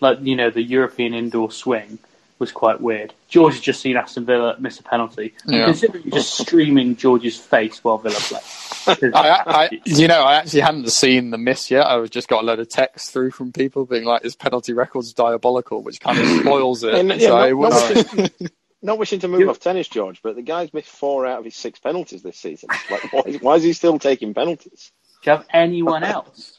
like 0.00 0.20
you 0.22 0.36
know, 0.36 0.50
the 0.50 0.62
European 0.62 1.12
indoor 1.12 1.50
swing 1.50 1.98
was 2.38 2.52
quite 2.52 2.80
weird. 2.80 3.14
George 3.28 3.54
has 3.54 3.62
just 3.62 3.80
seen 3.80 3.96
Aston 3.96 4.24
Villa 4.24 4.56
miss 4.58 4.78
a 4.78 4.82
penalty. 4.82 5.34
Yeah. 5.46 5.66
Considering 5.66 6.10
just 6.10 6.38
streaming 6.38 6.96
George's 6.96 7.36
face 7.36 7.82
while 7.82 7.98
Villa 7.98 8.16
play. 8.16 8.40
I, 9.14 9.42
I, 9.46 9.80
you 9.84 10.06
know, 10.06 10.20
I 10.20 10.36
actually 10.36 10.60
hadn't 10.60 10.88
seen 10.90 11.30
the 11.30 11.38
miss 11.38 11.70
yet. 11.70 11.86
I 11.86 11.96
was 11.96 12.10
just 12.10 12.28
got 12.28 12.42
a 12.42 12.46
load 12.46 12.60
of 12.60 12.68
texts 12.68 13.10
through 13.10 13.32
from 13.32 13.52
people 13.52 13.84
being 13.84 14.04
like, 14.04 14.22
"His 14.22 14.36
penalty 14.36 14.74
record's 14.74 15.12
diabolical," 15.12 15.82
which 15.82 16.00
kind 16.00 16.18
of 16.18 16.26
spoils 16.40 16.84
it. 16.84 16.94
And, 16.94 17.08
yeah, 17.08 17.28
so 17.28 17.50
not, 17.50 17.70
not, 17.70 17.94
wishing, 17.94 18.30
not, 18.82 18.98
wishing, 18.98 19.20
to 19.20 19.28
move 19.28 19.48
off 19.48 19.58
tennis, 19.58 19.88
George, 19.88 20.20
but 20.22 20.36
the 20.36 20.42
guy's 20.42 20.72
missed 20.72 20.88
four 20.88 21.26
out 21.26 21.40
of 21.40 21.44
his 21.44 21.56
six 21.56 21.80
penalties 21.80 22.22
this 22.22 22.38
season. 22.38 22.68
Like, 22.90 23.12
why 23.12 23.22
is, 23.26 23.40
why 23.40 23.54
is 23.56 23.62
he 23.64 23.72
still 23.72 23.98
taking 23.98 24.34
penalties? 24.34 24.92
Do 25.22 25.30
you 25.30 25.36
have 25.36 25.46
anyone 25.52 26.04
else? 26.04 26.55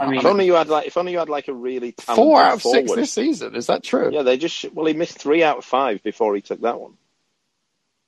I 0.00 0.08
mean, 0.08 0.20
if 0.20 0.24
only 0.24 0.46
you 0.46 0.54
had 0.54 0.68
like 0.68 0.86
if 0.86 0.96
only 0.96 1.12
you 1.12 1.18
had 1.18 1.28
like 1.28 1.48
a 1.48 1.52
really 1.52 1.94
four 1.98 2.40
out 2.40 2.54
of 2.54 2.62
forward. 2.62 2.86
six 2.88 2.94
this 2.94 3.12
season. 3.12 3.54
Is 3.54 3.66
that 3.66 3.82
true? 3.82 4.10
Yeah, 4.12 4.22
they 4.22 4.38
just 4.38 4.72
well 4.72 4.86
he 4.86 4.94
missed 4.94 5.18
three 5.18 5.42
out 5.42 5.58
of 5.58 5.64
five 5.64 6.02
before 6.02 6.34
he 6.34 6.40
took 6.40 6.62
that 6.62 6.80
one. 6.80 6.94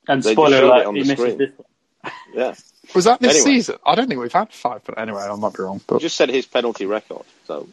And 0.09 0.23
they 0.23 0.33
spoiler 0.33 0.63
alert, 0.65 0.97
he 0.97 1.05
misses 1.05 1.37
this 1.37 1.51
one. 1.57 1.67
Yeah. 2.35 2.55
Was 2.95 3.05
that 3.05 3.21
this 3.21 3.37
anyway. 3.37 3.57
season? 3.57 3.77
I 3.87 3.95
don't 3.95 4.09
think 4.09 4.21
we've 4.21 4.33
had 4.33 4.53
five, 4.53 4.83
but 4.85 4.99
anyway, 4.99 5.23
I 5.23 5.35
might 5.37 5.55
be 5.55 5.63
wrong. 5.63 5.81
But 5.87 6.01
just 6.01 6.17
said 6.17 6.31
his 6.31 6.47
penalty 6.47 6.85
record. 6.87 7.25
So. 7.47 7.69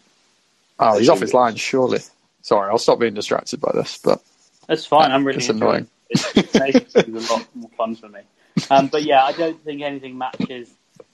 Oh, 0.78 1.00
he's 1.00 1.10
off 1.10 1.20
his 1.20 1.34
line, 1.34 1.56
surely. 1.56 2.00
Sorry, 2.42 2.70
I'll 2.70 2.78
stop 2.78 3.00
being 3.00 3.16
distracted 3.16 3.60
by 3.60 3.72
this, 3.74 3.98
but 3.98 4.22
that's 4.68 4.86
fine. 4.86 5.12
I'm 5.12 5.26
really 5.26 5.40
it's 5.40 5.50
annoying. 5.50 5.88
It. 6.10 6.36
It's, 6.36 6.96
it's 6.96 7.30
a 7.30 7.34
lot 7.34 7.48
more 7.56 7.70
fun 7.76 7.96
for 7.96 8.08
me. 8.08 8.22
Um, 8.70 8.88
but 8.88 9.04
yeah, 9.04 9.24
I 9.24 9.32
don't 9.32 9.62
think 9.64 9.82
anything 9.82 10.18
matches 10.18 10.70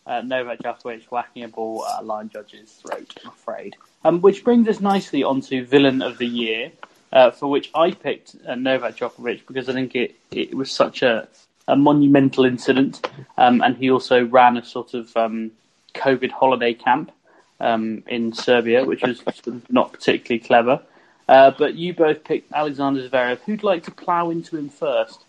uh, 0.05 0.21
Novak 0.21 0.59
Djokovic 0.59 1.05
whacking 1.05 1.43
a 1.43 1.47
ball 1.47 1.85
at 1.85 2.01
a 2.01 2.05
line 2.05 2.29
judge's 2.29 2.71
throat, 2.71 3.13
I'm 3.23 3.29
afraid. 3.29 3.75
Um, 4.03 4.21
which 4.21 4.43
brings 4.43 4.67
us 4.67 4.79
nicely 4.79 5.23
onto 5.23 5.65
Villain 5.65 6.01
of 6.01 6.17
the 6.17 6.27
Year, 6.27 6.71
uh, 7.11 7.31
for 7.31 7.47
which 7.47 7.71
I 7.73 7.91
picked 7.91 8.35
uh, 8.47 8.55
Novak 8.55 8.97
Djokovic 8.97 9.47
because 9.47 9.69
I 9.69 9.73
think 9.73 9.95
it, 9.95 10.15
it 10.31 10.53
was 10.53 10.71
such 10.71 11.01
a 11.01 11.27
a 11.67 11.75
monumental 11.75 12.45
incident, 12.45 13.09
um, 13.37 13.61
and 13.61 13.75
he 13.77 13.89
also 13.89 14.25
ran 14.25 14.57
a 14.57 14.63
sort 14.63 14.93
of 14.93 15.15
um, 15.17 15.51
COVID 15.95 16.31
holiday 16.31 16.73
camp 16.73 17.11
um, 17.59 18.03
in 18.07 18.33
Serbia, 18.33 18.85
which 18.85 19.01
was 19.01 19.21
not 19.69 19.93
particularly 19.93 20.39
clever. 20.39 20.81
Uh, 21.27 21.51
but 21.57 21.73
you 21.73 21.93
both 21.93 22.23
picked 22.23 22.51
Alexander 22.51 23.07
Zverev. 23.09 23.39
Who'd 23.45 23.63
like 23.63 23.83
to 23.83 23.91
plough 23.91 24.29
into 24.29 24.57
him 24.57 24.69
first? 24.69 25.23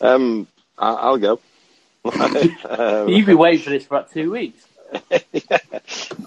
Um, 0.00 0.46
I'll 0.78 1.18
go. 1.18 1.40
um, 2.68 3.08
You've 3.08 3.26
been 3.26 3.38
waiting 3.38 3.62
for 3.62 3.70
this 3.70 3.86
for 3.86 3.96
about 3.96 4.12
two 4.12 4.30
weeks. 4.30 4.66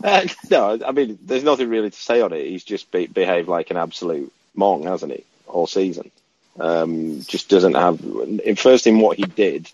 uh, 0.04 0.28
no, 0.50 0.80
I 0.86 0.92
mean, 0.92 1.20
there's 1.24 1.44
nothing 1.44 1.70
really 1.70 1.90
to 1.90 1.98
say 1.98 2.22
on 2.22 2.34
it. 2.34 2.48
He's 2.48 2.64
just 2.64 2.92
be- 2.92 3.08
behaved 3.08 3.48
like 3.48 3.72
an 3.72 3.78
absolute 3.78 4.34
mong, 4.58 4.86
hasn't 4.86 5.14
he, 5.14 5.24
all 5.46 5.68
season? 5.68 6.12
Um, 6.60 7.22
just 7.22 7.50
doesn't 7.50 7.76
have. 7.76 8.00
First, 8.58 8.88
in 8.88 9.00
what 9.00 9.18
he 9.18 9.24
did, 9.24 9.70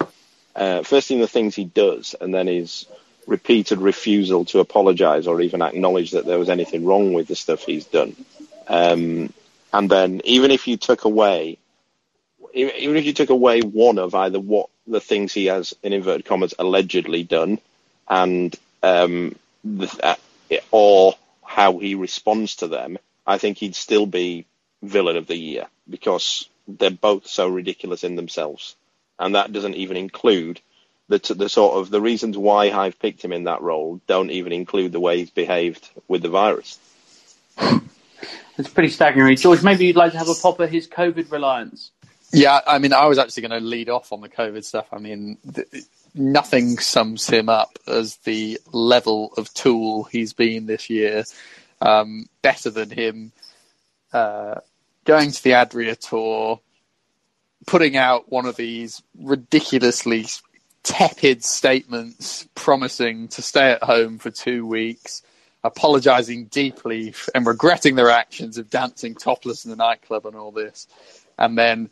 uh, 0.55 0.83
first 0.83 1.11
in 1.11 1.21
the 1.21 1.27
things 1.27 1.55
he 1.55 1.65
does, 1.65 2.15
and 2.19 2.33
then 2.33 2.47
his 2.47 2.85
repeated 3.25 3.79
refusal 3.79 4.43
to 4.43 4.59
apologise 4.59 5.27
or 5.27 5.39
even 5.39 5.61
acknowledge 5.61 6.11
that 6.11 6.25
there 6.25 6.39
was 6.39 6.49
anything 6.49 6.83
wrong 6.83 7.13
with 7.13 7.27
the 7.27 7.35
stuff 7.37 7.63
he's 7.63 7.85
done. 7.85 8.15
Um, 8.67 9.33
and 9.71 9.89
then, 9.89 10.21
even 10.25 10.51
if 10.51 10.67
you 10.67 10.75
took 10.75 11.05
away, 11.05 11.57
even 12.53 12.97
if 12.97 13.05
you 13.05 13.13
took 13.13 13.29
away 13.29 13.61
one 13.61 13.97
of 13.97 14.15
either 14.15 14.39
what 14.39 14.69
the 14.87 14.99
things 14.99 15.33
he 15.33 15.45
has, 15.45 15.73
in 15.81 15.93
inverted 15.93 16.25
commas, 16.25 16.53
allegedly 16.57 17.23
done, 17.23 17.59
and 18.07 18.55
um, 18.81 19.35
the, 19.63 19.89
uh, 20.03 20.15
or 20.71 21.15
how 21.43 21.79
he 21.79 21.95
responds 21.95 22.57
to 22.57 22.67
them, 22.67 22.97
I 23.25 23.37
think 23.37 23.57
he'd 23.57 23.75
still 23.75 24.05
be 24.05 24.45
villain 24.81 25.17
of 25.17 25.27
the 25.27 25.37
year 25.37 25.67
because 25.89 26.47
they're 26.67 26.91
both 26.91 27.27
so 27.27 27.47
ridiculous 27.47 28.03
in 28.03 28.15
themselves, 28.15 28.75
and 29.17 29.35
that 29.35 29.51
doesn't 29.51 29.75
even 29.75 29.97
include 29.97 30.61
the 31.09 31.33
the 31.33 31.49
sort 31.49 31.77
of 31.77 31.89
the 31.89 32.01
reasons 32.01 32.37
why 32.37 32.71
I've 32.71 32.99
picked 32.99 33.23
him 33.23 33.33
in 33.33 33.45
that 33.45 33.61
role. 33.61 33.99
Don't 34.07 34.31
even 34.31 34.51
include 34.51 34.91
the 34.91 34.99
way 34.99 35.17
he's 35.17 35.31
behaved 35.31 35.89
with 36.07 36.21
the 36.21 36.29
virus. 36.29 36.79
It's 38.57 38.69
pretty 38.69 38.89
staggering. 38.89 39.35
George, 39.35 39.63
maybe 39.63 39.87
you'd 39.87 39.95
like 39.95 40.11
to 40.11 40.17
have 40.19 40.29
a 40.29 40.35
pop 40.35 40.61
at 40.61 40.69
his 40.69 40.87
COVID 40.87 41.31
reliance. 41.31 41.91
Yeah, 42.33 42.61
I 42.65 42.79
mean, 42.79 42.93
I 42.93 43.05
was 43.05 43.19
actually 43.19 43.47
going 43.47 43.61
to 43.61 43.67
lead 43.67 43.89
off 43.89 44.11
on 44.11 44.21
the 44.21 44.29
COVID 44.29 44.63
stuff. 44.65 44.87
I 44.91 44.97
mean, 44.97 45.37
th- 45.53 45.67
nothing 46.15 46.79
sums 46.79 47.29
him 47.29 47.47
up 47.47 47.77
as 47.87 48.15
the 48.17 48.59
level 48.71 49.33
of 49.37 49.53
tool 49.53 50.05
he's 50.05 50.33
been 50.33 50.65
this 50.65 50.89
year. 50.89 51.25
Um, 51.79 52.27
better 52.41 52.71
than 52.71 52.89
him 52.89 53.33
uh, 54.13 54.55
going 55.05 55.31
to 55.31 55.43
the 55.43 55.53
Adria 55.53 55.95
Tour, 55.95 56.59
putting 57.67 57.97
out 57.97 58.31
one 58.31 58.47
of 58.47 58.55
these 58.55 59.03
ridiculously 59.19 60.25
tepid 60.83 61.43
statements 61.43 62.47
promising 62.55 63.27
to 63.29 63.41
stay 63.41 63.71
at 63.71 63.83
home 63.83 64.17
for 64.17 64.31
two 64.31 64.65
weeks, 64.65 65.21
apologizing 65.63 66.45
deeply 66.45 67.13
and 67.35 67.45
regretting 67.45 67.95
their 67.95 68.09
actions 68.09 68.57
of 68.57 68.71
dancing 68.71 69.13
topless 69.13 69.65
in 69.65 69.71
the 69.71 69.77
nightclub 69.77 70.25
and 70.25 70.35
all 70.35 70.51
this. 70.51 70.87
And 71.37 71.57
then 71.57 71.89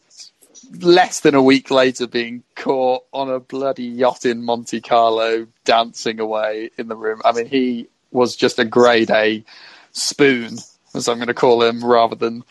less 0.79 1.21
than 1.21 1.35
a 1.35 1.41
week 1.41 1.71
later 1.71 2.07
being 2.07 2.43
caught 2.55 3.03
on 3.11 3.29
a 3.29 3.39
bloody 3.39 3.85
yacht 3.85 4.25
in 4.25 4.43
Monte 4.43 4.81
Carlo 4.81 5.47
dancing 5.65 6.19
away 6.19 6.69
in 6.77 6.87
the 6.87 6.95
room. 6.95 7.21
I 7.25 7.31
mean, 7.31 7.47
he 7.47 7.87
was 8.11 8.35
just 8.35 8.59
a 8.59 8.65
grade 8.65 9.11
A 9.11 9.43
spoon, 9.91 10.57
as 10.93 11.07
I'm 11.07 11.17
going 11.17 11.27
to 11.27 11.33
call 11.33 11.63
him, 11.63 11.83
rather 11.83 12.15
than 12.15 12.43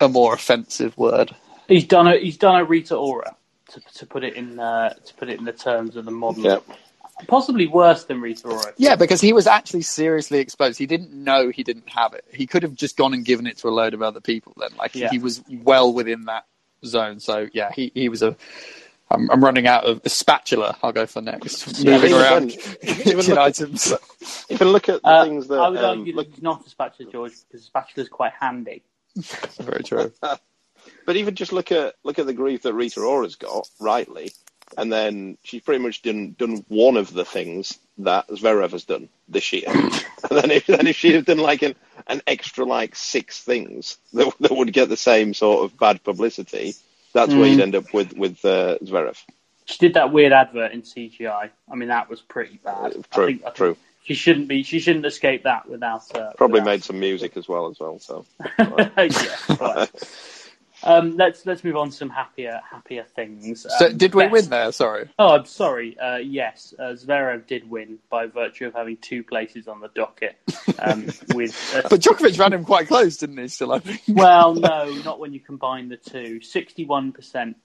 a 0.00 0.08
more 0.08 0.34
offensive 0.34 0.96
word. 0.96 1.34
He's 1.68 1.86
done 1.86 2.06
a 2.08 2.18
he's 2.18 2.38
done 2.38 2.56
a 2.56 2.64
Rita 2.64 2.96
Ora 2.96 3.36
to, 3.72 3.80
to 3.96 4.06
put 4.06 4.24
it 4.24 4.34
in 4.34 4.58
uh, 4.58 4.94
to 4.94 5.14
put 5.14 5.28
it 5.28 5.38
in 5.38 5.44
the 5.44 5.52
terms 5.52 5.96
of 5.96 6.04
the 6.04 6.10
modern. 6.10 6.44
Yeah. 6.44 6.58
Possibly 7.26 7.66
worse 7.66 8.04
than 8.04 8.20
Rita 8.20 8.46
Ora. 8.46 8.72
Yeah, 8.76 8.94
because 8.94 9.20
he 9.20 9.32
was 9.32 9.48
actually 9.48 9.82
seriously 9.82 10.38
exposed. 10.38 10.78
He 10.78 10.86
didn't 10.86 11.12
know 11.12 11.50
he 11.50 11.64
didn't 11.64 11.88
have 11.88 12.14
it. 12.14 12.24
He 12.32 12.46
could 12.46 12.62
have 12.62 12.74
just 12.74 12.96
gone 12.96 13.12
and 13.12 13.24
given 13.24 13.46
it 13.48 13.58
to 13.58 13.68
a 13.68 13.70
load 13.70 13.92
of 13.92 14.02
other 14.02 14.20
people. 14.20 14.54
Then, 14.56 14.70
like 14.78 14.94
Yeah. 14.94 15.10
he 15.10 15.18
was 15.18 15.42
well 15.50 15.92
within 15.92 16.26
that 16.26 16.44
zone. 16.84 17.20
So 17.20 17.48
yeah, 17.52 17.70
he 17.72 17.90
he 17.94 18.08
was 18.08 18.22
a. 18.22 18.36
I'm, 19.10 19.30
I'm 19.30 19.42
running 19.42 19.66
out 19.66 19.84
of 19.84 20.02
the 20.02 20.10
spatula. 20.10 20.76
I'll 20.82 20.92
go 20.92 21.06
for 21.06 21.22
next. 21.22 21.78
Yeah, 21.78 21.92
Moving 21.92 22.10
even- 22.10 22.20
around 22.22 22.50
even 22.52 22.76
kitchen 22.82 23.16
look 23.16 23.28
at- 23.30 23.38
items. 23.38 23.94
Even 24.50 24.68
look 24.68 24.88
at 24.90 25.00
the 25.02 25.08
Uh, 25.08 25.24
things 25.24 25.48
that 25.48 25.58
I 25.58 25.68
would 25.70 25.78
um, 25.78 25.98
argue 26.00 26.14
look, 26.14 26.26
that 26.26 26.34
he's 26.34 26.42
not 26.42 26.66
a 26.66 26.68
spatula, 26.68 27.10
George, 27.10 27.32
because 27.48 27.62
a 27.62 27.64
spatula 27.64 28.02
is 28.02 28.08
quite 28.10 28.32
handy. 28.38 28.82
Very 29.60 29.82
true. 29.82 30.12
But 31.04 31.16
even 31.16 31.34
just 31.34 31.52
look 31.52 31.70
at 31.72 31.94
look 32.04 32.18
at 32.18 32.26
the 32.26 32.32
grief 32.32 32.62
that 32.62 32.72
Rita 32.72 33.00
Ora's 33.00 33.36
got, 33.36 33.68
rightly, 33.80 34.32
and 34.76 34.92
then 34.92 35.38
she's 35.42 35.62
pretty 35.62 35.82
much 35.82 36.02
done 36.02 36.34
done 36.38 36.64
one 36.68 36.96
of 36.96 37.12
the 37.12 37.24
things 37.24 37.78
that 37.98 38.28
Zverev 38.28 38.72
has 38.72 38.84
done 38.84 39.08
this 39.28 39.52
year. 39.52 39.64
and 39.68 40.02
then 40.30 40.50
if 40.50 40.66
then 40.66 40.86
if 40.86 40.96
she 40.96 41.12
had 41.12 41.24
done 41.24 41.38
like 41.38 41.62
an, 41.62 41.74
an 42.06 42.22
extra 42.26 42.64
like 42.64 42.94
six 42.94 43.42
things 43.42 43.98
that, 44.12 44.32
that 44.40 44.52
would 44.52 44.72
get 44.72 44.88
the 44.88 44.96
same 44.96 45.34
sort 45.34 45.64
of 45.64 45.78
bad 45.78 46.02
publicity, 46.04 46.74
that's 47.12 47.32
where 47.32 47.46
you'd 47.46 47.60
end 47.60 47.74
up 47.74 47.92
with 47.94 48.12
with 48.14 48.44
uh, 48.44 48.78
Zverev. 48.82 49.16
She 49.64 49.78
did 49.78 49.94
that 49.94 50.12
weird 50.12 50.32
advert 50.32 50.72
in 50.72 50.82
CGI. 50.82 51.50
I 51.70 51.74
mean, 51.74 51.88
that 51.88 52.08
was 52.08 52.22
pretty 52.22 52.58
bad. 52.64 52.96
Uh, 52.96 53.02
true, 53.12 53.24
I 53.24 53.26
think, 53.26 53.46
I 53.46 53.50
true. 53.50 53.76
She 54.04 54.14
shouldn't 54.14 54.48
be. 54.48 54.62
She 54.62 54.80
shouldn't 54.80 55.04
escape 55.04 55.42
that 55.42 55.68
without. 55.68 56.02
Uh, 56.14 56.32
Probably 56.38 56.60
without- 56.60 56.66
made 56.72 56.84
some 56.84 56.98
music 56.98 57.36
as 57.36 57.46
well 57.48 57.68
as 57.68 57.78
well. 57.78 57.98
So 57.98 58.24
yeah. 58.58 58.88
Right. 59.60 59.90
Um, 60.88 61.16
let's 61.16 61.44
let's 61.46 61.62
move 61.64 61.76
on 61.76 61.90
to 61.90 61.94
some 61.96 62.08
happier 62.10 62.60
happier 62.68 63.04
things. 63.14 63.66
So 63.78 63.86
Um, 63.86 63.96
did 63.98 64.14
we 64.14 64.22
best- 64.24 64.32
win 64.32 64.44
there? 64.48 64.72
Sorry. 64.72 65.08
Oh, 65.18 65.34
I'm 65.36 65.44
sorry. 65.44 65.98
Uh, 65.98 66.16
yes, 66.16 66.72
uh, 66.78 66.94
Zverev 66.94 67.46
did 67.46 67.68
win 67.68 67.98
by 68.10 68.26
virtue 68.26 68.66
of 68.66 68.74
having 68.74 68.96
two 68.96 69.22
places 69.22 69.68
on 69.68 69.80
the 69.80 69.88
docket. 69.88 70.36
Um, 70.78 71.04
with 71.34 71.54
uh, 71.76 71.88
But 71.90 72.00
Djokovic 72.00 72.38
ran 72.38 72.52
him 72.54 72.64
quite 72.64 72.88
close, 72.88 73.18
didn't 73.18 73.36
he? 73.38 73.48
Still, 73.48 73.72
I 73.72 73.80
think. 73.80 74.00
well, 74.08 74.54
no, 74.54 74.90
not 75.04 75.20
when 75.20 75.32
you 75.34 75.40
combine 75.40 75.88
the 75.90 75.98
two. 75.98 76.40
Sixty-one 76.40 77.12
percent, 77.12 77.56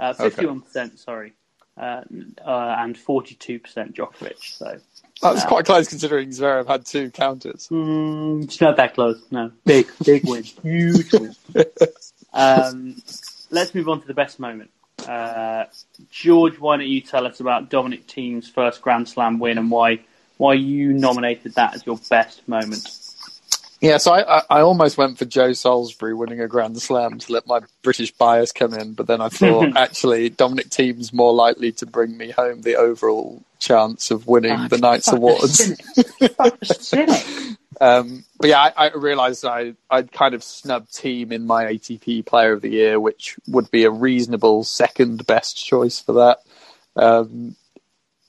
uh, 0.00 0.12
fifty-one 0.14 0.62
percent. 0.62 0.98
Sorry, 0.98 1.34
uh, 1.80 2.02
uh, 2.44 2.76
and 2.80 2.98
forty-two 2.98 3.60
percent 3.60 3.94
Djokovic. 3.94 4.38
So 4.42 4.78
That 5.22 5.34
was 5.34 5.44
quite 5.44 5.66
close 5.66 5.88
considering 5.88 6.30
Zverev 6.30 6.66
had 6.66 6.84
two 6.84 7.10
counters. 7.12 7.68
mm, 7.70 8.42
it's 8.42 8.60
not 8.60 8.76
that 8.76 8.94
close. 8.94 9.22
No, 9.30 9.52
big, 9.64 9.86
big 10.04 10.26
win, 10.28 10.42
huge 10.42 11.12
win. 11.12 11.34
Um, 12.32 12.96
let's 13.50 13.74
move 13.74 13.88
on 13.88 14.00
to 14.00 14.06
the 14.06 14.14
best 14.14 14.40
moment. 14.40 14.70
Uh, 15.06 15.64
George, 16.10 16.58
why 16.58 16.76
don't 16.76 16.86
you 16.86 17.00
tell 17.00 17.26
us 17.26 17.40
about 17.40 17.70
Dominic 17.70 18.04
Thiem's 18.04 18.48
first 18.48 18.82
Grand 18.82 19.08
Slam 19.08 19.38
win 19.38 19.58
and 19.58 19.70
why 19.70 20.00
why 20.38 20.54
you 20.54 20.92
nominated 20.92 21.54
that 21.54 21.74
as 21.74 21.86
your 21.86 21.98
best 22.08 22.46
moment? 22.48 22.88
Yeah, 23.80 23.98
so 23.98 24.12
I, 24.12 24.38
I, 24.38 24.42
I 24.48 24.60
almost 24.60 24.96
went 24.96 25.18
for 25.18 25.24
Joe 25.24 25.52
Salisbury 25.52 26.14
winning 26.14 26.40
a 26.40 26.46
Grand 26.46 26.80
Slam 26.80 27.18
to 27.18 27.32
let 27.32 27.48
my 27.48 27.60
British 27.82 28.12
bias 28.12 28.52
come 28.52 28.74
in, 28.74 28.94
but 28.94 29.08
then 29.08 29.20
I 29.20 29.28
thought 29.28 29.72
actually 29.76 30.28
Dominic 30.28 30.66
Thiem's 30.66 31.12
more 31.12 31.34
likely 31.34 31.72
to 31.72 31.86
bring 31.86 32.16
me 32.16 32.30
home 32.30 32.62
the 32.62 32.76
overall 32.76 33.42
chance 33.58 34.12
of 34.12 34.28
winning 34.28 34.68
the 34.68 34.78
Knights 34.78 35.12
Awards. 35.12 35.72
Um, 37.82 38.24
but 38.38 38.48
yeah, 38.48 38.60
I, 38.60 38.86
I 38.86 38.92
realised 38.94 39.44
I 39.44 39.74
I'd 39.90 40.12
kind 40.12 40.34
of 40.34 40.44
snubbed 40.44 40.92
Thiem 40.92 41.32
in 41.32 41.48
my 41.48 41.64
ATP 41.64 42.24
Player 42.24 42.52
of 42.52 42.62
the 42.62 42.70
Year, 42.70 43.00
which 43.00 43.36
would 43.48 43.72
be 43.72 43.82
a 43.82 43.90
reasonable 43.90 44.62
second 44.62 45.26
best 45.26 45.56
choice 45.56 45.98
for 45.98 46.12
that. 46.12 46.38
Um, 46.94 47.56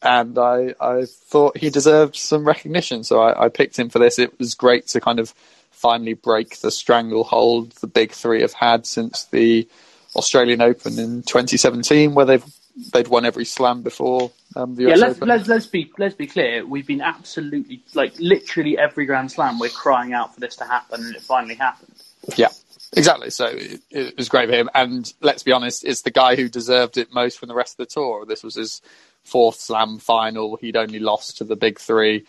and 0.02 0.40
I 0.40 0.74
I 0.82 1.06
thought 1.06 1.56
he 1.58 1.70
deserved 1.70 2.16
some 2.16 2.48
recognition, 2.48 3.04
so 3.04 3.22
I, 3.22 3.46
I 3.46 3.50
picked 3.50 3.78
him 3.78 3.90
for 3.90 4.00
this. 4.00 4.18
It 4.18 4.40
was 4.40 4.56
great 4.56 4.88
to 4.88 5.00
kind 5.00 5.20
of 5.20 5.36
finally 5.70 6.14
break 6.16 6.58
the 6.62 6.72
stranglehold 6.72 7.74
the 7.74 7.88
big 7.88 8.12
three 8.12 8.42
have 8.42 8.54
had 8.54 8.88
since 8.88 9.26
the 9.26 9.70
Australian 10.16 10.62
Open 10.62 10.98
in 10.98 11.22
2017, 11.22 12.16
where 12.16 12.26
they've 12.26 12.46
they'd 12.92 13.08
won 13.08 13.26
every 13.26 13.46
slam 13.46 13.82
before 13.82 14.32
um, 14.56 14.76
the 14.76 14.84
Yeah, 14.84 14.96
let's, 14.96 15.18
Open. 15.18 15.28
let's 15.28 15.48
let's 15.48 15.66
be 15.68 15.92
let's 15.98 16.16
be 16.16 16.28
clear. 16.28 16.66
We've 16.66 16.88
been 16.88 17.02
absolutely 17.02 17.84
like 17.94 18.14
literally 18.20 18.78
every 18.78 19.06
Grand 19.06 19.32
Slam. 19.32 19.60
We're 19.60 19.70
crying 19.70 20.14
out 20.14 20.34
for 20.34 20.40
this 20.40 20.56
to 20.58 20.66
happen, 20.66 21.04
and 21.04 21.16
it 21.16 21.22
finally 21.22 21.56
happened. 21.56 21.94
Yeah, 22.36 22.50
exactly. 22.96 23.30
So 23.30 23.48
it, 23.48 23.82
it 23.90 24.18
was 24.18 24.30
great 24.30 24.50
for 24.50 24.56
him. 24.56 24.70
And 24.74 25.12
let's 25.22 25.44
be 25.44 25.52
honest, 25.52 25.84
it's 25.84 26.02
the 26.02 26.12
guy 26.12 26.36
who 26.36 26.50
deserved 26.50 26.98
it 26.98 27.14
most 27.14 27.40
from 27.40 27.50
the 27.50 27.56
rest 27.56 27.80
of 27.80 27.88
the 27.88 27.94
tour. 27.94 28.26
This 28.26 28.44
was 28.44 28.56
his 28.56 28.82
fourth 29.24 29.60
slam 29.60 30.00
final. 30.00 30.58
He'd 30.58 30.78
only 30.78 31.00
lost 31.00 31.38
to 31.38 31.44
the 31.44 31.56
big 31.56 31.80
three. 31.80 32.26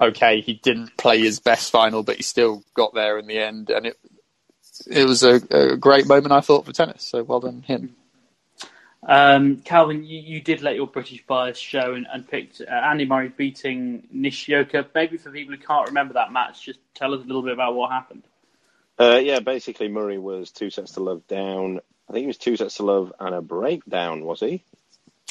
Okay, 0.00 0.40
he 0.40 0.54
didn't 0.54 0.96
play 0.96 1.18
his 1.20 1.40
best 1.40 1.72
final, 1.72 2.04
but 2.04 2.16
he 2.16 2.22
still 2.22 2.62
got 2.74 2.94
there 2.94 3.18
in 3.18 3.26
the 3.26 3.38
end. 3.38 3.70
And 3.70 3.86
it 3.86 3.98
it 4.86 5.06
was 5.06 5.24
a, 5.24 5.40
a 5.50 5.76
great 5.76 6.06
moment, 6.06 6.32
I 6.32 6.40
thought, 6.40 6.66
for 6.66 6.72
tennis. 6.72 7.02
So 7.02 7.22
well 7.24 7.40
done 7.40 7.62
him. 7.62 7.96
Um, 9.08 9.56
Calvin, 9.62 10.04
you, 10.04 10.20
you 10.20 10.40
did 10.42 10.60
let 10.60 10.76
your 10.76 10.86
British 10.86 11.24
bias 11.26 11.56
show 11.56 11.94
and, 11.94 12.06
and 12.12 12.28
picked 12.28 12.60
uh, 12.60 12.70
Andy 12.70 13.06
Murray 13.06 13.32
beating 13.34 14.06
Nishioka. 14.12 14.86
Maybe 14.94 15.16
for 15.16 15.30
people 15.30 15.54
who 15.54 15.60
can't 15.60 15.88
remember 15.88 16.14
that 16.14 16.30
match, 16.30 16.66
just 16.66 16.78
tell 16.94 17.14
us 17.14 17.22
a 17.22 17.26
little 17.26 17.42
bit 17.42 17.54
about 17.54 17.74
what 17.74 17.90
happened. 17.90 18.24
Uh, 18.98 19.18
yeah, 19.22 19.40
basically 19.40 19.88
Murray 19.88 20.18
was 20.18 20.50
two 20.50 20.68
sets 20.68 20.92
to 20.92 21.00
love 21.00 21.26
down. 21.26 21.80
I 22.08 22.12
think 22.12 22.24
he 22.24 22.26
was 22.26 22.36
two 22.36 22.56
sets 22.56 22.76
to 22.76 22.82
love 22.82 23.14
and 23.18 23.34
a 23.34 23.40
breakdown, 23.40 24.24
was 24.24 24.40
he? 24.40 24.62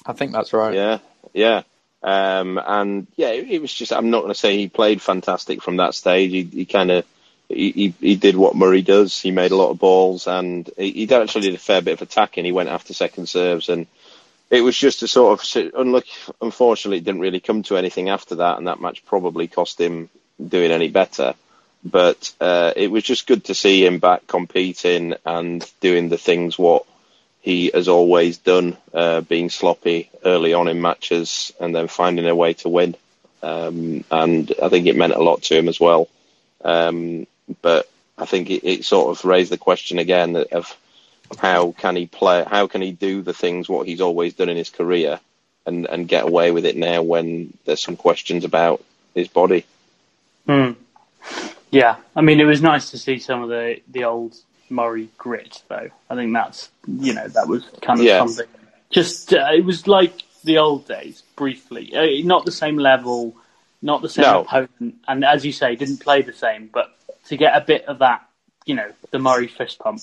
I 0.06 0.14
think 0.14 0.32
that's 0.32 0.54
right. 0.54 0.74
Yeah, 0.74 0.98
yeah. 1.34 1.62
Um, 2.02 2.60
and 2.66 3.08
yeah, 3.16 3.30
it, 3.30 3.48
it 3.50 3.62
was 3.62 3.74
just. 3.74 3.94
I'm 3.94 4.10
not 4.10 4.22
going 4.22 4.34
to 4.34 4.40
say 4.40 4.58
he 4.58 4.70
played 4.70 5.02
fantastic 5.02 5.62
from 5.62 5.78
that 5.78 5.96
stage. 5.96 6.32
He, 6.32 6.44
he 6.44 6.66
kind 6.66 6.92
of 6.92 7.06
he, 7.50 7.94
he, 8.00 8.16
did 8.16 8.36
what 8.36 8.56
Murray 8.56 8.82
does. 8.82 9.20
He 9.20 9.32
made 9.32 9.52
a 9.52 9.56
lot 9.56 9.70
of 9.70 9.80
balls, 9.80 10.28
and 10.28 10.70
he, 10.78 10.92
he 10.92 11.14
actually 11.14 11.42
did 11.42 11.56
a 11.56 11.60
fair 11.60 11.82
bit 11.82 11.94
of 11.94 12.02
attacking. 12.02 12.46
He 12.46 12.52
went 12.52 12.70
after 12.70 12.94
second 12.94 13.28
serves, 13.30 13.70
and 13.70 13.88
it 14.50 14.62
was 14.62 14.78
just 14.78 15.04
a 15.04 15.08
sort 15.08 15.40
of 15.40 15.74
unlucky. 15.76 16.12
Unfortunately, 16.42 16.98
it 16.98 17.06
didn't 17.06 17.22
really 17.22 17.40
come 17.40 17.64
to 17.64 17.78
anything 17.78 18.10
after 18.10 18.36
that, 18.36 18.58
and 18.58 18.68
that 18.68 18.82
match 18.82 19.06
probably 19.06 19.48
cost 19.48 19.80
him 19.80 20.10
doing 20.46 20.72
any 20.72 20.90
better. 20.90 21.36
But 21.84 22.34
uh, 22.42 22.74
it 22.76 22.92
was 22.92 23.04
just 23.04 23.28
good 23.28 23.46
to 23.46 23.56
see 23.56 23.86
him 23.86 24.00
back 24.00 24.28
competing 24.28 25.16
and 25.26 25.70
doing 25.80 26.10
the 26.10 26.18
things 26.18 26.58
what 26.58 26.86
he 27.40 27.72
has 27.74 27.88
always 27.88 28.40
done, 28.40 28.76
uh, 28.94 29.22
being 29.22 29.50
sloppy 29.50 30.10
early 30.26 30.54
on 30.54 30.68
in 30.68 30.82
matches 30.82 31.54
and 31.62 31.74
then 31.74 31.88
finding 31.88 32.28
a 32.28 32.36
way 32.36 32.54
to 32.56 32.68
win. 32.68 32.96
Um, 33.42 34.04
and 34.12 34.54
I 34.62 34.68
think 34.68 34.88
it 34.88 34.98
meant 34.98 35.14
a 35.14 35.24
lot 35.24 35.44
to 35.44 35.58
him 35.58 35.70
as 35.70 35.80
well. 35.80 36.10
Um, 36.62 37.26
but 37.62 37.90
I 38.18 38.26
think 38.26 38.50
it, 38.50 38.68
it, 38.68 38.86
sort 38.86 39.18
of 39.18 39.26
raised 39.26 39.52
the 39.52 39.58
question 39.58 40.00
again 40.00 40.36
of 40.52 40.76
how 41.40 41.72
can 41.72 41.96
he 41.96 42.08
play, 42.08 42.44
how 42.48 42.68
can 42.68 42.82
he 42.82 42.92
do 42.92 43.22
the 43.22 43.34
things 43.34 43.70
what 43.70 43.88
he's 43.88 44.02
always 44.02 44.34
done 44.34 44.50
in 44.50 44.58
his 44.58 44.70
career, 44.70 45.20
and 45.66 45.86
and 45.86 46.08
get 46.08 46.24
away 46.24 46.52
with 46.52 46.66
it 46.66 46.78
now 46.78 47.02
when 47.02 47.54
there's 47.66 47.82
some 47.82 47.98
questions 47.98 48.46
about 48.46 48.84
his 49.14 49.28
body. 49.28 49.66
Hmm. 50.46 50.72
Yeah, 51.72 51.98
I 52.16 52.22
mean, 52.22 52.40
it 52.40 52.46
was 52.46 52.62
nice 52.62 52.92
to 52.92 52.98
see 52.98 53.20
some 53.20 53.44
of 53.44 53.50
the 53.50 53.82
the 53.88 54.06
old 54.06 54.36
Murray 54.70 55.10
grit, 55.18 55.62
though. 55.68 55.90
I 56.10 56.16
think 56.16 56.34
that's 56.34 56.70
you 56.88 57.14
know 57.14 57.28
that 57.28 57.48
was 57.48 57.66
kind 57.82 58.00
of 58.00 58.06
yeah. 58.06 58.20
something. 58.20 58.48
Just 58.90 59.34
uh, 59.34 59.50
it 59.54 59.66
was 59.66 59.88
like 59.88 60.24
the 60.44 60.60
old 60.60 60.88
days, 60.88 61.24
briefly. 61.36 61.94
Uh, 61.94 62.26
not 62.26 62.46
the 62.46 62.52
same 62.52 62.78
level, 62.78 63.36
not 63.82 64.02
the 64.02 64.10
same 64.10 64.24
no. 64.24 64.42
opponent, 64.42 64.96
and 65.08 65.26
as 65.26 65.46
you 65.46 65.52
say, 65.52 65.76
didn't 65.76 65.98
play 65.98 66.22
the 66.22 66.34
same, 66.34 66.70
but 66.72 66.97
to 67.28 67.38
get 67.38 67.56
a 67.56 67.62
bit 67.62 67.86
of 67.86 68.00
that, 68.00 68.28
you 68.66 68.76
know, 68.76 68.92
the 69.12 69.20
Murray 69.20 69.48
fist 69.48 69.80
pump. 69.80 70.02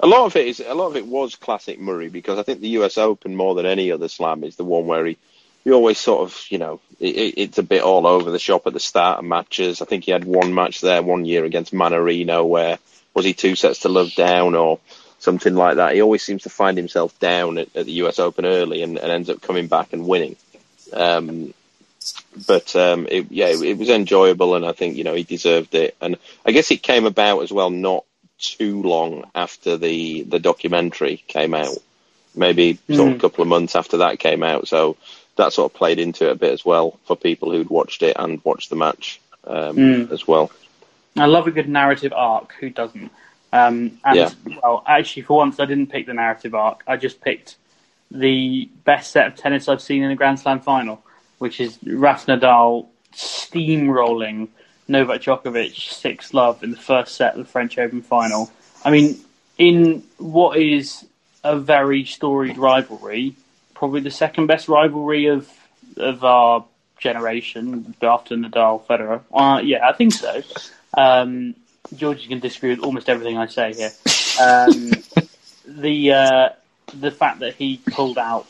A 0.00 0.06
lot 0.06 0.26
of 0.26 0.36
it 0.36 0.46
is 0.46 0.60
a 0.60 0.74
lot 0.74 0.88
of 0.88 0.96
it 0.96 1.06
was 1.06 1.34
classic 1.36 1.80
Murray 1.80 2.08
because 2.08 2.38
I 2.38 2.42
think 2.42 2.60
the 2.60 2.68
U.S. 2.80 2.98
Open 2.98 3.34
more 3.34 3.54
than 3.54 3.66
any 3.66 3.90
other 3.90 4.08
Slam 4.08 4.44
is 4.44 4.56
the 4.56 4.64
one 4.64 4.86
where 4.86 5.04
he 5.06 5.16
he 5.64 5.72
always 5.72 5.98
sort 5.98 6.22
of 6.22 6.46
you 6.50 6.58
know 6.58 6.80
it, 7.00 7.34
it's 7.36 7.58
a 7.58 7.62
bit 7.62 7.82
all 7.82 8.06
over 8.06 8.30
the 8.30 8.38
shop 8.38 8.66
at 8.66 8.72
the 8.72 8.80
start 8.80 9.18
of 9.18 9.24
matches. 9.24 9.80
I 9.80 9.86
think 9.86 10.04
he 10.04 10.12
had 10.12 10.24
one 10.24 10.54
match 10.54 10.80
there 10.80 11.02
one 11.02 11.24
year 11.24 11.44
against 11.44 11.72
Mannarino 11.72 12.46
where 12.46 12.78
was 13.14 13.24
he 13.24 13.34
two 13.34 13.56
sets 13.56 13.80
to 13.80 13.88
love 13.88 14.14
down 14.14 14.54
or 14.54 14.78
something 15.18 15.54
like 15.54 15.76
that. 15.76 15.94
He 15.94 16.02
always 16.02 16.22
seems 16.22 16.44
to 16.44 16.50
find 16.50 16.76
himself 16.76 17.18
down 17.18 17.58
at, 17.58 17.74
at 17.76 17.86
the 17.86 17.92
U.S. 17.92 18.18
Open 18.18 18.46
early 18.46 18.82
and, 18.82 18.98
and, 18.98 19.10
ends 19.10 19.30
up 19.30 19.42
coming 19.42 19.66
back 19.66 19.92
and 19.92 20.06
winning. 20.06 20.36
Um, 20.92 21.52
but 22.46 22.74
um, 22.76 23.06
it, 23.10 23.30
yeah, 23.30 23.48
it, 23.48 23.62
it, 23.62 23.78
was 23.78 23.88
enjoyable, 23.88 24.54
and 24.54 24.64
I 24.64 24.72
think 24.72 24.96
you 24.96 25.04
know 25.04 25.14
he 25.14 25.22
deserved 25.22 25.74
it. 25.74 25.96
And 26.00 26.16
I 26.44 26.52
guess 26.52 26.70
it 26.70 26.82
came 26.82 27.06
about 27.06 27.42
as 27.42 27.52
well 27.52 27.70
not 27.70 28.04
too 28.38 28.82
long 28.82 29.24
after 29.34 29.76
the 29.76 30.22
the 30.22 30.38
documentary 30.38 31.22
came 31.26 31.54
out, 31.54 31.78
maybe 32.34 32.78
mm. 32.88 32.96
sort 32.96 33.10
of 33.10 33.16
a 33.16 33.20
couple 33.20 33.42
of 33.42 33.48
months 33.48 33.76
after 33.76 33.98
that 33.98 34.18
came 34.18 34.42
out. 34.42 34.68
So 34.68 34.96
that 35.36 35.52
sort 35.52 35.72
of 35.72 35.76
played 35.76 35.98
into 35.98 36.28
it 36.28 36.32
a 36.32 36.36
bit 36.36 36.52
as 36.52 36.64
well 36.64 36.98
for 37.04 37.16
people 37.16 37.50
who'd 37.50 37.70
watched 37.70 38.02
it 38.02 38.16
and 38.18 38.44
watched 38.44 38.70
the 38.70 38.76
match 38.76 39.20
um, 39.46 39.76
mm. 39.76 40.12
as 40.12 40.26
well. 40.26 40.50
I 41.16 41.26
love 41.26 41.46
a 41.46 41.50
good 41.50 41.68
narrative 41.68 42.12
arc. 42.12 42.54
Who 42.60 42.70
doesn't? 42.70 43.10
Um, 43.52 43.98
and 44.04 44.16
yeah. 44.16 44.30
well, 44.62 44.82
actually, 44.86 45.22
for 45.22 45.38
once, 45.38 45.58
I 45.58 45.64
didn't 45.64 45.88
pick 45.88 46.06
the 46.06 46.14
narrative 46.14 46.54
arc. 46.54 46.82
I 46.86 46.96
just 46.96 47.20
picked 47.20 47.56
the 48.10 48.68
best 48.84 49.12
set 49.12 49.26
of 49.26 49.36
tennis 49.36 49.68
I've 49.68 49.82
seen 49.82 50.02
in 50.02 50.10
a 50.10 50.16
Grand 50.16 50.38
Slam 50.40 50.60
final 50.60 51.02
which 51.38 51.60
is 51.60 51.78
Rafa 51.84 52.36
Nadal 52.36 52.86
steamrolling 53.12 54.48
Novak 54.86 55.22
Djokovic 55.22 55.74
six 55.74 56.32
love 56.32 56.62
in 56.62 56.70
the 56.70 56.76
first 56.76 57.14
set 57.14 57.32
of 57.32 57.38
the 57.38 57.44
French 57.44 57.78
Open 57.78 58.02
final. 58.02 58.50
I 58.84 58.90
mean, 58.90 59.18
in 59.58 60.02
what 60.18 60.58
is 60.58 61.04
a 61.44 61.58
very 61.58 62.04
storied 62.04 62.58
rivalry, 62.58 63.34
probably 63.74 64.00
the 64.00 64.10
second 64.10 64.46
best 64.46 64.68
rivalry 64.68 65.26
of 65.26 65.48
of 65.96 66.24
our 66.24 66.64
generation 66.98 67.94
after 68.02 68.36
Nadal 68.36 68.84
Federer. 68.86 69.22
Uh, 69.32 69.60
yeah, 69.62 69.88
I 69.88 69.92
think 69.92 70.12
so. 70.12 70.42
Um, 70.96 71.54
George, 71.94 72.22
you 72.22 72.28
can 72.28 72.40
disagree 72.40 72.70
with 72.70 72.80
almost 72.80 73.08
everything 73.08 73.38
I 73.38 73.46
say 73.46 73.72
here. 73.72 73.90
Um, 74.40 74.90
the 75.80 76.12
uh, 76.12 76.48
the 76.94 77.10
fact 77.10 77.40
that 77.40 77.54
he 77.54 77.80
pulled 77.90 78.18
out, 78.18 78.46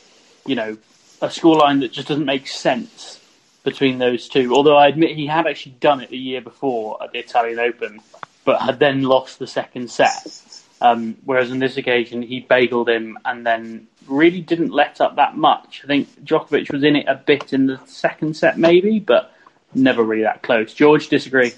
you 0.47 0.55
know, 0.55 0.77
a 1.21 1.27
scoreline 1.27 1.81
that 1.81 1.93
just 1.93 2.09
doesn't 2.09 2.25
make 2.25 2.47
sense 2.47 3.21
between 3.65 3.99
those 3.99 4.29
two. 4.29 4.55
Although 4.55 4.77
I 4.77 4.89
admit 4.89 5.17
he 5.17 5.27
had 5.27 5.47
actually 5.47 5.73
done 5.81 6.01
it 6.01 6.11
the 6.11 6.19
year 6.19 6.41
before 6.41 7.03
at 7.03 7.13
the 7.13 7.19
Italian 7.19 7.59
Open, 7.59 8.01
but 8.45 8.61
had 8.61 8.79
then 8.79 9.03
lost 9.03 9.39
the 9.39 9.47
second 9.47 9.91
set. 9.91 10.43
Um, 10.81 11.17
whereas 11.25 11.51
on 11.51 11.59
this 11.59 11.77
occasion 11.77 12.23
he 12.23 12.41
bageled 12.41 12.89
him 12.89 13.19
and 13.25 13.45
then 13.45 13.89
really 14.07 14.41
didn't 14.41 14.71
let 14.71 15.01
up 15.01 15.17
that 15.17 15.37
much. 15.37 15.83
I 15.85 15.87
think 15.87 16.25
Djokovic 16.25 16.73
was 16.73 16.85
in 16.85 16.97
it 16.97 17.07
a 17.09 17.15
bit 17.15 17.53
in 17.53 17.67
the 17.67 17.81
second 17.87 18.37
set, 18.37 18.59
maybe, 18.59 19.01
but 19.01 19.33
never 19.75 20.03
really 20.03 20.23
that 20.23 20.43
close. 20.43 20.73
George, 20.73 21.09
disagree? 21.09 21.53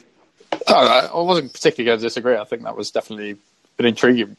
I 0.66 1.10
wasn't 1.12 1.52
particularly 1.52 1.86
going 1.86 1.98
to 1.98 2.06
disagree. 2.06 2.36
I 2.36 2.44
think 2.44 2.62
that 2.62 2.76
was 2.76 2.90
definitely 2.90 3.36
an 3.78 3.86
intriguing 3.86 4.36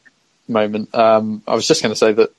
moment. 0.48 0.94
Um, 0.94 1.42
I 1.46 1.54
was 1.54 1.66
just 1.66 1.82
going 1.82 1.92
to 1.92 1.98
say 1.98 2.12
that 2.12 2.32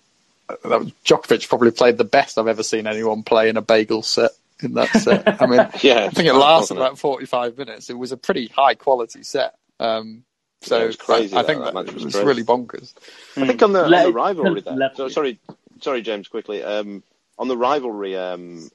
that 0.64 0.80
was, 0.80 0.92
Djokovic 1.06 1.48
probably 1.48 1.72
played 1.72 1.98
the 1.98 2.04
best 2.04 2.38
I've 2.38 2.48
ever 2.48 2.64
seen 2.64 2.88
anyone 2.88 3.24
play 3.24 3.50
in 3.50 3.58
a 3.58 3.62
bagel 3.62 4.02
set 4.02 4.32
in 4.62 4.74
that 4.74 4.90
set. 4.90 5.42
I 5.42 5.46
mean, 5.46 5.60
yeah, 5.82 6.06
I 6.06 6.10
think 6.10 6.28
it 6.28 6.34
lasted 6.34 6.78
about 6.78 6.98
45 6.98 7.58
minutes. 7.58 7.90
It 7.90 7.98
was 7.98 8.12
a 8.12 8.18
pretty 8.18 8.48
high 8.48 8.76
quality 8.76 9.24
set. 9.24 9.56
Um, 9.80 10.24
so 10.62 10.86
yeah, 10.86 10.92
crazy, 10.98 11.36
I, 11.36 11.42
I, 11.42 11.44
think 11.44 11.64
that, 11.64 11.74
that 11.74 11.94
was, 11.94 12.06
was 12.06 12.16
really 12.16 12.44
bonkers. 12.44 12.94
I 13.36 13.48
think 13.48 13.62
on 13.62 13.74
the, 13.74 13.84
on 13.84 13.92
the 13.92 14.14
rivalry 14.14 14.62
there. 14.62 14.92
So, 14.96 15.10
sorry, 15.10 15.40
sorry, 15.82 16.02
James. 16.02 16.28
Quickly 16.28 16.64
um, 16.64 17.04
on 17.38 17.48
the 17.48 17.58
rivalry 17.58 18.16
um, 18.16 18.70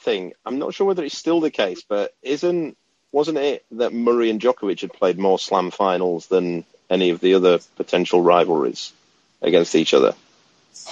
thing, 0.00 0.34
I'm 0.44 0.58
not 0.58 0.74
sure 0.74 0.86
whether 0.86 1.02
it's 1.02 1.16
still 1.16 1.40
the 1.40 1.50
case, 1.50 1.82
but 1.82 2.14
isn't 2.22 2.76
wasn't 3.12 3.38
it 3.38 3.64
that 3.72 3.92
Murray 3.92 4.30
and 4.30 4.40
Djokovic 4.40 4.80
had 4.80 4.92
played 4.92 5.18
more 5.18 5.38
Slam 5.38 5.70
finals 5.70 6.26
than 6.26 6.64
any 6.88 7.10
of 7.10 7.20
the 7.20 7.34
other 7.34 7.58
potential 7.76 8.22
rivalries 8.22 8.92
against 9.40 9.74
each 9.74 9.94
other? 9.94 10.14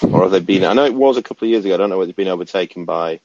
Or 0.02 0.22
have 0.22 0.30
they 0.30 0.40
been? 0.40 0.64
I 0.64 0.72
know 0.72 0.84
it 0.84 0.94
was 0.94 1.16
a 1.16 1.22
couple 1.22 1.46
of 1.46 1.50
years 1.50 1.64
ago. 1.64 1.74
I 1.74 1.76
don't 1.76 1.90
know 1.90 1.98
whether 1.98 2.08
they've 2.08 2.16
been 2.16 2.28
overtaken 2.28 2.84
by 2.84 3.20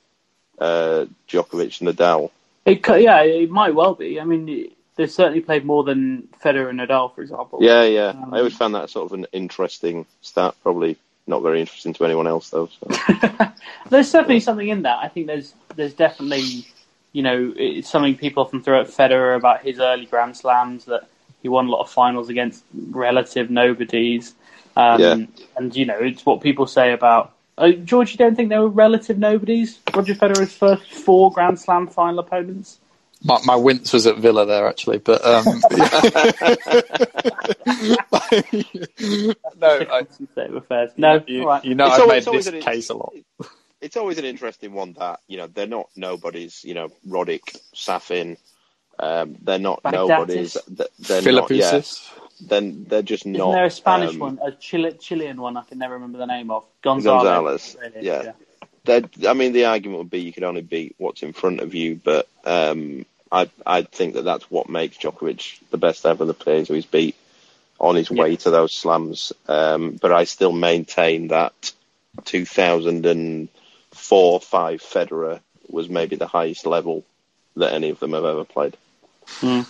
uh, 0.60 1.06
Djokovic 1.28 1.82
and 1.82 1.90
Nadal. 1.90 2.32
It, 2.66 2.88
yeah, 2.88 3.22
it 3.24 3.50
might 3.50 3.76
well 3.76 3.96
be. 3.96 4.20
I 4.20 4.24
mean, 4.24 4.72
they 4.96 5.08
certainly 5.08 5.42
played 5.42 5.66
more 5.66 5.84
than 5.84 6.30
Federer 6.44 6.70
and 6.70 6.80
Nadal, 6.80 7.14
for 7.14 7.22
example. 7.22 7.60
Yeah, 7.62 7.84
yeah. 7.84 8.08
Um, 8.10 8.34
I 8.34 8.38
always 8.38 8.56
found 8.56 8.76
that 8.76 8.90
sort 8.90 9.12
of 9.12 9.20
an 9.20 9.28
interesting 9.32 10.06
stat. 10.22 10.56
Probably 10.64 10.98
not 11.28 11.42
very 11.42 11.60
interesting 11.60 11.94
to 11.94 12.06
anyone 12.06 12.28
else, 12.28 12.50
though. 12.50 12.68
So. 12.68 13.52
there's 13.90 14.10
certainly 14.10 14.40
something 14.40 14.68
in 14.68 14.84
that. 14.84 15.00
I 15.00 15.08
think 15.08 15.28
there's 15.28 15.54
there's 15.76 15.94
definitely, 15.94 16.68
you 17.12 17.24
know, 17.24 17.54
it's 17.56 17.90
something 17.90 18.16
people 18.16 18.44
often 18.44 18.62
throw 18.62 18.82
at 18.82 18.88
Federer 18.88 19.36
about 19.36 19.64
his 19.64 19.80
early 19.80 20.06
Grand 20.06 20.38
Slams 20.38 20.86
that 20.86 21.08
he 21.42 21.50
won 21.50 21.68
a 21.68 21.70
lot 21.70 21.82
of 21.82 21.90
finals 21.90 22.30
against 22.30 22.64
relative 22.74 23.50
nobodies. 23.50 24.36
Um, 24.76 25.02
yeah. 25.02 25.18
And, 25.58 25.76
you 25.76 25.86
know, 25.86 26.00
it's 26.00 26.26
what 26.26 26.42
people 26.42 26.68
say 26.68 26.94
about. 26.94 27.34
Uh, 27.58 27.72
George, 27.72 28.12
you 28.12 28.18
don't 28.18 28.36
think 28.36 28.50
they 28.50 28.58
were 28.58 28.68
relative 28.68 29.18
nobodies? 29.18 29.80
Roger 29.94 30.16
Federer's 30.16 30.54
first 30.54 30.92
four 30.92 31.32
Grand 31.32 31.60
Slam 31.60 31.88
final 31.88 32.20
opponents? 32.20 32.80
My, 33.26 33.40
my 33.46 33.56
wince 33.56 33.94
was 33.94 34.06
at 34.06 34.18
Villa 34.18 34.46
there 34.46 34.68
actually, 34.68 34.98
but 34.98 35.26
um, 35.26 35.46
no, 39.58 39.86
I, 39.90 40.06
no, 40.98 41.24
you, 41.26 41.48
right. 41.48 41.64
you 41.64 41.74
know, 41.74 41.86
it's 41.86 41.96
I've 41.96 42.02
always, 42.02 42.26
made 42.26 42.36
this 42.36 42.48
an, 42.48 42.60
case 42.60 42.90
a 42.90 42.96
lot. 42.96 43.14
It's 43.80 43.96
always 43.96 44.18
an 44.18 44.26
interesting 44.26 44.74
one 44.74 44.92
that 45.00 45.22
you 45.28 45.38
know 45.38 45.48
they're 45.48 45.68
not 45.68 45.88
nobodies. 45.96 46.66
You 46.66 46.74
know, 46.74 46.90
Roddick, 47.08 47.58
Safin, 47.74 48.36
um, 49.00 49.38
they're 49.42 49.58
not 49.58 49.80
nobodies. 49.86 50.58
They're 50.68 51.22
not. 51.32 51.50
Yeah, 51.50 51.82
then 52.48 52.86
they're 52.88 53.02
just 53.02 53.24
Isn't 53.24 53.34
not. 53.34 53.54
there 53.54 53.66
a 53.66 53.72
Spanish 53.72 54.14
um, 54.14 54.20
one, 54.20 54.40
a 54.44 54.52
Chile, 54.52 54.94
Chilean 54.94 55.40
one? 55.40 55.58
I 55.58 55.64
can 55.64 55.78
never 55.78 55.96
remember 55.96 56.18
the 56.18 56.26
name 56.26 56.50
of 56.52 56.66
Gonzalez. 56.82 57.24
Gonzalez. 57.24 57.78
Really, 57.80 58.06
yeah. 58.06 58.34
yeah. 58.86 59.00
I 59.30 59.34
mean, 59.34 59.54
the 59.54 59.66
argument 59.66 60.00
would 60.00 60.10
be 60.10 60.22
you 60.22 60.34
can 60.34 60.44
only 60.44 60.62
beat 60.62 60.96
what's 60.98 61.24
in 61.24 61.34
front 61.34 61.62
of 61.62 61.74
you, 61.74 62.00
but 62.04 62.28
um, 62.44 63.06
I 63.32 63.50
I 63.66 63.84
think 63.84 64.16
that 64.16 64.24
that's 64.24 64.52
what 64.52 64.68
makes 64.70 64.98
Djokovic 64.98 65.60
the 65.70 65.78
best 65.78 66.06
ever 66.06 66.26
the 66.26 66.34
players 66.34 66.68
who 66.68 66.74
he's 66.74 66.86
beat 66.86 67.16
on 67.80 67.96
his 67.96 68.12
way 68.12 68.36
to 68.38 68.50
those 68.50 68.74
slams. 68.74 69.32
Um, 69.48 69.98
but 70.02 70.12
I 70.12 70.24
still 70.26 70.52
maintain 70.52 71.30
that 71.30 71.72
2004 72.26 74.42
5 74.42 74.82
Federer 74.82 75.40
was 75.70 75.90
maybe 75.90 76.16
the 76.16 76.28
highest 76.28 76.66
level 76.66 77.04
that 77.56 77.74
any 77.74 77.90
of 77.90 78.00
them 78.00 78.14
have 78.14 78.26
ever 78.26 78.46
played. 78.46 78.78
Mm. 79.40 79.66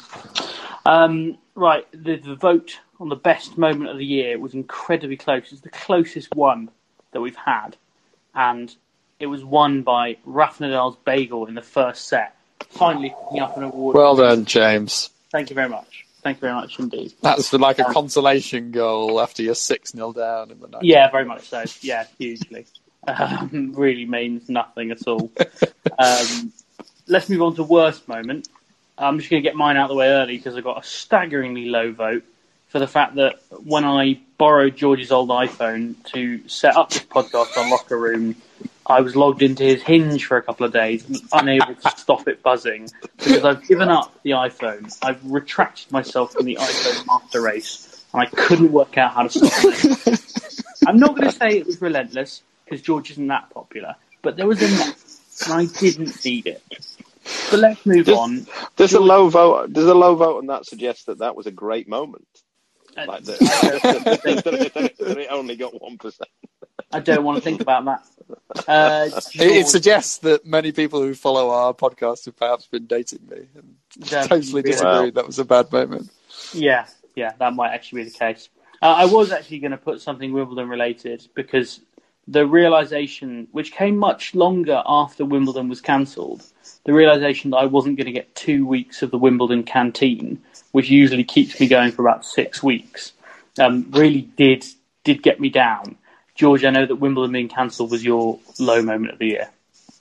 Um, 0.86 1.38
right, 1.56 1.86
the, 1.92 2.18
the 2.18 2.36
vote 2.36 2.80
on 3.00 3.10
the 3.10 3.16
best 3.16 3.58
moment 3.58 3.90
of 3.90 3.98
the 3.98 4.06
year 4.06 4.40
was 4.40 4.54
incredibly 4.54 5.18
close. 5.18 5.52
It's 5.52 5.62
the 5.62 5.70
closest 5.70 6.34
one 6.36 6.70
that 7.12 7.22
we've 7.22 7.36
had, 7.36 7.76
and 8.34 8.74
it 9.20 9.28
was 9.28 9.44
won 9.44 9.84
by 9.84 10.18
Rafa 10.26 10.64
Nadal's 10.64 10.98
bagel 11.06 11.46
in 11.46 11.56
the 11.56 11.62
first 11.62 12.08
set, 12.08 12.36
finally 12.70 13.14
picking 13.26 13.42
up 13.42 13.58
an 13.58 13.64
award. 13.64 13.96
Well 13.96 14.16
done, 14.16 14.46
James. 14.46 15.10
Thank 15.32 15.50
you 15.50 15.56
very 15.56 15.70
much. 15.70 16.06
Thank 16.24 16.38
you 16.38 16.42
very 16.42 16.54
much 16.54 16.80
indeed. 16.80 17.14
That's 17.22 17.50
for 17.50 17.58
like 17.58 17.80
a 17.80 17.86
Um, 17.88 17.94
consolation 17.94 18.72
goal 18.72 19.20
after 19.20 19.44
you're 19.44 19.56
6 19.56 19.92
0 19.92 20.14
down 20.14 20.52
in 20.52 20.60
the 20.60 20.68
night. 20.68 20.84
Yeah, 20.84 21.10
very 21.12 21.26
much 21.26 21.50
so. 21.50 21.66
Yeah, 21.82 22.06
hugely. 22.18 22.66
Um, 23.06 23.74
really 23.76 24.06
means 24.06 24.48
nothing 24.50 24.92
at 24.92 25.06
all. 25.08 25.32
Um, 26.00 26.52
let's 27.08 27.30
move 27.30 27.42
on 27.44 27.56
to 27.56 27.64
worst 27.64 28.08
moment. 28.08 28.48
I'm 28.98 29.18
just 29.18 29.30
going 29.30 29.42
to 29.42 29.48
get 29.48 29.56
mine 29.56 29.78
out 29.78 29.86
of 29.86 29.90
the 29.90 29.96
way 29.96 30.08
early 30.08 30.38
because 30.38 30.56
I 30.56 30.62
got 30.62 30.84
a 30.84 30.88
staggeringly 30.88 31.66
low 31.66 31.92
vote 31.92 32.24
for 32.74 32.80
the 32.80 32.88
fact 32.88 33.16
that 33.16 33.40
when 33.64 33.86
I 33.86 34.20
borrowed 34.38 34.76
George's 34.76 35.12
old 35.12 35.30
iPhone 35.30 35.96
to 36.12 36.48
set 36.48 36.76
up 36.76 36.90
this 36.90 37.04
podcast 37.04 37.56
on 37.58 37.70
Locker 37.70 37.98
Room, 37.98 38.36
I 38.86 39.02
was 39.02 39.16
logged 39.16 39.42
into 39.42 39.64
his 39.64 39.82
Hinge 39.82 40.26
for 40.26 40.38
a 40.38 40.42
couple 40.42 40.66
of 40.66 40.74
days 40.74 41.08
and 41.08 41.22
unable 41.32 41.76
to 41.76 41.90
stop 41.98 42.28
it 42.28 42.44
buzzing 42.44 42.90
because 43.18 43.46
I've 43.46 43.68
given 43.68 43.90
up 43.90 44.14
the 44.24 44.32
iPhone. 44.32 44.96
I've 45.02 45.24
retracted 45.24 45.92
myself 45.92 46.34
from 46.34 46.46
the 46.46 46.58
iPhone 46.60 47.06
master 47.06 47.42
race 47.42 48.06
and 48.12 48.22
I 48.22 48.26
couldn't 48.26 48.72
work 48.72 48.98
out 48.98 49.14
how 49.14 49.28
to 49.28 49.30
stop 49.30 49.52
it. 49.64 50.20
I'm 50.88 50.98
not 50.98 51.16
going 51.16 51.30
to 51.30 51.36
say 51.36 51.58
it 51.58 51.66
was 51.66 51.82
relentless 51.82 52.42
because 52.66 52.82
George 52.82 53.12
isn't 53.12 53.28
that 53.28 53.50
popular, 53.52 53.96
but 54.22 54.36
there 54.36 54.48
was 54.48 54.62
enough 54.62 55.46
and 55.46 55.54
I 55.54 55.66
didn't 55.66 56.26
need 56.26 56.48
it. 56.48 56.64
But 57.52 57.60
let's 57.60 57.86
move 57.86 58.06
Does- 58.06 58.18
on. 58.18 58.48
Does 58.76 58.94
a 58.94 59.00
low 59.00 59.30
vote? 59.30 59.74
Does 59.74 59.86
a 59.86 59.94
low 59.94 60.16
vote 60.16 60.38
on 60.40 60.48
that 60.48 60.66
suggest 60.66 61.06
that 61.08 61.20
that 61.20 61.36
was 61.36 61.46
a 61.48 61.52
great 61.52 61.88
moment? 61.88 62.28
Uh, 62.96 63.06
Like 63.08 63.24
that, 63.24 63.42
I 63.42 63.92
don't 63.92 64.04
that, 64.04 64.22
think- 64.22 64.44
that- 64.44 64.98
that 64.98 65.18
it 65.18 65.28
only 65.32 65.56
got 65.56 65.80
one 65.82 65.98
percent. 65.98 66.30
I 66.92 67.00
don't 67.00 67.24
want 67.24 67.38
to 67.38 67.42
think 67.42 67.62
about 67.62 67.86
that. 67.86 68.04
Uh, 68.68 69.10
It, 69.36 69.52
it 69.52 69.68
suggests 69.68 70.20
that 70.20 70.46
many 70.46 70.72
people 70.72 71.02
who 71.02 71.14
follow 71.16 71.50
our 71.50 71.74
podcast 71.74 72.26
have 72.26 72.38
perhaps 72.38 72.68
been 72.68 72.86
dating 72.86 73.20
me. 73.30 73.48
And 73.56 73.76
Don't 74.10 74.28
totally 74.28 74.62
disagree. 74.62 74.90
Wow. 74.90 75.10
That 75.10 75.26
was 75.28 75.40
a 75.40 75.46
bad 75.46 75.72
moment. 75.72 76.10
Yeah, 76.54 76.86
yeah, 77.16 77.34
that 77.40 77.54
might 77.54 77.72
actually 77.72 78.04
be 78.04 78.10
the 78.10 78.18
case. 78.18 78.50
Uh, 78.82 78.94
I 78.94 79.06
was 79.06 79.32
actually 79.32 79.60
going 79.60 79.72
to 79.72 79.78
put 79.78 80.02
something 80.02 80.32
Wimbledon 80.34 80.70
related 80.70 81.28
because 81.36 81.80
the 82.28 82.46
realization, 82.46 83.48
which 83.52 83.72
came 83.72 83.98
much 83.98 84.34
longer 84.34 84.82
after 84.86 85.26
Wimbledon 85.26 85.70
was 85.70 85.82
cancelled, 85.82 86.44
the 86.86 86.94
realization 86.94 87.52
that 87.52 87.58
I 87.58 87.66
wasn't 87.66 87.98
going 87.98 88.06
to 88.06 88.14
get 88.14 88.34
two 88.36 88.66
weeks 88.66 89.02
of 89.02 89.12
the 89.12 89.18
Wimbledon 89.18 89.64
canteen, 89.64 90.42
which 90.72 90.90
usually 90.90 91.24
keeps 91.24 91.60
me 91.60 91.68
going 91.68 91.92
for 91.92 92.02
about 92.02 92.26
six 92.26 92.64
weeks, 92.64 93.14
um, 93.60 93.88
really 93.92 94.22
did 94.22 94.66
did 95.04 95.22
get 95.22 95.40
me 95.40 95.50
down. 95.50 95.98
George, 96.36 96.64
I 96.64 96.72
know 96.72 96.86
that 96.86 96.96
Wimbledon 96.96 97.34
being 97.34 97.50
cancelled 97.50 97.92
was 97.92 98.04
your 98.04 98.40
low 98.58 98.82
moment 98.82 99.14
of 99.14 99.20
the 99.20 99.28
year. 99.28 99.50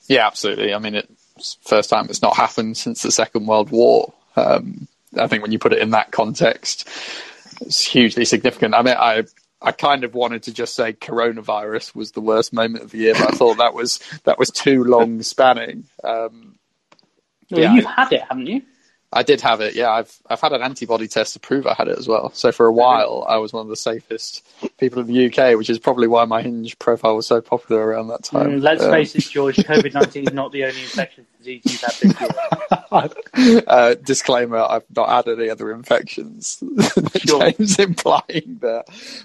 Yeah, 0.06 0.26
absolutely. 0.26 0.72
I 0.72 0.78
mean, 0.78 0.94
it's 0.94 1.58
first 1.62 1.90
time 1.90 2.06
it's 2.08 2.22
not 2.22 2.36
happened 2.36 2.76
since 2.76 3.02
the 3.02 3.10
Second 3.10 3.46
World 3.46 3.70
War. 3.70 4.12
Um, 4.36 4.86
I 5.18 5.26
think 5.26 5.42
when 5.42 5.52
you 5.52 5.58
put 5.58 5.72
it 5.72 5.80
in 5.80 5.90
that 5.90 6.10
context, 6.10 6.88
it's 7.60 7.82
hugely 7.82 8.24
significant. 8.24 8.74
I 8.74 8.82
mean, 8.82 8.96
I 8.96 9.24
I 9.62 9.72
kind 9.72 10.04
of 10.04 10.14
wanted 10.14 10.42
to 10.44 10.52
just 10.52 10.74
say 10.74 10.92
coronavirus 10.92 11.94
was 11.94 12.12
the 12.12 12.20
worst 12.20 12.52
moment 12.52 12.84
of 12.84 12.90
the 12.90 12.98
year, 12.98 13.14
but 13.14 13.32
I 13.34 13.36
thought 13.36 13.58
that 13.58 13.74
was 13.74 14.00
that 14.24 14.38
was 14.38 14.50
too 14.50 14.84
long 14.84 15.22
spanning. 15.22 15.84
Um, 16.02 16.56
Well, 17.50 17.60
Yeah, 17.60 17.74
you've 17.74 17.86
I- 17.86 17.92
had 17.92 18.12
it, 18.12 18.22
haven't 18.22 18.46
you? 18.46 18.62
I 19.12 19.22
did 19.22 19.40
have 19.42 19.60
it. 19.60 19.74
Yeah, 19.74 19.90
I've 19.90 20.14
I've 20.28 20.40
had 20.40 20.52
an 20.52 20.62
antibody 20.62 21.08
test 21.08 21.34
to 21.34 21.40
prove 21.40 21.66
I 21.66 21.74
had 21.74 21.88
it 21.88 21.98
as 21.98 22.08
well. 22.08 22.30
So 22.34 22.52
for 22.52 22.66
a 22.66 22.72
while, 22.72 23.24
I 23.28 23.36
was 23.36 23.52
one 23.52 23.62
of 23.62 23.68
the 23.68 23.76
safest 23.76 24.46
people 24.78 25.00
in 25.02 25.06
the 25.06 25.26
UK, 25.26 25.56
which 25.58 25.68
is 25.68 25.78
probably 25.78 26.08
why 26.08 26.24
my 26.24 26.40
Hinge 26.42 26.78
profile 26.78 27.16
was 27.16 27.26
so 27.26 27.40
popular 27.40 27.84
around 27.86 28.08
that 28.08 28.24
time. 28.24 28.60
Mm, 28.60 28.62
let's 28.62 28.82
Um, 28.82 28.90
face 28.90 29.14
it, 29.14 29.24
George. 29.24 29.56
COVID 29.72 29.94
nineteen 29.94 30.26
is 30.28 30.32
not 30.32 30.52
the 30.52 30.64
only 30.64 30.82
infectious 30.82 31.24
disease 31.38 31.62
you've 31.64 31.80
had 31.80 31.94
this 32.00 33.50
year. 33.50 33.62
uh, 33.66 33.94
disclaimer: 33.94 34.58
I've 34.58 34.84
not 34.94 35.08
had 35.08 35.28
any 35.38 35.50
other 35.50 35.72
infections. 35.72 36.58
that 36.60 37.22
Sure. 37.26 37.50
James 37.50 37.78
implying 37.78 38.58
there. 38.60 38.84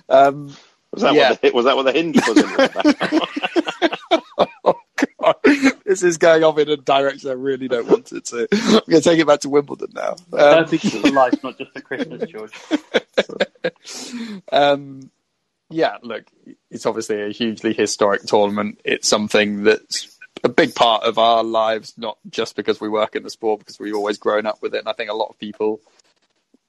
Um, 0.10 0.56
Was 0.92 1.04
that 1.04 1.14
Yeah. 1.14 1.30
what 1.32 1.42
the, 1.42 1.52
was 1.52 1.66
that 1.66 1.76
what 1.76 1.84
the 1.84 1.92
hinge 1.94 2.16
was? 2.28 2.38
this 5.86 6.04
is 6.04 6.18
going 6.18 6.44
off 6.44 6.58
in 6.58 6.70
a 6.70 6.78
direction 6.78 7.30
I 7.30 7.34
really 7.34 7.68
don't 7.68 7.88
want 7.88 8.12
it 8.12 8.26
to. 8.26 8.48
I'm 8.52 8.72
going 8.90 9.02
to 9.02 9.02
take 9.02 9.20
it 9.20 9.28
back 9.28 9.42
to 9.42 9.50
Wimbledon 9.50 9.90
now. 9.94 10.12
Um, 10.12 10.18
don't 10.32 10.70
think 10.70 10.86
it's 10.86 10.96
for 10.96 11.12
life, 11.12 11.44
not 11.44 11.58
just 11.58 11.72
for 11.72 11.82
Christmas, 11.82 12.30
George. 12.30 12.52
um, 14.52 15.12
yeah, 15.70 15.98
look, 16.02 16.26
it's 16.72 16.86
obviously 16.86 17.22
a 17.22 17.30
hugely 17.30 17.74
historic 17.74 18.24
tournament. 18.24 18.80
It's 18.86 19.08
something 19.08 19.64
that's 19.64 20.18
a 20.44 20.50
big 20.50 20.76
part 20.76 21.04
of 21.04 21.18
our 21.18 21.44
lives, 21.44 21.94
not 21.98 22.18
just 22.30 22.56
because 22.56 22.80
we 22.80 22.90
work 22.90 23.16
in 23.16 23.24
the 23.24 23.30
sport, 23.30 23.60
because 23.60 23.80
we've 23.80 23.96
always 23.96 24.18
grown 24.18 24.46
up 24.46 24.62
with 24.62 24.76
it. 24.76 24.80
And 24.80 24.90
I 24.90 24.94
think 24.94 25.10
a 25.10 25.16
lot 25.16 25.30
of 25.30 25.40
people 25.40 25.82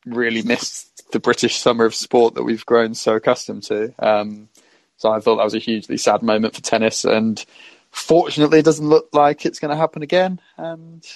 really 0.07 0.43
miss 0.43 0.91
the 1.13 1.21
British 1.21 1.59
summer 1.59 1.85
of 1.85 1.95
sport 1.95 2.35
that 2.35 2.43
we've 2.43 2.67
grown 2.67 2.95
so 2.95 3.15
accustomed 3.15 3.65
to. 3.65 3.95
Um, 3.99 4.49
so 4.97 5.11
I 5.11 5.21
thought 5.21 5.37
that 5.37 5.45
was 5.45 5.55
a 5.55 5.61
hugely 5.61 5.97
sad 5.97 6.23
moment 6.23 6.55
for 6.55 6.63
tennis. 6.63 7.05
And 7.05 7.45
fortunately, 7.91 8.59
it 8.59 8.64
doesn't 8.64 8.89
look 8.89 9.09
like 9.12 9.45
it's 9.45 9.59
going 9.59 9.70
to 9.70 9.76
happen 9.76 10.03
again. 10.03 10.41
And 10.57 11.07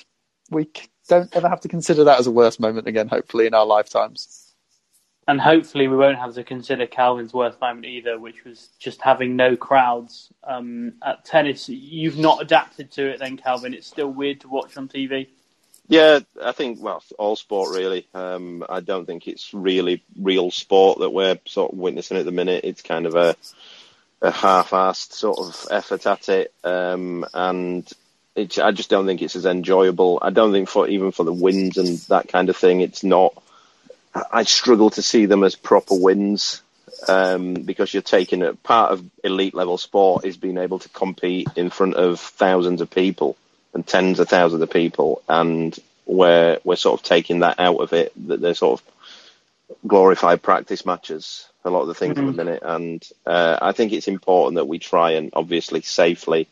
we 0.51 0.69
don't 1.09 1.35
ever 1.35 1.49
have 1.49 1.61
to 1.63 1.69
consider 1.69 2.05
that 2.05 2.21
as 2.21 2.27
a 2.27 2.31
worst 2.31 2.61
moment 2.61 2.87
again, 2.87 3.09
hopefully, 3.09 3.47
in 3.47 3.55
our 3.55 3.67
lifetimes. 3.67 4.55
And 5.29 5.41
hopefully, 5.41 5.87
we 5.87 5.97
won't 5.97 6.19
have 6.19 6.35
to 6.35 6.43
consider 6.43 6.87
Calvin's 6.87 7.33
worst 7.33 7.61
moment 7.61 7.87
either, 7.87 8.19
which 8.19 8.45
was 8.45 8.71
just 8.81 9.01
having 9.01 9.37
no 9.37 9.57
crowds 9.57 10.33
um, 10.43 10.95
at 11.05 11.25
tennis. 11.25 11.69
You've 11.69 12.19
not 12.19 12.43
adapted 12.43 12.91
to 12.93 13.11
it, 13.11 13.21
then, 13.21 13.37
Calvin. 13.37 13.73
It's 13.73 13.87
still 13.87 14.09
weird 14.09 14.41
to 14.41 14.49
watch 14.49 14.77
on 14.77 14.89
TV. 14.89 15.29
yeah, 15.87 16.21
I 16.43 16.51
think 16.53 16.83
well, 16.83 17.05
all 17.19 17.37
sport 17.37 17.77
really. 17.77 18.09
Um, 18.15 18.65
I 18.69 18.81
don't 18.81 19.07
think 19.07 19.29
it's 19.29 19.55
really 19.55 20.03
real 20.21 20.51
sport 20.51 20.99
that 20.99 21.11
we're 21.11 21.39
sort 21.47 21.73
of 21.73 21.79
witnessing 21.79 22.17
at 22.17 22.25
the 22.25 22.33
minute. 22.33 22.65
It's 22.65 22.83
kind 22.83 23.07
of 23.07 23.15
a 23.15 23.37
a 24.23 24.31
half-assed 24.31 25.13
sort 25.13 25.39
of 25.39 25.67
effort 25.71 26.07
at 26.07 26.29
it, 26.29 26.55
um, 26.65 27.27
and 27.35 27.89
it's, 28.35 28.59
I 28.59 28.71
just 28.71 28.89
don't 28.89 29.05
think 29.05 29.21
it's 29.21 29.37
as 29.37 29.47
enjoyable. 29.47 30.19
I 30.23 30.31
don't 30.31 30.53
think 30.53 30.69
for 30.69 30.89
even 30.89 31.11
for 31.13 31.25
the 31.25 31.33
wins 31.33 31.77
and 31.77 31.99
that 32.09 32.29
kind 32.29 32.49
of 32.49 32.57
thing, 32.57 32.81
it's 32.81 33.05
not. 33.05 33.35
I 34.15 34.23
I 34.33 34.43
struggle 34.45 34.91
to 34.91 35.03
see 35.03 35.27
them 35.27 35.43
as 35.43 35.57
proper 35.57 35.95
wins 35.95 36.63
um, 37.09 37.55
because 37.55 37.93
you're 37.93 38.03
taking 38.03 38.43
a 38.43 38.55
part 38.55 38.93
of 38.93 39.05
elite 39.25 39.55
level 39.55 39.79
sport 39.79 40.25
is 40.25 40.37
being 40.37 40.59
able 40.59 40.79
to 40.79 40.89
compete 40.91 41.49
in 41.57 41.71
front 41.71 41.95
of 41.95 42.21
thousands 42.21 42.81
of 42.81 42.91
people 42.91 43.37
and 43.75 43.87
tens 43.87 44.21
of 44.21 44.29
thousands 44.29 44.63
of 44.63 44.71
people, 44.71 45.23
and 45.29 45.79
we're 46.07 46.59
we're 46.65 46.77
sort 46.77 47.01
of 47.01 47.05
taking 47.05 47.41
that 47.41 47.59
out 47.59 47.79
of 47.79 47.93
it. 47.93 48.13
That 48.29 48.41
they're 48.41 48.55
sort 48.55 48.81
of 48.81 48.87
glorified 49.87 50.43
practice 50.43 50.85
matches. 50.87 51.49
A 51.65 51.71
lot 51.71 51.83
of 51.83 51.89
the 51.89 51.95
things 51.95 52.19
at 52.19 52.25
the 52.25 52.33
minute, 52.33 52.63
and 52.65 53.07
uh, 53.25 53.59
I 53.63 53.71
think 53.71 53.93
it's 53.93 54.09
important 54.09 54.57
that 54.57 54.67
we 54.67 54.81
try 54.81 55.13
and 55.13 55.31
obviously 55.33 55.81
safely 55.83 56.49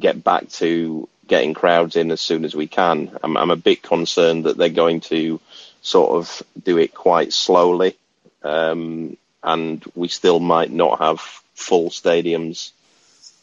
get 0.00 0.24
back 0.24 0.48
to 0.48 1.06
getting 1.26 1.54
crowds 1.54 1.96
in 1.96 2.10
as 2.10 2.20
soon 2.20 2.44
as 2.44 2.54
we 2.54 2.66
can. 2.66 3.16
I'm, 3.22 3.36
I'm 3.36 3.50
a 3.50 3.56
bit 3.56 3.82
concerned 3.82 4.44
that 4.44 4.56
they're 4.56 4.70
going 4.70 5.00
to 5.00 5.38
sort 5.82 6.12
of 6.12 6.42
do 6.62 6.78
it 6.78 6.94
quite 6.94 7.32
slowly, 7.34 7.96
um, 8.42 9.18
and 9.42 9.84
we 9.94 10.08
still 10.08 10.40
might 10.40 10.70
not 10.70 10.98
have 10.98 11.20
full 11.54 11.90
stadiums 11.90 12.70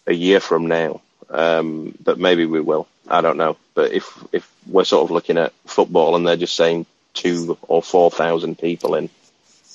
a 0.07 0.13
year 0.13 0.39
from 0.39 0.67
now. 0.67 1.01
Um, 1.29 1.95
but 2.03 2.19
maybe 2.19 2.45
we 2.45 2.59
will. 2.59 2.88
I 3.07 3.21
don't 3.21 3.38
know. 3.38 3.57
But 3.73 3.93
if 3.93 4.11
if 4.32 4.51
we're 4.67 4.84
sort 4.84 5.03
of 5.03 5.11
looking 5.11 5.38
at 5.38 5.53
football 5.65 6.15
and 6.15 6.27
they're 6.27 6.36
just 6.36 6.55
saying 6.55 6.86
two 7.13 7.57
or 7.61 7.82
four 7.82 8.11
thousand 8.11 8.57
people 8.57 8.95
in, 8.95 9.09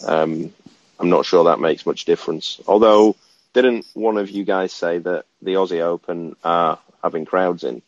um, 0.04 0.52
I'm 0.98 1.08
not 1.08 1.26
sure 1.26 1.44
that 1.44 1.60
makes 1.60 1.86
much 1.86 2.04
difference. 2.04 2.60
Although, 2.66 3.16
didn't 3.52 3.86
one 3.94 4.18
of 4.18 4.30
you 4.30 4.44
guys 4.44 4.72
say 4.72 4.98
that 4.98 5.24
the 5.42 5.54
Aussie 5.54 5.80
Open 5.80 6.36
are 6.44 6.78
having 7.02 7.24
crowds 7.24 7.64
in? 7.64 7.82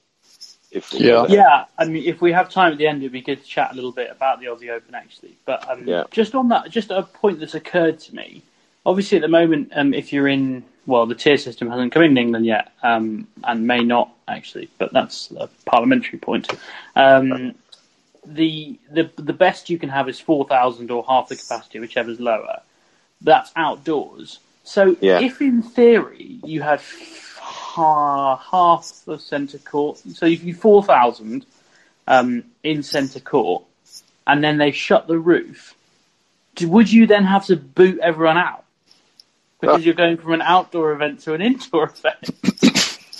If 0.70 0.92
we 0.92 1.00
Yeah. 1.06 1.26
Yeah, 1.28 1.64
I 1.78 1.84
mean, 1.86 2.04
if 2.04 2.20
we 2.20 2.32
have 2.32 2.50
time 2.50 2.72
at 2.72 2.78
the 2.78 2.86
end, 2.86 3.02
it'd 3.02 3.12
be 3.12 3.22
good 3.22 3.42
to 3.42 3.48
chat 3.48 3.72
a 3.72 3.74
little 3.74 3.92
bit 3.92 4.10
about 4.10 4.40
the 4.40 4.46
Aussie 4.46 4.70
Open, 4.70 4.94
actually. 4.94 5.34
But 5.46 5.68
um, 5.68 5.86
Yeah. 5.86 6.04
just 6.10 6.34
on 6.34 6.48
that, 6.48 6.70
just 6.70 6.90
a 6.90 7.02
point 7.02 7.40
that's 7.40 7.54
occurred 7.54 7.98
to 8.00 8.14
me. 8.14 8.42
Obviously, 8.84 9.16
at 9.16 9.22
the 9.22 9.28
moment, 9.28 9.72
um, 9.74 9.92
if 9.94 10.12
you're 10.12 10.28
in, 10.28 10.64
well, 10.86 11.06
the 11.06 11.14
tier 11.14 11.36
system 11.36 11.70
hasn't 11.70 11.92
come 11.92 12.02
in 12.02 12.16
England 12.16 12.46
yet, 12.46 12.72
um, 12.82 13.26
and 13.44 13.66
may 13.66 13.82
not 13.82 14.10
actually, 14.26 14.68
but 14.78 14.92
that's 14.92 15.30
a 15.32 15.48
parliamentary 15.66 16.18
point. 16.18 16.50
Um, 16.96 17.54
the 18.34 18.78
the 18.90 19.10
the 19.16 19.32
best 19.32 19.70
you 19.70 19.78
can 19.78 19.88
have 19.88 20.08
is 20.08 20.20
four 20.20 20.46
thousand 20.46 20.90
or 20.90 21.04
half 21.08 21.28
the 21.28 21.36
capacity, 21.36 21.78
whichever's 21.80 22.20
lower. 22.20 22.60
That's 23.20 23.50
outdoors. 23.56 24.38
So 24.64 24.96
Yeah. 25.00 25.20
if 25.20 25.40
in 25.40 25.62
theory 25.62 26.38
you 26.44 26.60
had 26.62 26.80
ha- 27.40 28.36
half 28.36 28.92
the 29.06 29.18
centre 29.18 29.58
court, 29.58 29.98
so 29.98 30.26
if 30.26 30.44
you 30.44 30.54
four 30.54 30.82
thousand 30.82 31.46
um, 32.06 32.44
in 32.62 32.82
centre 32.82 33.20
court, 33.20 33.64
and 34.26 34.42
then 34.44 34.58
they 34.58 34.70
shut 34.72 35.06
the 35.08 35.18
roof, 35.18 35.74
would 36.62 36.90
you 36.92 37.06
then 37.06 37.24
have 37.24 37.46
to 37.46 37.56
boot 37.56 37.98
everyone 38.00 38.36
out 38.38 38.64
because 39.60 39.80
Uh. 39.80 39.84
you're 39.84 39.94
going 39.94 40.16
from 40.18 40.32
an 40.34 40.42
outdoor 40.42 40.92
event 40.92 41.20
to 41.20 41.34
an 41.34 41.40
indoor 41.42 41.84
event? 41.96 42.30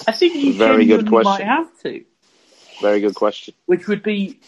I 0.06 0.12
think 0.12 0.34
you 0.36 0.52
Very 0.54 0.86
good 0.86 1.04
genuinely 1.06 1.10
might 1.10 1.22
question. 1.24 1.46
have 1.46 1.82
to, 1.82 2.04
Very 2.80 3.00
good 3.00 3.14
question. 3.14 3.54
which 3.66 3.88
would 3.88 4.02
be 4.02 4.38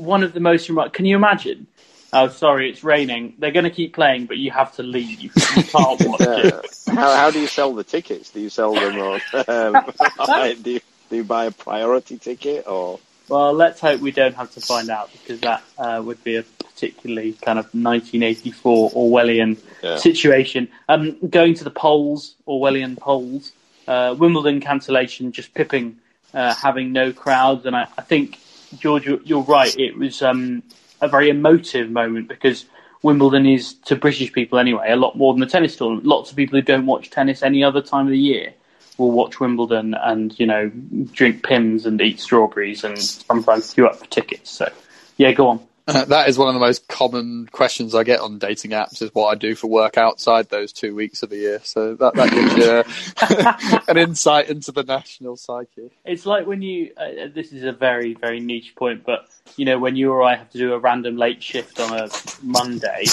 one 0.00 0.22
of 0.22 0.32
the 0.32 0.40
most 0.40 0.68
remote. 0.68 0.92
Can 0.92 1.04
you 1.06 1.16
imagine? 1.16 1.66
Oh, 2.12 2.28
sorry, 2.28 2.70
it's 2.70 2.82
raining. 2.82 3.34
They're 3.38 3.52
going 3.52 3.64
to 3.64 3.70
keep 3.70 3.94
playing, 3.94 4.26
but 4.26 4.36
you 4.36 4.50
have 4.50 4.74
to 4.76 4.82
leave. 4.82 5.32
You 5.48 5.64
can't 5.64 6.00
watch 6.04 6.20
Yeah. 6.20 6.60
it. 6.60 6.78
how, 6.88 7.14
how 7.14 7.30
do 7.30 7.38
you 7.40 7.46
sell 7.46 7.72
the 7.74 7.84
tickets? 7.84 8.30
Do 8.30 8.40
you 8.40 8.48
sell 8.48 8.74
them 8.74 8.98
or 8.98 9.20
Um, 9.48 9.84
do, 10.62 10.70
you, 10.72 10.80
do 11.08 11.16
you 11.16 11.24
buy 11.24 11.44
a 11.46 11.50
priority 11.52 12.18
ticket 12.18 12.66
or? 12.66 12.98
Well, 13.28 13.52
let's 13.52 13.80
hope 13.80 14.00
we 14.00 14.10
don't 14.10 14.34
have 14.34 14.50
to 14.52 14.60
find 14.60 14.90
out 14.90 15.12
because 15.12 15.40
that 15.42 15.62
uh, 15.78 16.02
would 16.04 16.24
be 16.24 16.36
a 16.36 16.42
particularly 16.42 17.34
kind 17.34 17.60
of 17.60 17.66
1984 17.66 18.90
Orwellian 18.90 19.56
Yeah. 19.82 19.94
situation. 19.96 20.68
Um, 20.88 21.16
going 21.28 21.54
to 21.54 21.64
the 21.64 21.70
polls, 21.70 22.34
Orwellian 22.48 22.98
polls, 22.98 23.52
uh, 23.86 24.16
Wimbledon 24.18 24.60
cancellation, 24.60 25.30
just 25.30 25.54
pipping, 25.54 26.00
uh, 26.34 26.54
having 26.54 26.92
no 26.92 27.12
crowds, 27.12 27.66
and 27.66 27.76
I, 27.76 27.86
I 27.96 28.02
think 28.02 28.40
George, 28.78 29.06
you're, 29.06 29.42
right. 29.42 29.76
It 29.76 29.96
was 29.96 30.22
um, 30.22 30.62
a 31.00 31.08
very 31.08 31.28
emotive 31.28 31.90
moment 31.90 32.28
because 32.28 32.66
Wimbledon 33.02 33.46
is 33.46 33.74
to 33.86 33.96
British 33.96 34.32
people 34.32 34.58
anyway 34.58 34.90
a 34.90 34.96
lot 34.96 35.16
more 35.16 35.32
than 35.32 35.40
the 35.40 35.46
tennis 35.46 35.76
tournament. 35.76 36.06
Lots 36.06 36.30
of 36.30 36.36
people 36.36 36.58
who 36.58 36.62
don't 36.62 36.86
watch 36.86 37.10
tennis 37.10 37.42
any 37.42 37.64
other 37.64 37.80
time 37.82 38.06
of 38.06 38.12
the 38.12 38.18
year 38.18 38.52
will 38.98 39.10
watch 39.10 39.40
Wimbledon 39.40 39.94
and 39.94 40.38
you 40.38 40.46
know 40.46 40.70
drink 41.12 41.42
Pimm's 41.42 41.86
and 41.86 42.00
eat 42.00 42.20
strawberries 42.20 42.84
and 42.84 42.98
sometimes 42.98 43.72
queue 43.72 43.86
up 43.86 43.96
for 43.96 44.06
tickets. 44.06 44.50
So 44.50 44.70
yeah, 45.16 45.32
go 45.32 45.48
on. 45.48 45.60
Uh, 45.90 46.04
that 46.06 46.28
is 46.28 46.38
one 46.38 46.48
of 46.48 46.54
the 46.54 46.60
most 46.60 46.88
common 46.88 47.46
questions 47.52 47.94
I 47.94 48.04
get 48.04 48.20
on 48.20 48.38
dating 48.38 48.70
apps 48.72 49.02
is 49.02 49.14
what 49.14 49.28
I 49.28 49.34
do 49.34 49.54
for 49.54 49.66
work 49.66 49.98
outside 49.98 50.48
those 50.48 50.72
two 50.72 50.94
weeks 50.94 51.22
of 51.22 51.30
the 51.30 51.36
year. 51.36 51.60
So 51.64 51.94
that, 51.94 52.14
that 52.14 52.30
gives 52.30 52.56
you 52.56 53.74
uh, 53.76 53.80
an 53.88 53.96
insight 53.96 54.48
into 54.48 54.72
the 54.72 54.82
national 54.82 55.36
psyche. 55.36 55.90
It's 56.04 56.26
like 56.26 56.46
when 56.46 56.62
you. 56.62 56.92
Uh, 56.96 57.28
this 57.34 57.52
is 57.52 57.64
a 57.64 57.72
very 57.72 58.14
very 58.14 58.40
niche 58.40 58.74
point, 58.76 59.04
but 59.04 59.28
you 59.56 59.64
know 59.64 59.78
when 59.78 59.96
you 59.96 60.12
or 60.12 60.22
I 60.22 60.36
have 60.36 60.50
to 60.50 60.58
do 60.58 60.72
a 60.74 60.78
random 60.78 61.16
late 61.16 61.42
shift 61.42 61.80
on 61.80 61.98
a 61.98 62.08
Monday. 62.42 63.04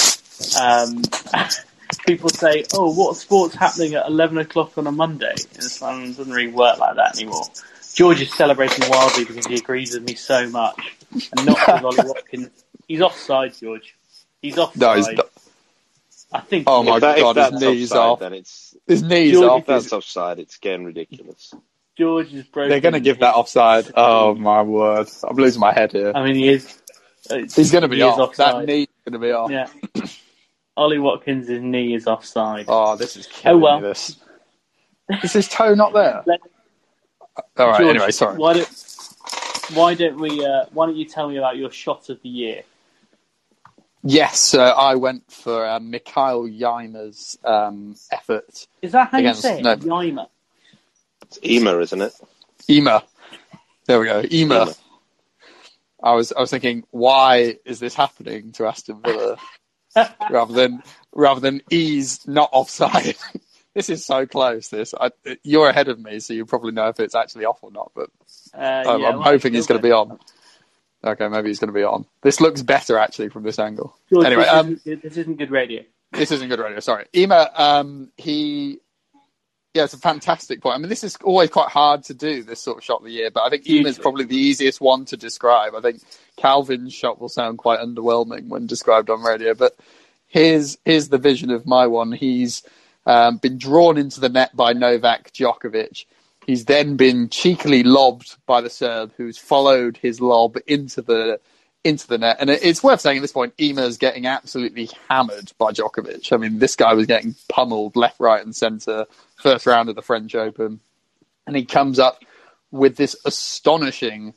Um, 0.59 1.01
People 2.05 2.30
say, 2.30 2.65
"Oh, 2.73 2.93
what 2.93 3.15
sport's 3.15 3.55
happening 3.55 3.93
at 3.93 4.07
eleven 4.07 4.38
o'clock 4.38 4.78
on 4.78 4.88
a 4.88 4.91
Monday?" 4.91 5.36
And 5.55 5.63
it 5.63 5.80
doesn't 5.80 6.32
really 6.32 6.51
work 6.51 6.80
like 6.80 6.95
that 6.97 7.17
anymore. 7.17 7.45
George 7.97 8.21
is 8.21 8.32
celebrating 8.36 8.88
wildly 8.89 9.25
because 9.25 9.47
he 9.47 9.55
agrees 9.55 9.93
with 9.95 10.03
me 10.03 10.13
so 10.13 10.47
much, 10.49 10.95
and 11.11 11.45
not 11.47 11.57
because 11.57 11.84
Ollie 11.84 12.07
Watkins. 12.07 12.49
He's 12.88 13.01
offside, 13.01 13.53
George. 13.57 13.95
He's 14.41 14.57
offside. 14.57 14.79
No, 14.81 14.93
he's 14.95 15.07
not. 15.17 15.29
I 16.31 16.39
think. 16.41 16.65
Oh 16.67 16.83
my 16.83 16.99
that, 16.99 17.17
God, 17.19 17.35
his 17.35 17.61
knees 17.61 17.91
offside, 17.91 17.99
off. 17.99 18.19
then 18.19 18.33
it's 18.33 18.75
His 18.85 19.01
knees 19.03 19.33
George, 19.33 19.49
off. 19.49 19.59
if 19.61 19.65
that's 19.65 19.93
offside. 19.93 20.39
It's 20.39 20.57
getting 20.57 20.85
ridiculous. 20.85 21.53
George 21.97 22.33
is 22.33 22.43
broken. 22.45 22.69
They're 22.69 22.81
going 22.81 22.93
to 22.93 22.99
give 22.99 23.19
that 23.19 23.33
offside. 23.35 23.91
Oh 23.95 24.35
my 24.35 24.61
word! 24.61 25.07
I'm 25.23 25.35
losing 25.35 25.59
my 25.61 25.73
head 25.73 25.91
here. 25.91 26.11
I 26.13 26.23
mean, 26.23 26.35
he 26.35 26.49
is. 26.49 26.81
uh, 27.29 27.38
He's 27.38 27.71
going 27.71 27.81
to 27.83 27.88
be 27.88 27.97
is 27.97 28.03
off. 28.03 28.35
That 28.35 28.55
offside. 28.55 28.67
knee's 28.67 28.88
going 29.05 29.13
to 29.13 29.25
be 29.25 29.31
off. 29.31 29.49
Yeah. 29.51 29.67
Ollie 30.75 30.99
Watkins' 30.99 31.49
knee 31.49 31.95
is 31.95 32.05
offside. 32.07 32.65
Oh, 32.67 32.95
this 32.95 33.15
is 33.17 33.25
killing 33.27 33.57
Oh, 33.57 33.63
well. 33.63 33.79
me. 33.79 33.88
This 33.88 34.15
is 35.23 35.33
his 35.33 35.47
toe 35.47 35.73
not 35.73 35.93
there. 35.93 36.21
Let- 36.27 36.41
All 37.57 37.67
right. 37.69 37.79
George, 37.79 37.95
anyway, 37.95 38.11
sorry. 38.11 38.38
Why 38.38 38.53
don't, 38.53 38.69
why 39.73 39.93
don't 39.95 40.19
we? 40.19 40.45
Uh, 40.45 40.65
why 40.73 40.85
don't 40.85 40.97
you 40.97 41.05
tell 41.05 41.29
me 41.29 41.38
about 41.38 41.57
your 41.57 41.71
shot 41.71 42.09
of 42.09 42.21
the 42.21 42.29
year? 42.29 42.63
Yes, 44.04 44.54
uh, 44.54 44.64
I 44.64 44.95
went 44.95 45.30
for 45.32 45.66
uh, 45.66 45.80
Mikael 45.80 46.45
Ymer's 46.48 47.38
um, 47.43 47.95
effort. 48.12 48.68
Is 48.82 48.91
that 48.93 49.10
how 49.10 49.18
Against- 49.20 49.43
you 49.43 49.50
say 49.50 49.60
it? 49.60 49.84
no. 49.84 50.02
Yima. 50.02 50.30
It's 51.24 51.39
Ema, 51.43 51.78
isn't 51.80 52.02
it? 52.02 52.14
Ema. 52.70 53.04
There 53.86 54.00
we 54.00 54.06
go. 54.06 54.24
Ema. 54.32 54.56
Ema. 54.64 54.74
I 56.02 56.14
was 56.14 56.32
I 56.32 56.39
was 56.39 56.52
thinking, 56.52 56.84
why 56.91 57.58
is 57.66 57.80
this 57.80 57.95
happening 57.95 58.52
to 58.54 58.68
Aston 58.68 59.02
Villa 59.02 59.38
rather 60.30 60.54
than 60.54 60.84
rather 61.14 61.39
than 61.41 61.62
ease 61.72 62.26
not 62.28 62.50
offside? 62.54 63.16
this 63.74 63.89
is 63.89 64.06
so 64.06 64.26
close. 64.28 64.70
This 64.70 64.93
I, 65.00 65.10
you're 65.43 65.68
ahead 65.70 65.88
of 65.88 66.00
me, 66.00 66.20
so 66.20 66.34
you 66.34 66.45
probably 66.45 66.72
know 66.72 66.88
if 66.89 67.00
it's 67.00 67.16
actually 67.16 67.45
off 67.45 67.60
or 67.64 67.72
not. 67.72 67.91
But 67.95 68.10
Uh, 68.54 68.58
I'm, 68.62 69.02
yeah, 69.02 69.08
I'm 69.08 69.14
well, 69.16 69.22
hoping 69.24 69.54
he's 69.54 69.66
going 69.68 69.80
to 69.80 69.84
be 69.84 69.89
George, 69.89 70.12
on. 70.12 70.20
Okay, 71.04 71.28
maybe 71.28 71.50
he's 71.50 71.60
going 71.60 71.68
to 71.68 71.74
be 71.74 71.84
on. 71.84 72.06
This 72.22 72.41
looks 72.41 72.62
better 72.62 72.98
actually 72.98 73.30
from 73.30 73.43
this 73.43 73.60
angle. 73.60 73.95
George, 74.12 74.26
anyway, 74.26 74.43
this, 74.43 74.52
um, 74.54 74.66
isn't, 74.68 74.84
good- 74.84 75.02
this 75.02 75.18
isn't 75.18 75.38
good 75.38 75.52
radio. 75.52 75.84
this 76.12 76.32
isn't 76.32 76.50
good 76.50 76.60
radio. 76.60 76.80
Sorry, 76.80 77.06
Ema. 77.16 77.52
Um, 77.56 78.12
he, 78.18 78.80
yeah, 79.74 79.84
it's 79.84 79.93
a 79.93 80.00
fantastic 80.00 80.62
point. 80.62 80.76
I 80.76 80.80
mean, 80.80 80.89
this 80.89 81.04
is 81.04 81.16
always 81.24 81.50
quite 81.52 81.70
hard 81.70 82.04
to 82.06 82.14
do 82.14 82.41
this 82.43 82.62
sort 82.62 82.80
of 82.80 82.84
shot 82.84 83.00
of 83.00 83.06
the 83.06 83.12
year, 83.12 83.30
but 83.30 83.43
I 83.43 83.50
think 83.50 83.70
Ema's 83.70 84.00
probably 84.00 84.26
the 84.26 84.36
easiest 84.38 84.82
one 84.82 85.06
to 85.06 85.18
describe. 85.18 85.76
I 85.76 85.82
think 85.82 86.02
Calvin's 86.36 86.93
shot 86.93 87.22
will 87.22 87.30
sound 87.30 87.60
quite 87.60 87.80
underwhelming 87.80 88.48
when 88.48 88.66
described 88.66 89.10
on 89.10 89.22
radio, 89.22 89.54
but 89.54 89.76
here's 90.26 90.78
here's 90.84 91.10
the 91.10 91.20
vision 91.20 91.52
of 91.52 91.68
my 91.68 91.86
one. 91.86 92.12
He's 92.12 92.64
um, 93.06 93.38
been 93.38 93.58
drawn 93.58 93.98
into 93.98 94.20
the 94.20 94.30
net 94.30 94.56
by 94.56 94.74
Novak 94.74 95.32
Djokovic. 95.32 96.06
He's 96.48 96.66
then 96.66 96.95
been 96.95 97.28
cheekily 97.28 97.84
lobbed 97.84 98.38
by 98.45 98.62
the 98.62 98.70
Serb, 98.70 99.12
who's 99.18 99.38
followed 99.38 99.98
his 99.98 100.22
lob 100.22 100.58
into 100.66 101.02
the 101.02 101.41
into 101.84 102.08
the 102.08 102.18
net. 102.18 102.38
And 102.39 102.50
it's 102.50 102.82
worth 102.82 103.02
saying 103.02 103.18
at 103.18 103.22
this 103.22 103.32
point, 103.32 103.54
Ema's 103.60 103.98
getting 103.98 104.26
absolutely 104.26 104.89
hammered 105.10 105.52
by 105.58 105.72
Djokovic. 105.72 106.34
I 106.34 106.38
mean, 106.38 106.60
this 106.60 106.76
guy 106.76 106.93
was 106.93 107.06
getting 107.06 107.36
pummeled 107.50 107.95
left, 107.95 108.20
right, 108.20 108.43
and 108.43 108.56
centre 108.56 109.06
first 109.36 109.66
round 109.66 109.89
of 109.89 109.95
the 109.95 110.02
French 110.02 110.36
Open, 110.36 110.80
and 111.45 111.56
he 111.56 111.66
comes 111.66 112.00
up 112.00 112.24
with 112.72 112.95
this 112.95 113.16
astonishing 113.26 114.34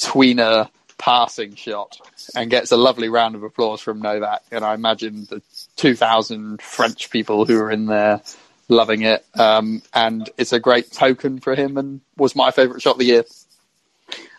tweener 0.00 0.68
passing 0.96 1.54
shot 1.54 1.98
and 2.34 2.50
gets 2.50 2.72
a 2.72 2.76
lovely 2.76 3.08
round 3.08 3.34
of 3.34 3.42
applause 3.42 3.80
from 3.80 4.00
Novak. 4.00 4.42
And 4.50 4.64
I 4.64 4.74
imagine 4.74 5.26
the 5.28 5.42
2,000 5.76 6.60
French 6.62 7.10
people 7.10 7.44
who 7.44 7.60
are 7.60 7.70
in 7.70 7.86
there 7.86 8.20
loving 8.68 9.02
it. 9.02 9.24
Um, 9.38 9.82
and 9.94 10.28
it's 10.36 10.52
a 10.52 10.60
great 10.60 10.92
token 10.92 11.40
for 11.40 11.54
him 11.54 11.76
and 11.76 12.00
was 12.16 12.36
my 12.36 12.50
favourite 12.50 12.82
shot 12.82 12.92
of 12.92 12.98
the 12.98 13.06
year. 13.06 13.24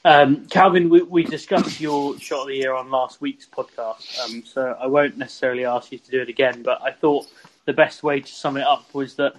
Um, 0.05 0.45
Calvin, 0.47 0.89
we, 0.89 1.01
we 1.01 1.23
discussed 1.23 1.81
your 1.81 2.17
shot 2.19 2.41
of 2.41 2.47
the 2.47 2.55
year 2.55 2.73
on 2.73 2.89
last 2.89 3.19
week's 3.19 3.45
podcast, 3.45 4.19
um, 4.23 4.43
so 4.45 4.77
I 4.79 4.87
won't 4.87 5.17
necessarily 5.17 5.65
ask 5.65 5.91
you 5.91 5.97
to 5.97 6.11
do 6.11 6.21
it 6.21 6.29
again. 6.29 6.63
But 6.63 6.81
I 6.81 6.91
thought 6.91 7.27
the 7.65 7.73
best 7.73 8.01
way 8.01 8.21
to 8.21 8.27
sum 8.27 8.55
it 8.55 8.65
up 8.65 8.93
was 8.93 9.15
that 9.15 9.33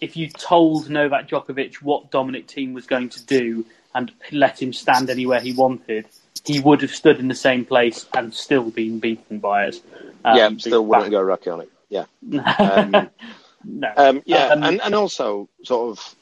if 0.00 0.16
you 0.16 0.28
told 0.28 0.88
Novak 0.88 1.28
Djokovic 1.28 1.76
what 1.76 2.10
Dominic 2.10 2.46
Thiem 2.46 2.74
was 2.74 2.86
going 2.86 3.08
to 3.10 3.24
do 3.24 3.66
and 3.94 4.12
let 4.30 4.62
him 4.62 4.72
stand 4.72 5.10
anywhere 5.10 5.40
he 5.40 5.52
wanted, 5.52 6.06
he 6.44 6.60
would 6.60 6.82
have 6.82 6.94
stood 6.94 7.18
in 7.18 7.28
the 7.28 7.34
same 7.34 7.64
place 7.64 8.06
and 8.14 8.32
still 8.32 8.70
been 8.70 9.00
beaten 9.00 9.38
by 9.38 9.68
us. 9.68 9.80
Um, 10.24 10.36
yeah, 10.36 10.50
still 10.58 10.86
wouldn't 10.86 11.10
go 11.10 11.22
Rakionic. 11.24 11.68
Yeah. 11.88 12.04
No. 13.64 13.92
Um, 13.96 14.22
yeah, 14.24 14.48
Um, 14.48 14.62
and, 14.62 14.80
and 14.82 14.94
also 14.94 15.48
sort 15.62 15.90
of 15.98 16.14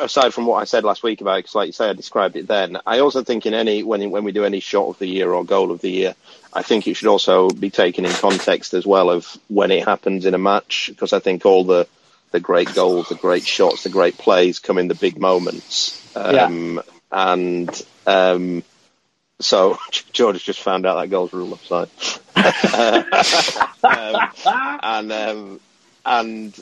aside 0.00 0.32
from 0.32 0.46
what 0.46 0.56
I 0.56 0.64
said 0.64 0.84
last 0.84 1.02
week 1.02 1.20
about, 1.20 1.36
because 1.36 1.54
like 1.54 1.66
you 1.66 1.72
say, 1.72 1.90
I 1.90 1.92
described 1.92 2.36
it 2.36 2.46
then. 2.48 2.78
I 2.86 3.00
also 3.00 3.22
think 3.22 3.46
in 3.46 3.54
any 3.54 3.82
when 3.82 4.10
when 4.10 4.24
we 4.24 4.32
do 4.32 4.44
any 4.44 4.60
shot 4.60 4.88
of 4.88 4.98
the 4.98 5.06
year 5.06 5.32
or 5.32 5.44
goal 5.44 5.70
of 5.70 5.80
the 5.80 5.90
year, 5.90 6.14
I 6.52 6.62
think 6.62 6.86
it 6.86 6.94
should 6.94 7.08
also 7.08 7.50
be 7.50 7.70
taken 7.70 8.04
in 8.04 8.12
context 8.12 8.74
as 8.74 8.86
well 8.86 9.10
of 9.10 9.26
when 9.48 9.70
it 9.70 9.84
happens 9.84 10.26
in 10.26 10.34
a 10.34 10.38
match, 10.38 10.86
because 10.88 11.12
I 11.12 11.18
think 11.20 11.44
all 11.44 11.64
the 11.64 11.86
the 12.30 12.40
great 12.40 12.72
goals, 12.74 13.08
the 13.08 13.16
great 13.16 13.44
shots, 13.44 13.82
the 13.82 13.90
great 13.90 14.16
plays 14.16 14.60
come 14.60 14.78
in 14.78 14.88
the 14.88 14.94
big 14.94 15.18
moments. 15.18 16.16
Um, 16.16 16.80
And 17.12 17.86
um, 18.06 18.62
so 19.40 19.78
George 20.12 20.44
just 20.44 20.62
found 20.62 20.86
out 20.86 21.00
that 21.00 21.10
goal's 21.10 21.32
rule 21.32 21.52
offside. 21.52 21.90
um, 23.82 24.30
and 24.82 25.12
um, 25.12 25.60
and 26.04 26.58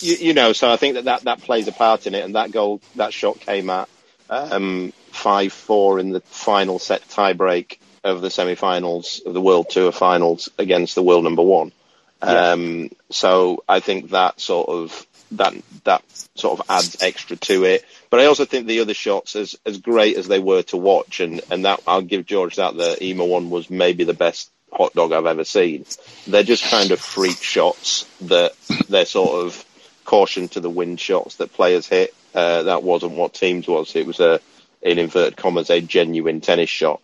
you, 0.00 0.14
you 0.16 0.34
know, 0.34 0.52
so 0.52 0.70
I 0.70 0.76
think 0.76 0.94
that, 0.94 1.04
that 1.04 1.22
that 1.22 1.42
plays 1.42 1.68
a 1.68 1.72
part 1.72 2.06
in 2.06 2.14
it. 2.14 2.24
And 2.24 2.34
that 2.34 2.52
goal, 2.52 2.80
that 2.96 3.12
shot 3.12 3.40
came 3.40 3.70
at 3.70 3.88
um, 4.30 4.92
five 5.10 5.52
four 5.52 5.98
in 5.98 6.10
the 6.10 6.20
final 6.20 6.78
set 6.78 7.02
tiebreak 7.08 7.78
of 8.04 8.20
the 8.20 8.30
semi-finals 8.30 9.20
of 9.26 9.34
the 9.34 9.40
World 9.40 9.70
Tour 9.70 9.92
finals 9.92 10.48
against 10.58 10.94
the 10.94 11.02
world 11.02 11.24
number 11.24 11.42
one. 11.42 11.72
Um, 12.20 12.90
so 13.10 13.62
I 13.68 13.80
think 13.80 14.10
that 14.10 14.40
sort 14.40 14.68
of 14.68 15.06
that 15.32 15.54
that 15.84 16.02
sort 16.34 16.58
of 16.58 16.66
adds 16.68 16.96
extra 17.00 17.36
to 17.36 17.64
it. 17.64 17.84
But 18.10 18.20
I 18.20 18.26
also 18.26 18.44
think 18.44 18.66
the 18.66 18.80
other 18.80 18.94
shots, 18.94 19.36
as 19.36 19.56
as 19.64 19.78
great 19.78 20.16
as 20.16 20.26
they 20.26 20.38
were 20.40 20.62
to 20.64 20.76
watch, 20.76 21.20
and 21.20 21.40
and 21.50 21.64
that 21.64 21.80
I'll 21.86 22.02
give 22.02 22.26
George 22.26 22.56
that 22.56 22.76
the 22.76 23.02
Ema 23.02 23.24
one 23.24 23.50
was 23.50 23.70
maybe 23.70 24.04
the 24.04 24.14
best 24.14 24.50
hot 24.72 24.92
dog 24.94 25.12
I've 25.12 25.26
ever 25.26 25.44
seen. 25.44 25.84
They're 26.26 26.42
just 26.42 26.64
kind 26.64 26.90
of 26.90 27.00
freak 27.00 27.38
shots 27.38 28.04
that 28.22 28.52
they're 28.88 29.06
sort 29.06 29.46
of 29.46 29.64
caution 30.04 30.48
to 30.48 30.60
the 30.60 30.70
wind 30.70 31.00
shots 31.00 31.36
that 31.36 31.52
players 31.52 31.86
hit. 31.86 32.14
Uh, 32.34 32.64
that 32.64 32.82
wasn't 32.82 33.12
what 33.12 33.34
Thiem's 33.34 33.66
was. 33.66 33.94
It 33.96 34.06
was 34.06 34.20
a 34.20 34.40
in 34.80 34.98
inverted 34.98 35.36
commas 35.36 35.70
a 35.70 35.80
genuine 35.80 36.40
tennis 36.40 36.70
shot 36.70 37.00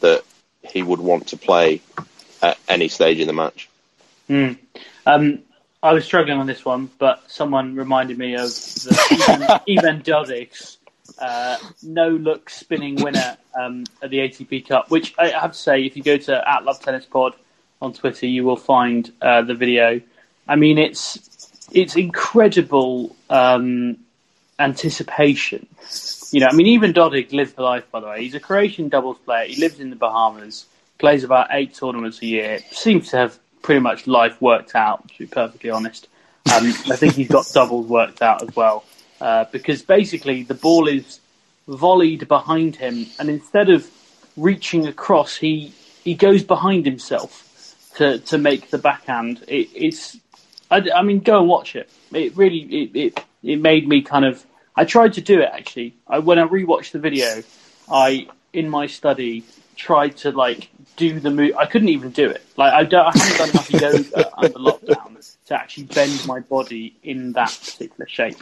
that 0.00 0.22
he 0.62 0.82
would 0.82 1.00
want 1.00 1.28
to 1.28 1.36
play 1.36 1.80
at 2.42 2.58
any 2.68 2.88
stage 2.88 3.20
in 3.20 3.26
the 3.26 3.32
match. 3.32 3.68
Um, 5.06 5.40
I, 5.82 5.92
was 5.92 6.04
struggling 6.04 6.38
on 6.38 6.46
this 6.46 6.64
one, 6.64 6.90
but 6.98 7.22
someone 7.30 7.76
reminded 7.76 8.18
me 8.18 8.34
of 8.34 8.48
the 8.48 9.62
Ivan 9.78 10.02
Dodig's 10.02 10.78
uh, 11.18 11.56
no 11.82 12.08
look 12.08 12.50
spinning 12.50 12.96
winner 12.96 13.36
um, 13.58 13.84
at 14.02 14.10
the 14.10 14.18
ATP 14.18 14.68
Cup, 14.68 14.90
which 14.90 15.14
I 15.18 15.28
have 15.28 15.52
to 15.52 15.58
say, 15.58 15.84
if 15.84 15.96
you 15.96 16.02
go 16.02 16.16
to 16.16 16.48
at 16.48 16.64
Love 16.64 16.80
Tennis 16.80 17.06
Pod 17.06 17.34
on 17.80 17.92
Twitter, 17.92 18.26
you 18.26 18.44
will 18.44 18.56
find 18.56 19.10
uh, 19.22 19.42
the 19.42 19.54
video. 19.54 20.00
I 20.48 20.56
mean, 20.56 20.78
it's 20.78 21.68
it's 21.72 21.96
incredible 21.96 23.16
um, 23.30 23.98
anticipation. 24.58 25.66
You 26.30 26.40
know, 26.40 26.48
I 26.50 26.52
mean, 26.52 26.66
even 26.66 26.92
Dodig 26.92 27.32
lives 27.32 27.52
the 27.52 27.62
life. 27.62 27.90
By 27.90 28.00
the 28.00 28.06
way, 28.06 28.22
he's 28.22 28.34
a 28.34 28.40
Croatian 28.40 28.88
doubles 28.88 29.18
player. 29.18 29.46
He 29.46 29.60
lives 29.60 29.80
in 29.80 29.90
the 29.90 29.96
Bahamas, 29.96 30.66
plays 30.98 31.24
about 31.24 31.48
eight 31.50 31.74
tournaments 31.74 32.20
a 32.22 32.26
year. 32.26 32.60
Seems 32.70 33.10
to 33.10 33.16
have 33.16 33.38
pretty 33.62 33.80
much 33.80 34.06
life 34.06 34.40
worked 34.40 34.74
out. 34.74 35.08
To 35.08 35.18
be 35.18 35.26
perfectly 35.26 35.70
honest, 35.70 36.08
um, 36.54 36.66
I 36.66 36.96
think 36.96 37.14
he's 37.14 37.28
got 37.28 37.50
doubles 37.52 37.86
worked 37.86 38.22
out 38.22 38.42
as 38.42 38.54
well. 38.54 38.84
Uh, 39.20 39.44
because 39.50 39.82
basically 39.82 40.42
the 40.42 40.54
ball 40.54 40.88
is 40.88 41.20
volleyed 41.68 42.28
behind 42.28 42.76
him, 42.76 43.06
and 43.18 43.28
instead 43.28 43.70
of 43.70 43.90
reaching 44.36 44.86
across, 44.86 45.36
he 45.36 45.72
he 46.04 46.14
goes 46.14 46.42
behind 46.42 46.84
himself 46.84 47.90
to 47.96 48.18
to 48.20 48.38
make 48.38 48.70
the 48.70 48.78
backhand. 48.78 49.42
It, 49.48 49.68
it's, 49.74 50.16
I, 50.70 50.86
I, 50.94 51.02
mean, 51.02 51.20
go 51.20 51.38
and 51.38 51.48
watch 51.48 51.76
it. 51.76 51.90
It 52.12 52.36
really 52.36 52.60
it, 52.60 52.90
it 52.94 53.24
it 53.42 53.60
made 53.60 53.88
me 53.88 54.02
kind 54.02 54.24
of. 54.24 54.44
I 54.78 54.84
tried 54.84 55.14
to 55.14 55.22
do 55.22 55.40
it 55.40 55.48
actually. 55.52 55.94
I 56.06 56.18
when 56.18 56.38
I 56.38 56.46
rewatched 56.46 56.92
the 56.92 56.98
video, 56.98 57.42
I 57.90 58.28
in 58.52 58.68
my 58.68 58.86
study 58.86 59.44
tried 59.76 60.16
to 60.18 60.30
like 60.30 60.68
do 60.96 61.18
the 61.20 61.30
move. 61.30 61.56
I 61.56 61.66
couldn't 61.66 61.88
even 61.88 62.10
do 62.10 62.28
it. 62.28 62.44
Like 62.56 62.72
I 62.72 62.84
don't. 62.84 63.06
I 63.06 63.18
haven't 63.18 63.38
done 63.38 63.50
enough 63.50 63.70
yoga 63.72 64.38
under 64.38 64.58
lockdown 64.58 65.36
to 65.46 65.54
actually 65.54 65.84
bend 65.84 66.26
my 66.26 66.40
body 66.40 66.96
in 67.02 67.32
that 67.32 67.56
particular 67.64 68.08
shape. 68.08 68.36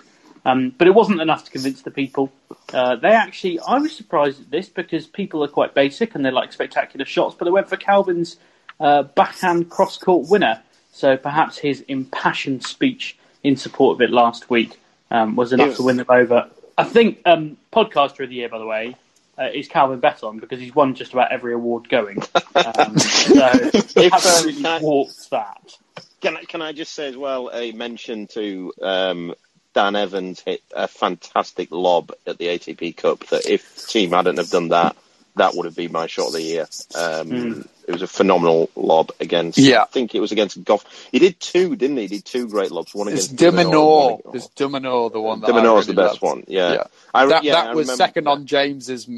Um, 0.44 0.74
but 0.76 0.86
it 0.86 0.94
wasn't 0.94 1.20
enough 1.20 1.44
to 1.44 1.50
convince 1.50 1.82
the 1.82 1.90
people. 1.90 2.30
Uh, 2.72 2.96
they 2.96 3.12
actually, 3.12 3.60
I 3.60 3.78
was 3.78 3.96
surprised 3.96 4.42
at 4.42 4.50
this 4.50 4.68
because 4.68 5.06
people 5.06 5.42
are 5.42 5.48
quite 5.48 5.74
basic 5.74 6.14
and 6.14 6.24
they 6.24 6.30
like 6.30 6.52
spectacular 6.52 7.06
shots, 7.06 7.34
but 7.38 7.46
they 7.46 7.50
went 7.50 7.68
for 7.68 7.76
Calvin's 7.76 8.36
uh, 8.78 9.04
backhand 9.04 9.70
cross 9.70 9.96
court 9.96 10.28
winner. 10.28 10.62
So 10.92 11.16
perhaps 11.16 11.58
his 11.58 11.80
impassioned 11.82 12.64
speech 12.64 13.16
in 13.42 13.56
support 13.56 13.96
of 13.96 14.02
it 14.02 14.10
last 14.10 14.50
week 14.50 14.78
um, 15.10 15.34
was 15.36 15.52
enough 15.52 15.76
to 15.76 15.82
win 15.82 15.96
them 15.96 16.06
over. 16.08 16.50
I 16.76 16.84
think 16.84 17.20
um, 17.24 17.56
podcaster 17.72 18.24
of 18.24 18.28
the 18.28 18.36
year, 18.36 18.48
by 18.48 18.58
the 18.58 18.66
way, 18.66 18.96
uh, 19.38 19.48
is 19.52 19.68
Calvin 19.68 20.00
Betton 20.00 20.38
because 20.38 20.60
he's 20.60 20.74
won 20.74 20.94
just 20.94 21.12
about 21.12 21.32
every 21.32 21.54
award 21.54 21.88
going. 21.88 22.22
Um, 22.56 22.96
so 22.98 23.70
he 23.96 24.10
absolutely 24.10 24.62
walks 24.80 25.26
that. 25.26 25.76
Can 26.20 26.36
I, 26.36 26.44
can 26.44 26.62
I 26.62 26.72
just 26.72 26.94
say 26.94 27.08
as 27.08 27.16
well 27.16 27.50
a 27.52 27.72
mention 27.72 28.28
to 28.28 28.72
um, 28.80 29.34
Dan 29.74 29.96
Evans 29.96 30.40
hit 30.40 30.62
a 30.74 30.88
fantastic 30.88 31.70
lob 31.70 32.12
at 32.26 32.38
the 32.38 32.46
ATP 32.46 32.96
Cup. 32.96 33.26
That 33.26 33.46
if 33.46 33.76
Thiem 33.76 34.10
hadn't 34.10 34.38
have 34.38 34.50
done 34.50 34.68
that, 34.68 34.96
that 35.36 35.54
would 35.54 35.66
have 35.66 35.76
been 35.76 35.92
my 35.92 36.06
shot 36.06 36.28
of 36.28 36.32
the 36.34 36.42
year. 36.42 36.62
Um, 36.94 37.28
mm. 37.28 37.68
It 37.86 37.92
was 37.92 38.02
a 38.02 38.06
phenomenal 38.06 38.70
lob 38.76 39.10
against. 39.20 39.58
Yeah. 39.58 39.82
I 39.82 39.86
think 39.86 40.14
it 40.14 40.20
was 40.20 40.32
against 40.32 40.62
Goff. 40.64 40.86
He 41.12 41.18
did 41.18 41.38
two, 41.38 41.76
didn't 41.76 41.96
he? 41.96 42.02
He 42.04 42.08
did 42.08 42.24
two 42.24 42.48
great 42.48 42.70
lobs. 42.70 42.94
One 42.94 43.08
against 43.08 43.36
de 43.36 43.50
Minaur. 43.50 44.34
Is 44.34 44.46
de 44.48 44.68
Minaur 44.68 45.12
the 45.12 45.20
one? 45.20 45.40
That 45.40 45.48
de 45.48 45.52
really 45.52 45.84
the 45.84 45.92
best 45.92 46.22
loved. 46.22 46.22
one. 46.22 46.44
Yeah. 46.46 46.72
yeah. 46.72 46.84
I, 47.12 47.26
that, 47.26 47.44
yeah, 47.44 47.52
that 47.54 47.66
I 47.70 47.74
was 47.74 47.86
remember, 47.88 47.96
second 47.96 48.28
on 48.28 48.46
James's 48.46 49.10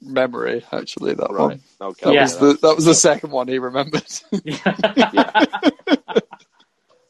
memory. 0.00 0.64
Actually, 0.72 1.14
that 1.14 1.30
right. 1.30 1.40
one. 1.40 1.60
Okay. 1.80 2.06
That 2.06 2.14
Yeah. 2.14 2.22
was 2.22 2.38
the 2.38 2.58
that 2.62 2.76
was 2.76 2.84
the 2.84 2.94
second 2.94 3.32
one 3.32 3.48
he 3.48 3.58
remembered. 3.58 4.04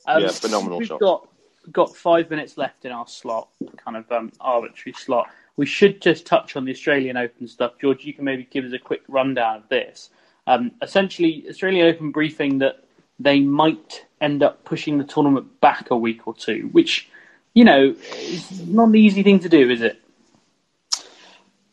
Um, 0.08 0.22
Yeah, 0.22 0.28
phenomenal 0.28 0.78
we've 0.78 0.86
shot. 0.86 1.00
got 1.00 1.28
got 1.72 1.96
five 1.96 2.30
minutes 2.30 2.56
left 2.56 2.84
in 2.84 2.92
our 2.92 3.06
slot, 3.06 3.48
kind 3.76 3.96
of 3.96 4.10
um, 4.10 4.32
arbitrary 4.40 4.94
slot. 4.94 5.28
We 5.56 5.66
should 5.66 6.02
just 6.02 6.26
touch 6.26 6.56
on 6.56 6.64
the 6.64 6.72
Australian 6.72 7.16
Open 7.16 7.48
stuff. 7.48 7.72
George, 7.80 8.04
you 8.04 8.12
can 8.12 8.24
maybe 8.24 8.46
give 8.50 8.64
us 8.64 8.72
a 8.72 8.78
quick 8.78 9.02
rundown 9.08 9.56
of 9.56 9.68
this. 9.68 10.10
Um, 10.46 10.72
essentially, 10.82 11.46
Australian 11.48 11.88
Open 11.88 12.10
briefing 12.10 12.58
that 12.58 12.84
they 13.18 13.40
might 13.40 14.04
end 14.20 14.42
up 14.42 14.64
pushing 14.64 14.98
the 14.98 15.04
tournament 15.04 15.60
back 15.60 15.90
a 15.90 15.96
week 15.96 16.26
or 16.26 16.34
two, 16.34 16.68
which 16.72 17.08
you 17.54 17.64
know 17.64 17.94
is 18.14 18.66
not 18.66 18.88
an 18.88 18.96
easy 18.96 19.22
thing 19.22 19.40
to 19.40 19.48
do, 19.48 19.70
is 19.70 19.82
it? 19.82 20.00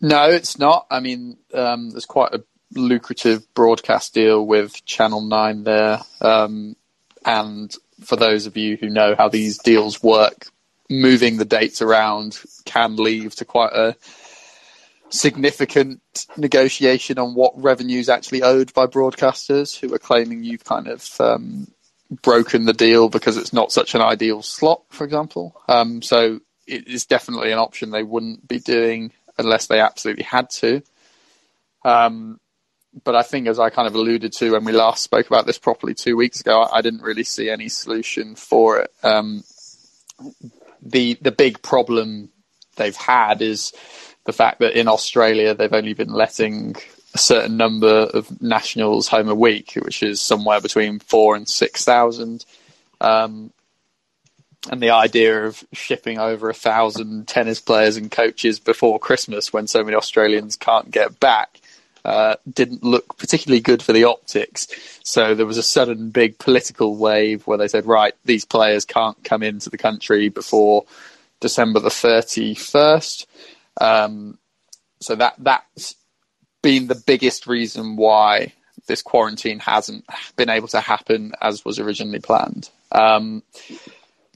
No, 0.02 0.30
it's 0.30 0.58
not. 0.58 0.86
I 0.89 1.00
mean, 1.00 1.38
um, 1.54 1.91
there's 1.91 2.06
quite 2.06 2.34
a 2.34 2.44
lucrative 2.76 3.54
broadcast 3.54 4.14
deal 4.14 4.46
with 4.46 4.84
Channel 4.86 5.22
9 5.22 5.64
there. 5.64 6.00
Um, 6.20 6.76
and 7.26 7.74
for 8.04 8.16
those 8.16 8.45
of 8.45 8.58
you 8.58 8.78
who 8.78 8.89
know 8.89 9.16
how 9.18 9.30
these 9.30 9.58
deals 9.58 10.01
work, 10.04 10.47
moving 10.89 11.38
the 11.38 11.45
dates 11.45 11.82
around 11.82 12.39
can 12.66 12.95
lead 12.95 13.32
to 13.34 13.45
quite 13.45 13.74
a 13.74 13.95
significant 15.10 16.01
negotiation 16.38 17.20
on 17.20 17.36
what 17.36 17.54
revenues 17.62 18.10
actually 18.10 18.41
owed 18.41 18.74
by 18.74 18.88
broadcasters 18.88 19.80
who 19.80 19.93
are 19.93 19.99
claiming 19.99 20.43
you've 20.43 20.64
kind 20.64 20.88
of 20.88 21.08
um, 21.22 21.68
broken 22.22 22.66
the 22.66 22.74
deal 22.74 23.10
because 23.10 23.38
it's 23.38 23.54
not 23.54 23.72
such 23.72 23.95
an 23.95 24.01
ideal 24.01 24.41
slot, 24.41 24.82
for 24.89 25.04
example. 25.04 25.56
Um, 25.68 26.01
so 26.01 26.39
it 26.68 26.88
is 26.88 27.06
definitely 27.06 27.51
an 27.51 27.60
option 27.60 27.91
they 27.91 28.04
wouldn't 28.04 28.47
be 28.47 28.60
doing 28.60 29.12
unless 29.38 29.68
they 29.68 29.80
absolutely 29.80 30.24
had 30.24 30.49
to. 30.49 30.82
Um, 31.86 32.39
but 33.04 33.16
I 33.16 33.24
think, 33.24 33.48
as 33.48 33.60
I 33.60 33.70
kind 33.70 33.88
of 33.88 33.96
alluded 33.96 34.34
to 34.34 34.52
when 34.52 34.66
we 34.66 34.72
last 34.72 35.04
spoke 35.04 35.28
about 35.28 35.46
this 35.46 35.58
properly 35.58 35.94
two 35.94 36.16
weeks 36.16 36.41
ago, 36.41 36.62
I, 36.62 36.78
I 36.78 36.82
didn't 36.82 37.02
really 37.02 37.24
see 37.24 37.50
any 37.50 37.70
solution 37.70 38.36
for 38.36 38.80
it. 38.80 38.91
Um, 39.04 39.44
the 40.82 41.18
the 41.22 41.32
big 41.32 41.62
problem 41.62 42.30
they've 42.76 42.96
had 42.96 43.41
is 43.41 43.74
the 44.26 44.34
fact 44.34 44.60
that 44.60 44.78
in 44.80 44.88
Australia 44.88 45.54
they've 45.54 45.74
only 45.74 45.94
been 45.94 46.14
letting 46.14 46.76
a 47.14 47.18
certain 47.18 47.58
number 47.58 48.10
of 48.14 48.41
nationals 48.41 49.08
home 49.08 49.30
a 49.30 49.36
week, 49.36 49.74
which 49.76 50.04
is 50.04 50.22
somewhere 50.22 50.62
between 50.62 51.00
four 51.00 51.36
and 51.36 51.48
six 51.48 51.84
thousand. 51.84 52.46
Um, 53.02 53.52
and 54.72 54.82
the 54.82 54.91
idea 54.91 55.46
of 55.46 55.64
shipping 55.74 56.20
over 56.20 56.50
a 56.50 56.54
thousand 56.54 57.28
tennis 57.28 57.60
players 57.60 57.98
and 57.98 58.10
coaches 58.10 58.60
before 58.60 58.98
Christmas, 58.98 59.52
when 59.52 59.68
so 59.68 59.84
many 59.84 59.96
Australians 59.96 60.56
can't 60.56 60.89
get 60.89 61.20
back, 61.20 61.60
uh, 62.06 62.36
didn't 62.51 62.84
look 62.84 63.18
particularly 63.18 63.62
good 63.62 63.82
for 63.82 63.93
the 63.93 64.04
optics. 64.04 64.68
So 65.04 65.36
there 65.36 65.45
was 65.45 65.58
a 65.58 65.64
sudden 65.64 66.10
big 66.10 66.38
political 66.38 66.95
wave 66.95 67.47
where 67.47 67.58
they 67.58 67.68
said, 67.68 67.86
right, 67.86 68.14
these 68.26 68.45
players 68.45 68.86
can't 68.86 69.22
come 69.24 69.43
into 69.43 69.70
the 69.70 69.78
country 69.78 70.30
before 70.30 70.86
December 71.39 71.80
the 71.80 71.89
31st. 71.89 73.26
Um, 73.80 74.38
so 74.99 75.16
that 75.16 75.36
that's 75.39 75.95
been 76.62 76.88
the 76.88 77.01
biggest 77.06 77.47
reason 77.47 77.95
why 77.95 78.54
this 78.88 79.01
quarantine 79.01 79.60
hasn't 79.60 80.06
been 80.36 80.49
able 80.49 80.68
to 80.70 80.80
happen 80.80 81.34
as 81.41 81.64
was 81.64 81.80
originally 81.80 82.20
planned. 82.20 82.70
Um, 82.91 83.43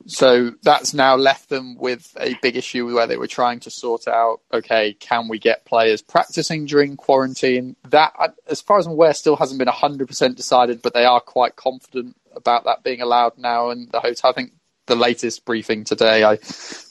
so 0.06 0.52
that's 0.62 0.94
now 0.94 1.16
left 1.16 1.50
them 1.50 1.76
with 1.78 2.16
a 2.20 2.36
big 2.42 2.56
issue 2.56 2.94
where 2.94 3.08
they 3.08 3.18
were 3.18 3.28
trying 3.28 3.60
to 3.62 3.72
sort 3.72 4.08
out 4.08 4.42
okay, 4.54 4.94
can 4.94 5.28
we 5.28 5.40
get 5.40 5.66
players 5.66 6.02
practicing 6.02 6.66
during 6.66 6.96
quarantine? 6.96 7.76
That, 7.90 8.14
as 8.48 8.62
far 8.62 8.78
as 8.78 8.86
I'm 8.86 8.94
aware, 8.94 9.14
still 9.14 9.36
hasn't 9.36 9.60
been 9.60 9.68
100% 9.68 10.36
decided, 10.36 10.82
but 10.82 10.94
they 10.94 11.06
are 11.06 11.20
quite 11.20 11.56
confident 11.56 12.16
about 12.36 12.66
that 12.66 12.84
being 12.84 13.02
allowed 13.02 13.38
now. 13.38 13.70
And 13.70 13.92
the 13.92 14.00
hotel, 14.00 14.30
I 14.30 14.34
think 14.34 14.52
the 14.86 14.96
latest 14.96 15.46
briefing 15.46 15.84
today 15.84 16.24
I 16.24 16.38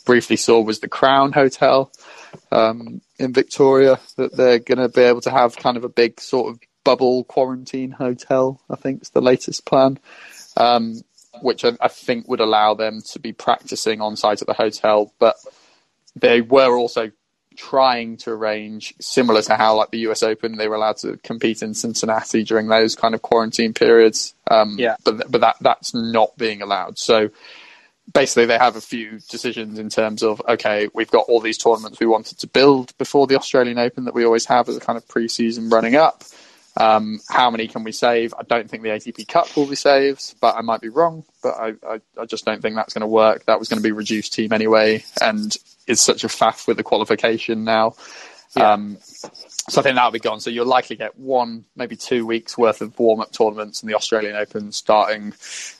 briefly 0.04 0.36
saw 0.36 0.60
was 0.60 0.80
the 0.80 0.88
Crown 0.88 1.32
Hotel 1.32 1.90
um, 2.52 3.00
in 3.18 3.32
Victoria 3.32 3.98
that 4.16 4.36
they're 4.36 4.58
going 4.58 4.78
to 4.78 4.88
be 4.88 5.02
able 5.02 5.22
to 5.22 5.30
have 5.30 5.56
kind 5.56 5.76
of 5.76 5.84
a 5.84 5.88
big 5.88 6.20
sort 6.20 6.50
of 6.50 6.60
bubble 6.84 7.24
quarantine 7.24 7.92
hotel. 7.92 8.60
I 8.68 8.76
think 8.76 9.02
is 9.02 9.10
the 9.10 9.22
latest 9.22 9.64
plan. 9.64 9.98
Um, 10.56 11.02
which 11.42 11.64
I, 11.64 11.72
I, 11.80 11.88
think 11.88 12.28
would 12.28 12.40
allow 12.40 12.74
them 12.74 13.02
to 13.12 13.18
be 13.18 13.32
practicing 13.32 14.00
on 14.00 14.16
site 14.16 14.40
at 14.40 14.46
the 14.46 14.54
hotel. 14.54 15.12
But 15.18 15.36
they 16.14 16.40
were 16.40 16.76
also 16.76 17.10
trying 17.56 18.18
to 18.18 18.30
arrange, 18.30 18.94
similar 19.00 19.42
to 19.42 19.56
how 19.56 19.76
like 19.76 19.90
the 19.90 20.06
US 20.10 20.22
Open, 20.22 20.56
they 20.56 20.68
were 20.68 20.76
allowed 20.76 20.98
to 20.98 21.16
compete 21.18 21.62
in 21.62 21.74
Cincinnati 21.74 22.44
during 22.44 22.68
those 22.68 22.94
kind 22.94 23.14
of 23.14 23.22
quarantine 23.22 23.72
periods. 23.72 24.34
Um, 24.50 24.76
yeah. 24.78 24.96
But 25.04 25.30
but 25.30 25.40
that 25.40 25.56
that's 25.60 25.94
not 25.94 26.36
being 26.36 26.62
allowed. 26.62 26.98
So 26.98 27.30
basically, 28.12 28.46
they 28.46 28.58
have 28.58 28.76
a 28.76 28.80
few 28.80 29.18
decisions 29.28 29.78
in 29.78 29.88
terms 29.88 30.22
of 30.22 30.40
okay, 30.48 30.88
we've 30.94 31.10
got 31.10 31.26
all 31.28 31.40
these 31.40 31.58
tournaments 31.58 32.00
we 32.00 32.06
wanted 32.06 32.38
to 32.38 32.46
build 32.46 32.96
before 32.98 33.26
the 33.26 33.36
Australian 33.36 33.78
Open 33.78 34.04
that 34.04 34.14
we 34.14 34.24
always 34.24 34.46
have 34.46 34.68
as 34.68 34.76
a 34.76 34.80
kind 34.80 34.96
of 34.96 35.08
pre-season 35.08 35.68
running 35.68 35.96
up. 35.96 36.24
Um, 36.76 37.20
how 37.28 37.50
many 37.50 37.68
can 37.68 37.84
we 37.84 37.92
save? 37.92 38.34
I 38.38 38.42
don't 38.42 38.68
think 38.68 38.82
the 38.82 38.90
ATP 38.90 39.26
Cup 39.28 39.56
will 39.56 39.66
be 39.66 39.76
saved, 39.76 40.34
but 40.40 40.56
I 40.56 40.60
might 40.60 40.80
be 40.80 40.88
wrong. 40.88 41.24
But 41.42 41.54
I, 41.56 41.72
I, 41.88 42.00
I 42.20 42.26
just 42.26 42.44
don't 42.44 42.60
think 42.60 42.76
that's 42.76 42.92
going 42.92 43.00
to 43.00 43.06
work. 43.06 43.46
That 43.46 43.58
was 43.58 43.68
going 43.68 43.78
to 43.78 43.86
be 43.86 43.92
reduced 43.92 44.34
team 44.34 44.52
anyway, 44.52 45.04
and 45.20 45.56
it's 45.86 46.02
such 46.02 46.24
a 46.24 46.28
faff 46.28 46.66
with 46.66 46.76
the 46.76 46.82
qualification 46.82 47.64
now. 47.64 47.94
Yeah. 48.56 48.72
Um, 48.72 48.98
so 49.68 49.80
I 49.80 49.82
think 49.82 49.96
that'll 49.96 50.10
be 50.10 50.18
gone. 50.18 50.40
So 50.40 50.50
you'll 50.50 50.66
likely 50.66 50.96
get 50.96 51.18
one, 51.18 51.64
maybe 51.74 51.96
two 51.96 52.24
weeks 52.24 52.56
worth 52.56 52.80
of 52.80 52.98
warm 52.98 53.20
up 53.20 53.32
tournaments 53.32 53.82
and 53.82 53.90
the 53.90 53.96
Australian 53.96 54.36
Open 54.36 54.70
starting. 54.72 55.34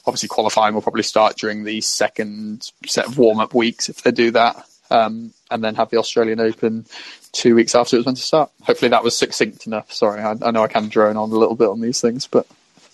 Obviously, 0.07 0.29
qualifying 0.29 0.75
will 0.75 0.83
probably 0.83 1.03
start 1.03 1.37
during 1.37 1.65
the 1.65 1.81
second 1.81 2.71
set 2.87 3.07
of 3.07 3.19
warm 3.19 3.39
up 3.39 3.55
weeks 3.55 3.89
if 3.89 4.03
they 4.03 4.11
do 4.11 4.33
that. 4.33 4.57
Um, 4.91 5.33
and 5.51 5.63
then 5.65 5.75
have 5.77 5.91
the 5.91 5.99
Australian 5.99 6.41
Open 6.41 6.87
two 7.33 7.55
weeks 7.55 7.75
after 7.75 7.97
it 7.97 8.01
was 8.01 8.07
meant 8.07 8.19
to 8.19 8.23
start. 8.23 8.51
Hopefully 8.63 8.89
that 8.91 9.05
was 9.05 9.17
succinct 9.17 9.67
enough. 9.67 9.93
Sorry, 9.93 10.23
I, 10.23 10.35
I 10.43 10.51
know 10.51 10.63
I 10.63 10.69
can 10.69 10.89
drone 10.89 11.17
on 11.17 11.31
a 11.31 11.35
little 11.35 11.57
bit 11.57 11.69
on 11.69 11.81
these 11.81 12.01
things, 12.01 12.27
but 12.27 12.47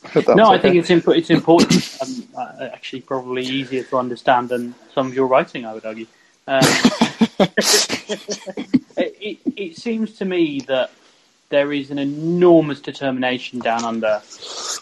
I 0.05 0.34
No, 0.34 0.47
I 0.47 0.55
okay. 0.55 0.62
think 0.62 0.76
it's 0.76 0.90
imp- 0.90 1.09
it's 1.09 1.30
important. 1.30 1.99
um, 2.03 2.28
uh, 2.36 2.68
actually, 2.72 3.03
probably 3.03 3.45
easier 3.45 3.84
to 3.84 3.97
understand 3.99 4.49
than 4.49 4.74
some 4.95 5.07
of 5.07 5.14
your 5.14 5.26
writing. 5.26 5.64
I 5.64 5.74
would 5.74 5.84
argue. 5.84 6.07
Um, 6.47 6.61
it, 7.38 9.16
it, 9.20 9.38
it 9.57 9.76
seems 9.76 10.14
to 10.18 10.24
me 10.24 10.61
that 10.66 10.90
there 11.51 11.72
is 11.72 11.90
an 11.90 11.99
enormous 11.99 12.80
determination 12.80 13.61
down 13.61 13.84
under 13.84 14.22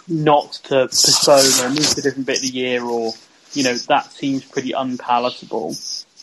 not 0.09 0.53
to 0.53 0.87
postpone 0.87 1.67
or 1.67 1.69
move 1.69 1.87
to 1.91 2.01
a 2.01 2.03
different 2.03 2.27
bit 2.27 2.37
of 2.37 2.43
the 2.43 2.49
year, 2.49 2.83
or 2.83 3.13
you 3.53 3.63
know 3.63 3.75
that 3.75 4.11
seems 4.13 4.45
pretty 4.45 4.73
unpalatable. 4.73 5.75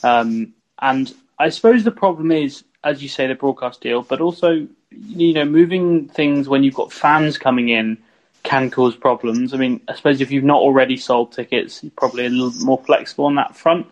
Um, 0.03 0.53
and 0.80 1.13
I 1.39 1.49
suppose 1.49 1.84
the 1.84 1.91
problem 1.91 2.32
is, 2.32 2.63
as 2.84 3.01
you 3.01 3.09
say, 3.09 3.28
the 3.28 3.36
broadcast 3.36 3.82
deal, 3.82 4.01
but 4.01 4.21
also 4.21 4.67
you 4.91 5.34
know 5.34 5.45
moving 5.45 6.07
things 6.07 6.47
when 6.47 6.63
you've 6.63 6.73
got 6.73 6.91
fans 6.91 7.38
coming 7.38 7.69
in 7.69 7.97
can 8.43 8.69
cause 8.71 8.95
problems. 8.95 9.53
I 9.53 9.57
mean, 9.57 9.82
I 9.88 9.95
suppose 9.95 10.21
if 10.21 10.32
you've 10.32 10.43
not 10.43 10.59
already 10.59 10.97
sold 10.97 11.34
tickets, 11.34 11.84
you're 11.84 11.91
probably 11.97 12.25
a 12.25 12.30
little 12.30 12.65
more 12.65 12.82
flexible 12.82 13.25
on 13.25 13.36
that 13.36 13.55
front. 13.55 13.88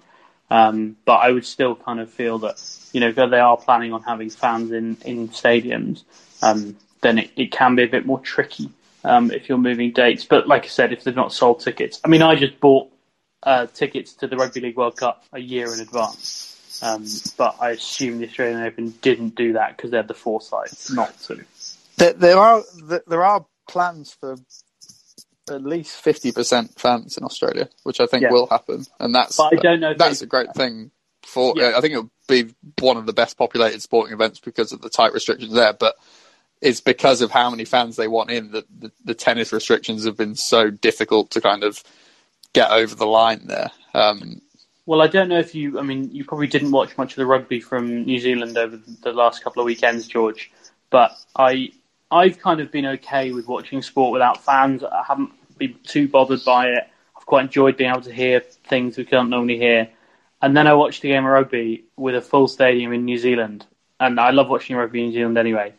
Um, 0.50 0.96
but 1.06 1.16
I 1.16 1.32
would 1.32 1.46
still 1.46 1.76
kind 1.76 2.00
of 2.00 2.10
feel 2.10 2.40
that, 2.40 2.62
you 2.94 3.02
know, 3.02 3.10
if 3.10 3.16
they 3.16 3.40
are 3.40 3.58
planning 3.58 3.94
on 3.94 4.04
having 4.04 4.30
fans 4.30 4.72
in, 4.72 4.96
in 5.04 5.30
stadiums, 5.30 6.04
um, 6.42 6.78
then 7.02 7.18
it, 7.20 7.32
it 7.36 7.52
can 7.52 7.76
be 7.76 7.84
a 7.84 7.88
bit 7.88 8.06
more 8.06 8.20
tricky 8.20 8.70
um, 9.04 9.32
if 9.32 9.50
you're 9.50 9.58
moving 9.58 9.92
dates. 9.92 10.24
But 10.24 10.48
like 10.48 10.66
I 10.66 10.68
said, 10.68 10.94
if 10.94 11.04
they've 11.04 11.16
not 11.16 11.34
sold 11.34 11.62
tickets, 11.62 12.00
I 12.04 12.08
mean, 12.08 12.22
I 12.22 12.36
just 12.36 12.60
bought 12.60 12.90
uh, 13.44 13.68
tickets 13.68 14.14
to 14.14 14.28
the 14.28 14.38
Rugby 14.38 14.62
League 14.62 14.78
World 14.78 14.96
Cup 14.98 15.26
a 15.34 15.40
year 15.40 15.74
in 15.74 15.80
advance. 15.80 16.55
Um, 16.82 17.06
but 17.38 17.56
I 17.60 17.72
assume 17.72 18.20
the 18.20 18.28
Australian 18.28 18.62
Open 18.64 18.92
didn't 19.02 19.36
do 19.36 19.54
that 19.54 19.76
because 19.76 19.92
they 19.92 19.98
had 19.98 20.08
the 20.08 20.14
foresight 20.14 20.72
not 20.92 21.18
to. 21.22 21.44
There, 21.98 22.14
there 22.14 22.38
are 22.38 22.64
there 23.08 23.24
are 23.24 23.46
plans 23.68 24.16
for 24.20 24.36
at 25.50 25.64
least 25.64 25.96
fifty 25.96 26.32
percent 26.32 26.80
fans 26.80 27.18
in 27.18 27.24
Australia, 27.24 27.70
which 27.84 28.00
I 28.00 28.06
think 28.08 28.24
Yeah. 28.24 28.32
will 28.32 28.48
happen, 28.48 28.86
and 29.00 29.16
that's 29.16 29.38
But 29.38 29.54
I 29.54 29.56
don't 29.62 29.80
know 29.80 29.94
that's 29.98 30.22
a 30.22 30.28
great 30.28 30.54
thing. 30.54 30.92
For 31.24 31.54
Yeah. 31.56 31.74
I 31.76 31.82
think 31.82 31.94
it'll 31.94 32.12
be 32.28 32.54
one 32.80 32.98
of 32.98 33.06
the 33.06 33.14
best 33.14 33.38
populated 33.38 33.82
sporting 33.82 34.14
events 34.14 34.40
because 34.40 34.72
of 34.72 34.82
the 34.82 34.90
tight 34.90 35.14
restrictions 35.14 35.54
there, 35.54 35.74
but 35.74 35.96
it's 36.62 36.82
because 36.82 37.22
of 37.22 37.32
how 37.32 37.50
many 37.50 37.66
fans 37.66 37.96
they 37.96 38.08
want 38.08 38.32
in 38.32 38.52
that 38.52 38.66
the, 38.80 38.92
the 39.04 39.14
tennis 39.14 39.54
restrictions 39.54 40.06
have 40.06 40.18
been 40.18 40.36
so 40.36 40.70
difficult 40.70 41.32
to 41.32 41.42
kind 41.42 41.64
of 41.64 41.84
get 42.54 42.72
over 42.72 42.96
the 42.96 43.06
line 43.06 43.48
there. 43.48 43.72
Um, 43.94 44.42
Well, 44.86 45.02
I 45.02 45.08
don't 45.08 45.30
know 45.30 45.40
if 45.40 45.56
you. 45.56 45.80
I 45.80 45.82
mean, 45.82 46.12
you 46.12 46.24
probably 46.24 46.48
didn't 46.48 46.72
watch 46.72 46.98
much 46.98 47.14
of 47.14 47.16
the 47.18 47.26
rugby 47.26 47.60
from 47.60 48.06
New 48.06 48.20
Zealand 48.20 48.58
over 48.58 48.78
the 48.78 49.14
last 49.14 49.44
couple 49.44 49.62
of 49.62 49.66
weekends, 49.66 50.08
George. 50.08 50.52
But 50.92 51.12
I, 51.36 51.72
I've 52.12 52.40
kind 52.40 52.62
of 52.62 52.72
been 52.72 52.86
okay 52.86 53.32
with 53.32 53.48
watching 53.48 53.82
sport 53.82 54.14
without 54.14 54.44
fans. 54.44 54.84
I 54.84 55.04
haven't 55.08 55.32
been 55.58 55.76
too 55.84 56.08
bothered 56.08 56.46
by 56.46 56.68
it. 56.68 56.88
I've 57.18 57.26
quite 57.26 57.46
enjoyed 57.46 57.78
being 57.78 57.90
able 57.90 58.02
to 58.02 58.14
hear 58.14 58.42
things 58.42 58.98
we 58.98 59.06
can't 59.06 59.30
normally 59.30 59.58
hear. 59.58 59.90
And 60.42 60.56
then 60.56 60.68
I 60.68 60.74
watched 60.74 61.02
the 61.02 61.10
game 61.10 61.26
of 61.26 61.32
rugby 61.32 61.86
with 61.98 62.14
a 62.16 62.22
full 62.22 62.48
stadium 62.48 62.94
in 62.94 63.06
New 63.06 63.18
Zealand, 63.18 63.66
and 64.00 64.20
I 64.20 64.30
love 64.30 64.50
watching 64.50 64.76
rugby 64.76 65.00
in 65.00 65.08
New 65.08 65.14
Zealand 65.14 65.38
anyway. 65.38 65.74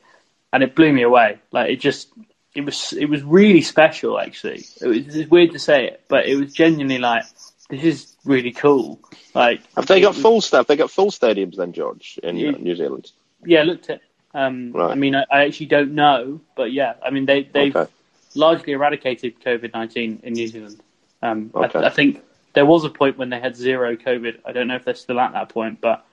And 0.52 0.64
it 0.64 0.74
blew 0.74 0.92
me 0.92 1.02
away. 1.02 1.38
Like 1.52 1.70
it 1.70 1.76
just, 1.76 2.08
it 2.54 2.64
was, 2.64 2.92
it 2.92 3.08
was 3.08 3.22
really 3.22 3.60
special. 3.60 4.18
Actually, 4.18 4.64
it 4.80 4.86
was 4.86 5.16
it's 5.16 5.30
weird 5.30 5.52
to 5.52 5.60
say 5.60 5.86
it, 5.86 6.02
but 6.08 6.26
it 6.26 6.34
was 6.34 6.52
genuinely 6.52 6.98
like, 6.98 7.24
this 7.68 7.82
is 7.84 8.16
really 8.24 8.52
cool. 8.52 9.00
Like, 9.34 9.60
Have 9.74 9.86
they 9.86 10.00
got 10.00 10.14
full 10.14 10.40
staff? 10.40 10.66
They 10.66 10.76
got 10.76 10.90
full 10.90 11.10
stadiums 11.10 11.56
then, 11.56 11.72
George, 11.72 12.18
in 12.22 12.36
Yeah. 12.36 12.50
uh, 12.50 12.58
New 12.58 12.76
Zealand. 12.76 13.10
Yeah, 13.44 13.60
I 13.60 13.64
looked 13.64 13.90
at. 13.90 14.00
Um, 14.34 14.72
Right. 14.72 14.90
I 14.92 14.94
mean, 14.94 15.14
I, 15.14 15.24
I 15.30 15.44
actually 15.46 15.66
don't 15.66 15.94
know, 15.94 16.40
but 16.56 16.72
yeah, 16.72 16.94
I 17.02 17.10
mean 17.10 17.26
they 17.26 17.44
they've 17.44 17.74
Okay. 17.74 17.90
largely 18.34 18.72
eradicated 18.74 19.40
COVID 19.40 19.72
nineteen 19.72 20.20
in 20.22 20.34
New 20.34 20.46
Zealand. 20.48 20.80
Um, 21.22 21.50
Okay. 21.54 21.78
I, 21.78 21.86
I 21.86 21.90
think 21.90 22.22
there 22.52 22.66
was 22.66 22.84
a 22.84 22.90
point 22.90 23.16
when 23.18 23.30
they 23.30 23.40
had 23.40 23.56
zero 23.56 23.96
COVID. 23.96 24.40
I 24.44 24.52
don't 24.52 24.68
know 24.68 24.76
if 24.76 24.84
they're 24.84 24.94
still 24.94 25.20
at 25.20 25.32
that 25.32 25.48
point, 25.48 25.80
but 25.80 26.04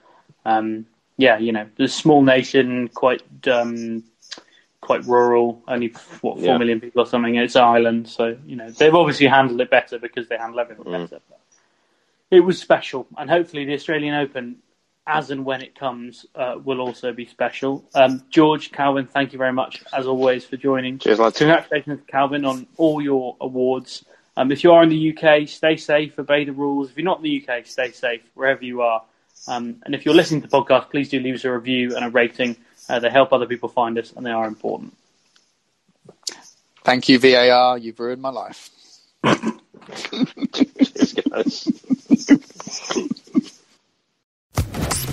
um, 0.46 0.86
yeah, 1.16 1.38
you 1.38 1.52
know, 1.52 1.66
the 1.76 1.86
small 1.88 2.22
nation, 2.22 2.88
quite 2.88 3.22
um, 3.48 4.04
quite 4.80 5.04
rural, 5.06 5.62
only 5.68 5.88
what 6.20 6.36
four 6.38 6.38
Yeah. 6.38 6.58
million 6.58 6.80
people 6.80 7.02
or 7.02 7.06
something. 7.06 7.34
It's 7.36 7.56
an 7.56 7.64
island, 7.64 8.08
so 8.08 8.36
you 8.46 8.56
know 8.56 8.70
they've 8.70 8.94
obviously 8.94 9.26
handled 9.26 9.60
it 9.60 9.70
better 9.70 9.98
because 9.98 10.28
they 10.28 10.36
handle 10.38 10.60
everything 10.60 10.84
Mm. 10.84 10.92
better. 11.10 11.20
But 11.28 11.40
it 12.30 12.40
was 12.40 12.60
special, 12.60 13.06
and 13.16 13.28
hopefully 13.30 13.64
the 13.64 13.74
Australian 13.74 14.14
Open, 14.14 14.56
as 15.06 15.30
and 15.30 15.44
when 15.44 15.62
it 15.62 15.78
comes, 15.78 16.26
uh, 16.34 16.56
will 16.62 16.80
also 16.80 17.12
be 17.12 17.26
special. 17.26 17.84
Um, 17.94 18.22
George 18.30 18.72
Calvin, 18.72 19.06
thank 19.06 19.32
you 19.32 19.38
very 19.38 19.52
much 19.52 19.82
as 19.92 20.06
always 20.06 20.44
for 20.44 20.56
joining. 20.56 20.98
Cheers, 20.98 21.18
lads. 21.18 21.38
Congratulations, 21.38 22.00
Calvin, 22.06 22.44
on 22.44 22.66
all 22.76 23.02
your 23.02 23.36
awards. 23.40 24.04
Um, 24.36 24.50
if 24.50 24.64
you 24.64 24.72
are 24.72 24.82
in 24.82 24.88
the 24.88 25.16
UK, 25.16 25.48
stay 25.48 25.76
safe, 25.76 26.18
obey 26.18 26.44
the 26.44 26.52
rules. 26.52 26.90
If 26.90 26.96
you're 26.96 27.04
not 27.04 27.18
in 27.18 27.24
the 27.24 27.46
UK, 27.46 27.66
stay 27.66 27.92
safe 27.92 28.22
wherever 28.34 28.64
you 28.64 28.82
are. 28.82 29.02
Um, 29.46 29.76
and 29.84 29.94
if 29.94 30.04
you're 30.04 30.14
listening 30.14 30.42
to 30.42 30.48
the 30.48 30.56
podcast, 30.56 30.90
please 30.90 31.08
do 31.08 31.20
leave 31.20 31.34
us 31.34 31.44
a 31.44 31.52
review 31.52 31.94
and 31.94 32.04
a 32.04 32.10
rating. 32.10 32.56
Uh, 32.88 32.98
they 32.98 33.10
help 33.10 33.32
other 33.32 33.46
people 33.46 33.68
find 33.68 33.98
us, 33.98 34.12
and 34.12 34.24
they 34.26 34.30
are 34.30 34.46
important. 34.46 34.96
thank 36.82 37.08
you, 37.08 37.18
VAR. 37.18 37.78
You've 37.78 38.00
ruined 38.00 38.22
my 38.22 38.30
life. 38.30 38.70
Cheers, 40.52 41.12
guys. 41.12 41.83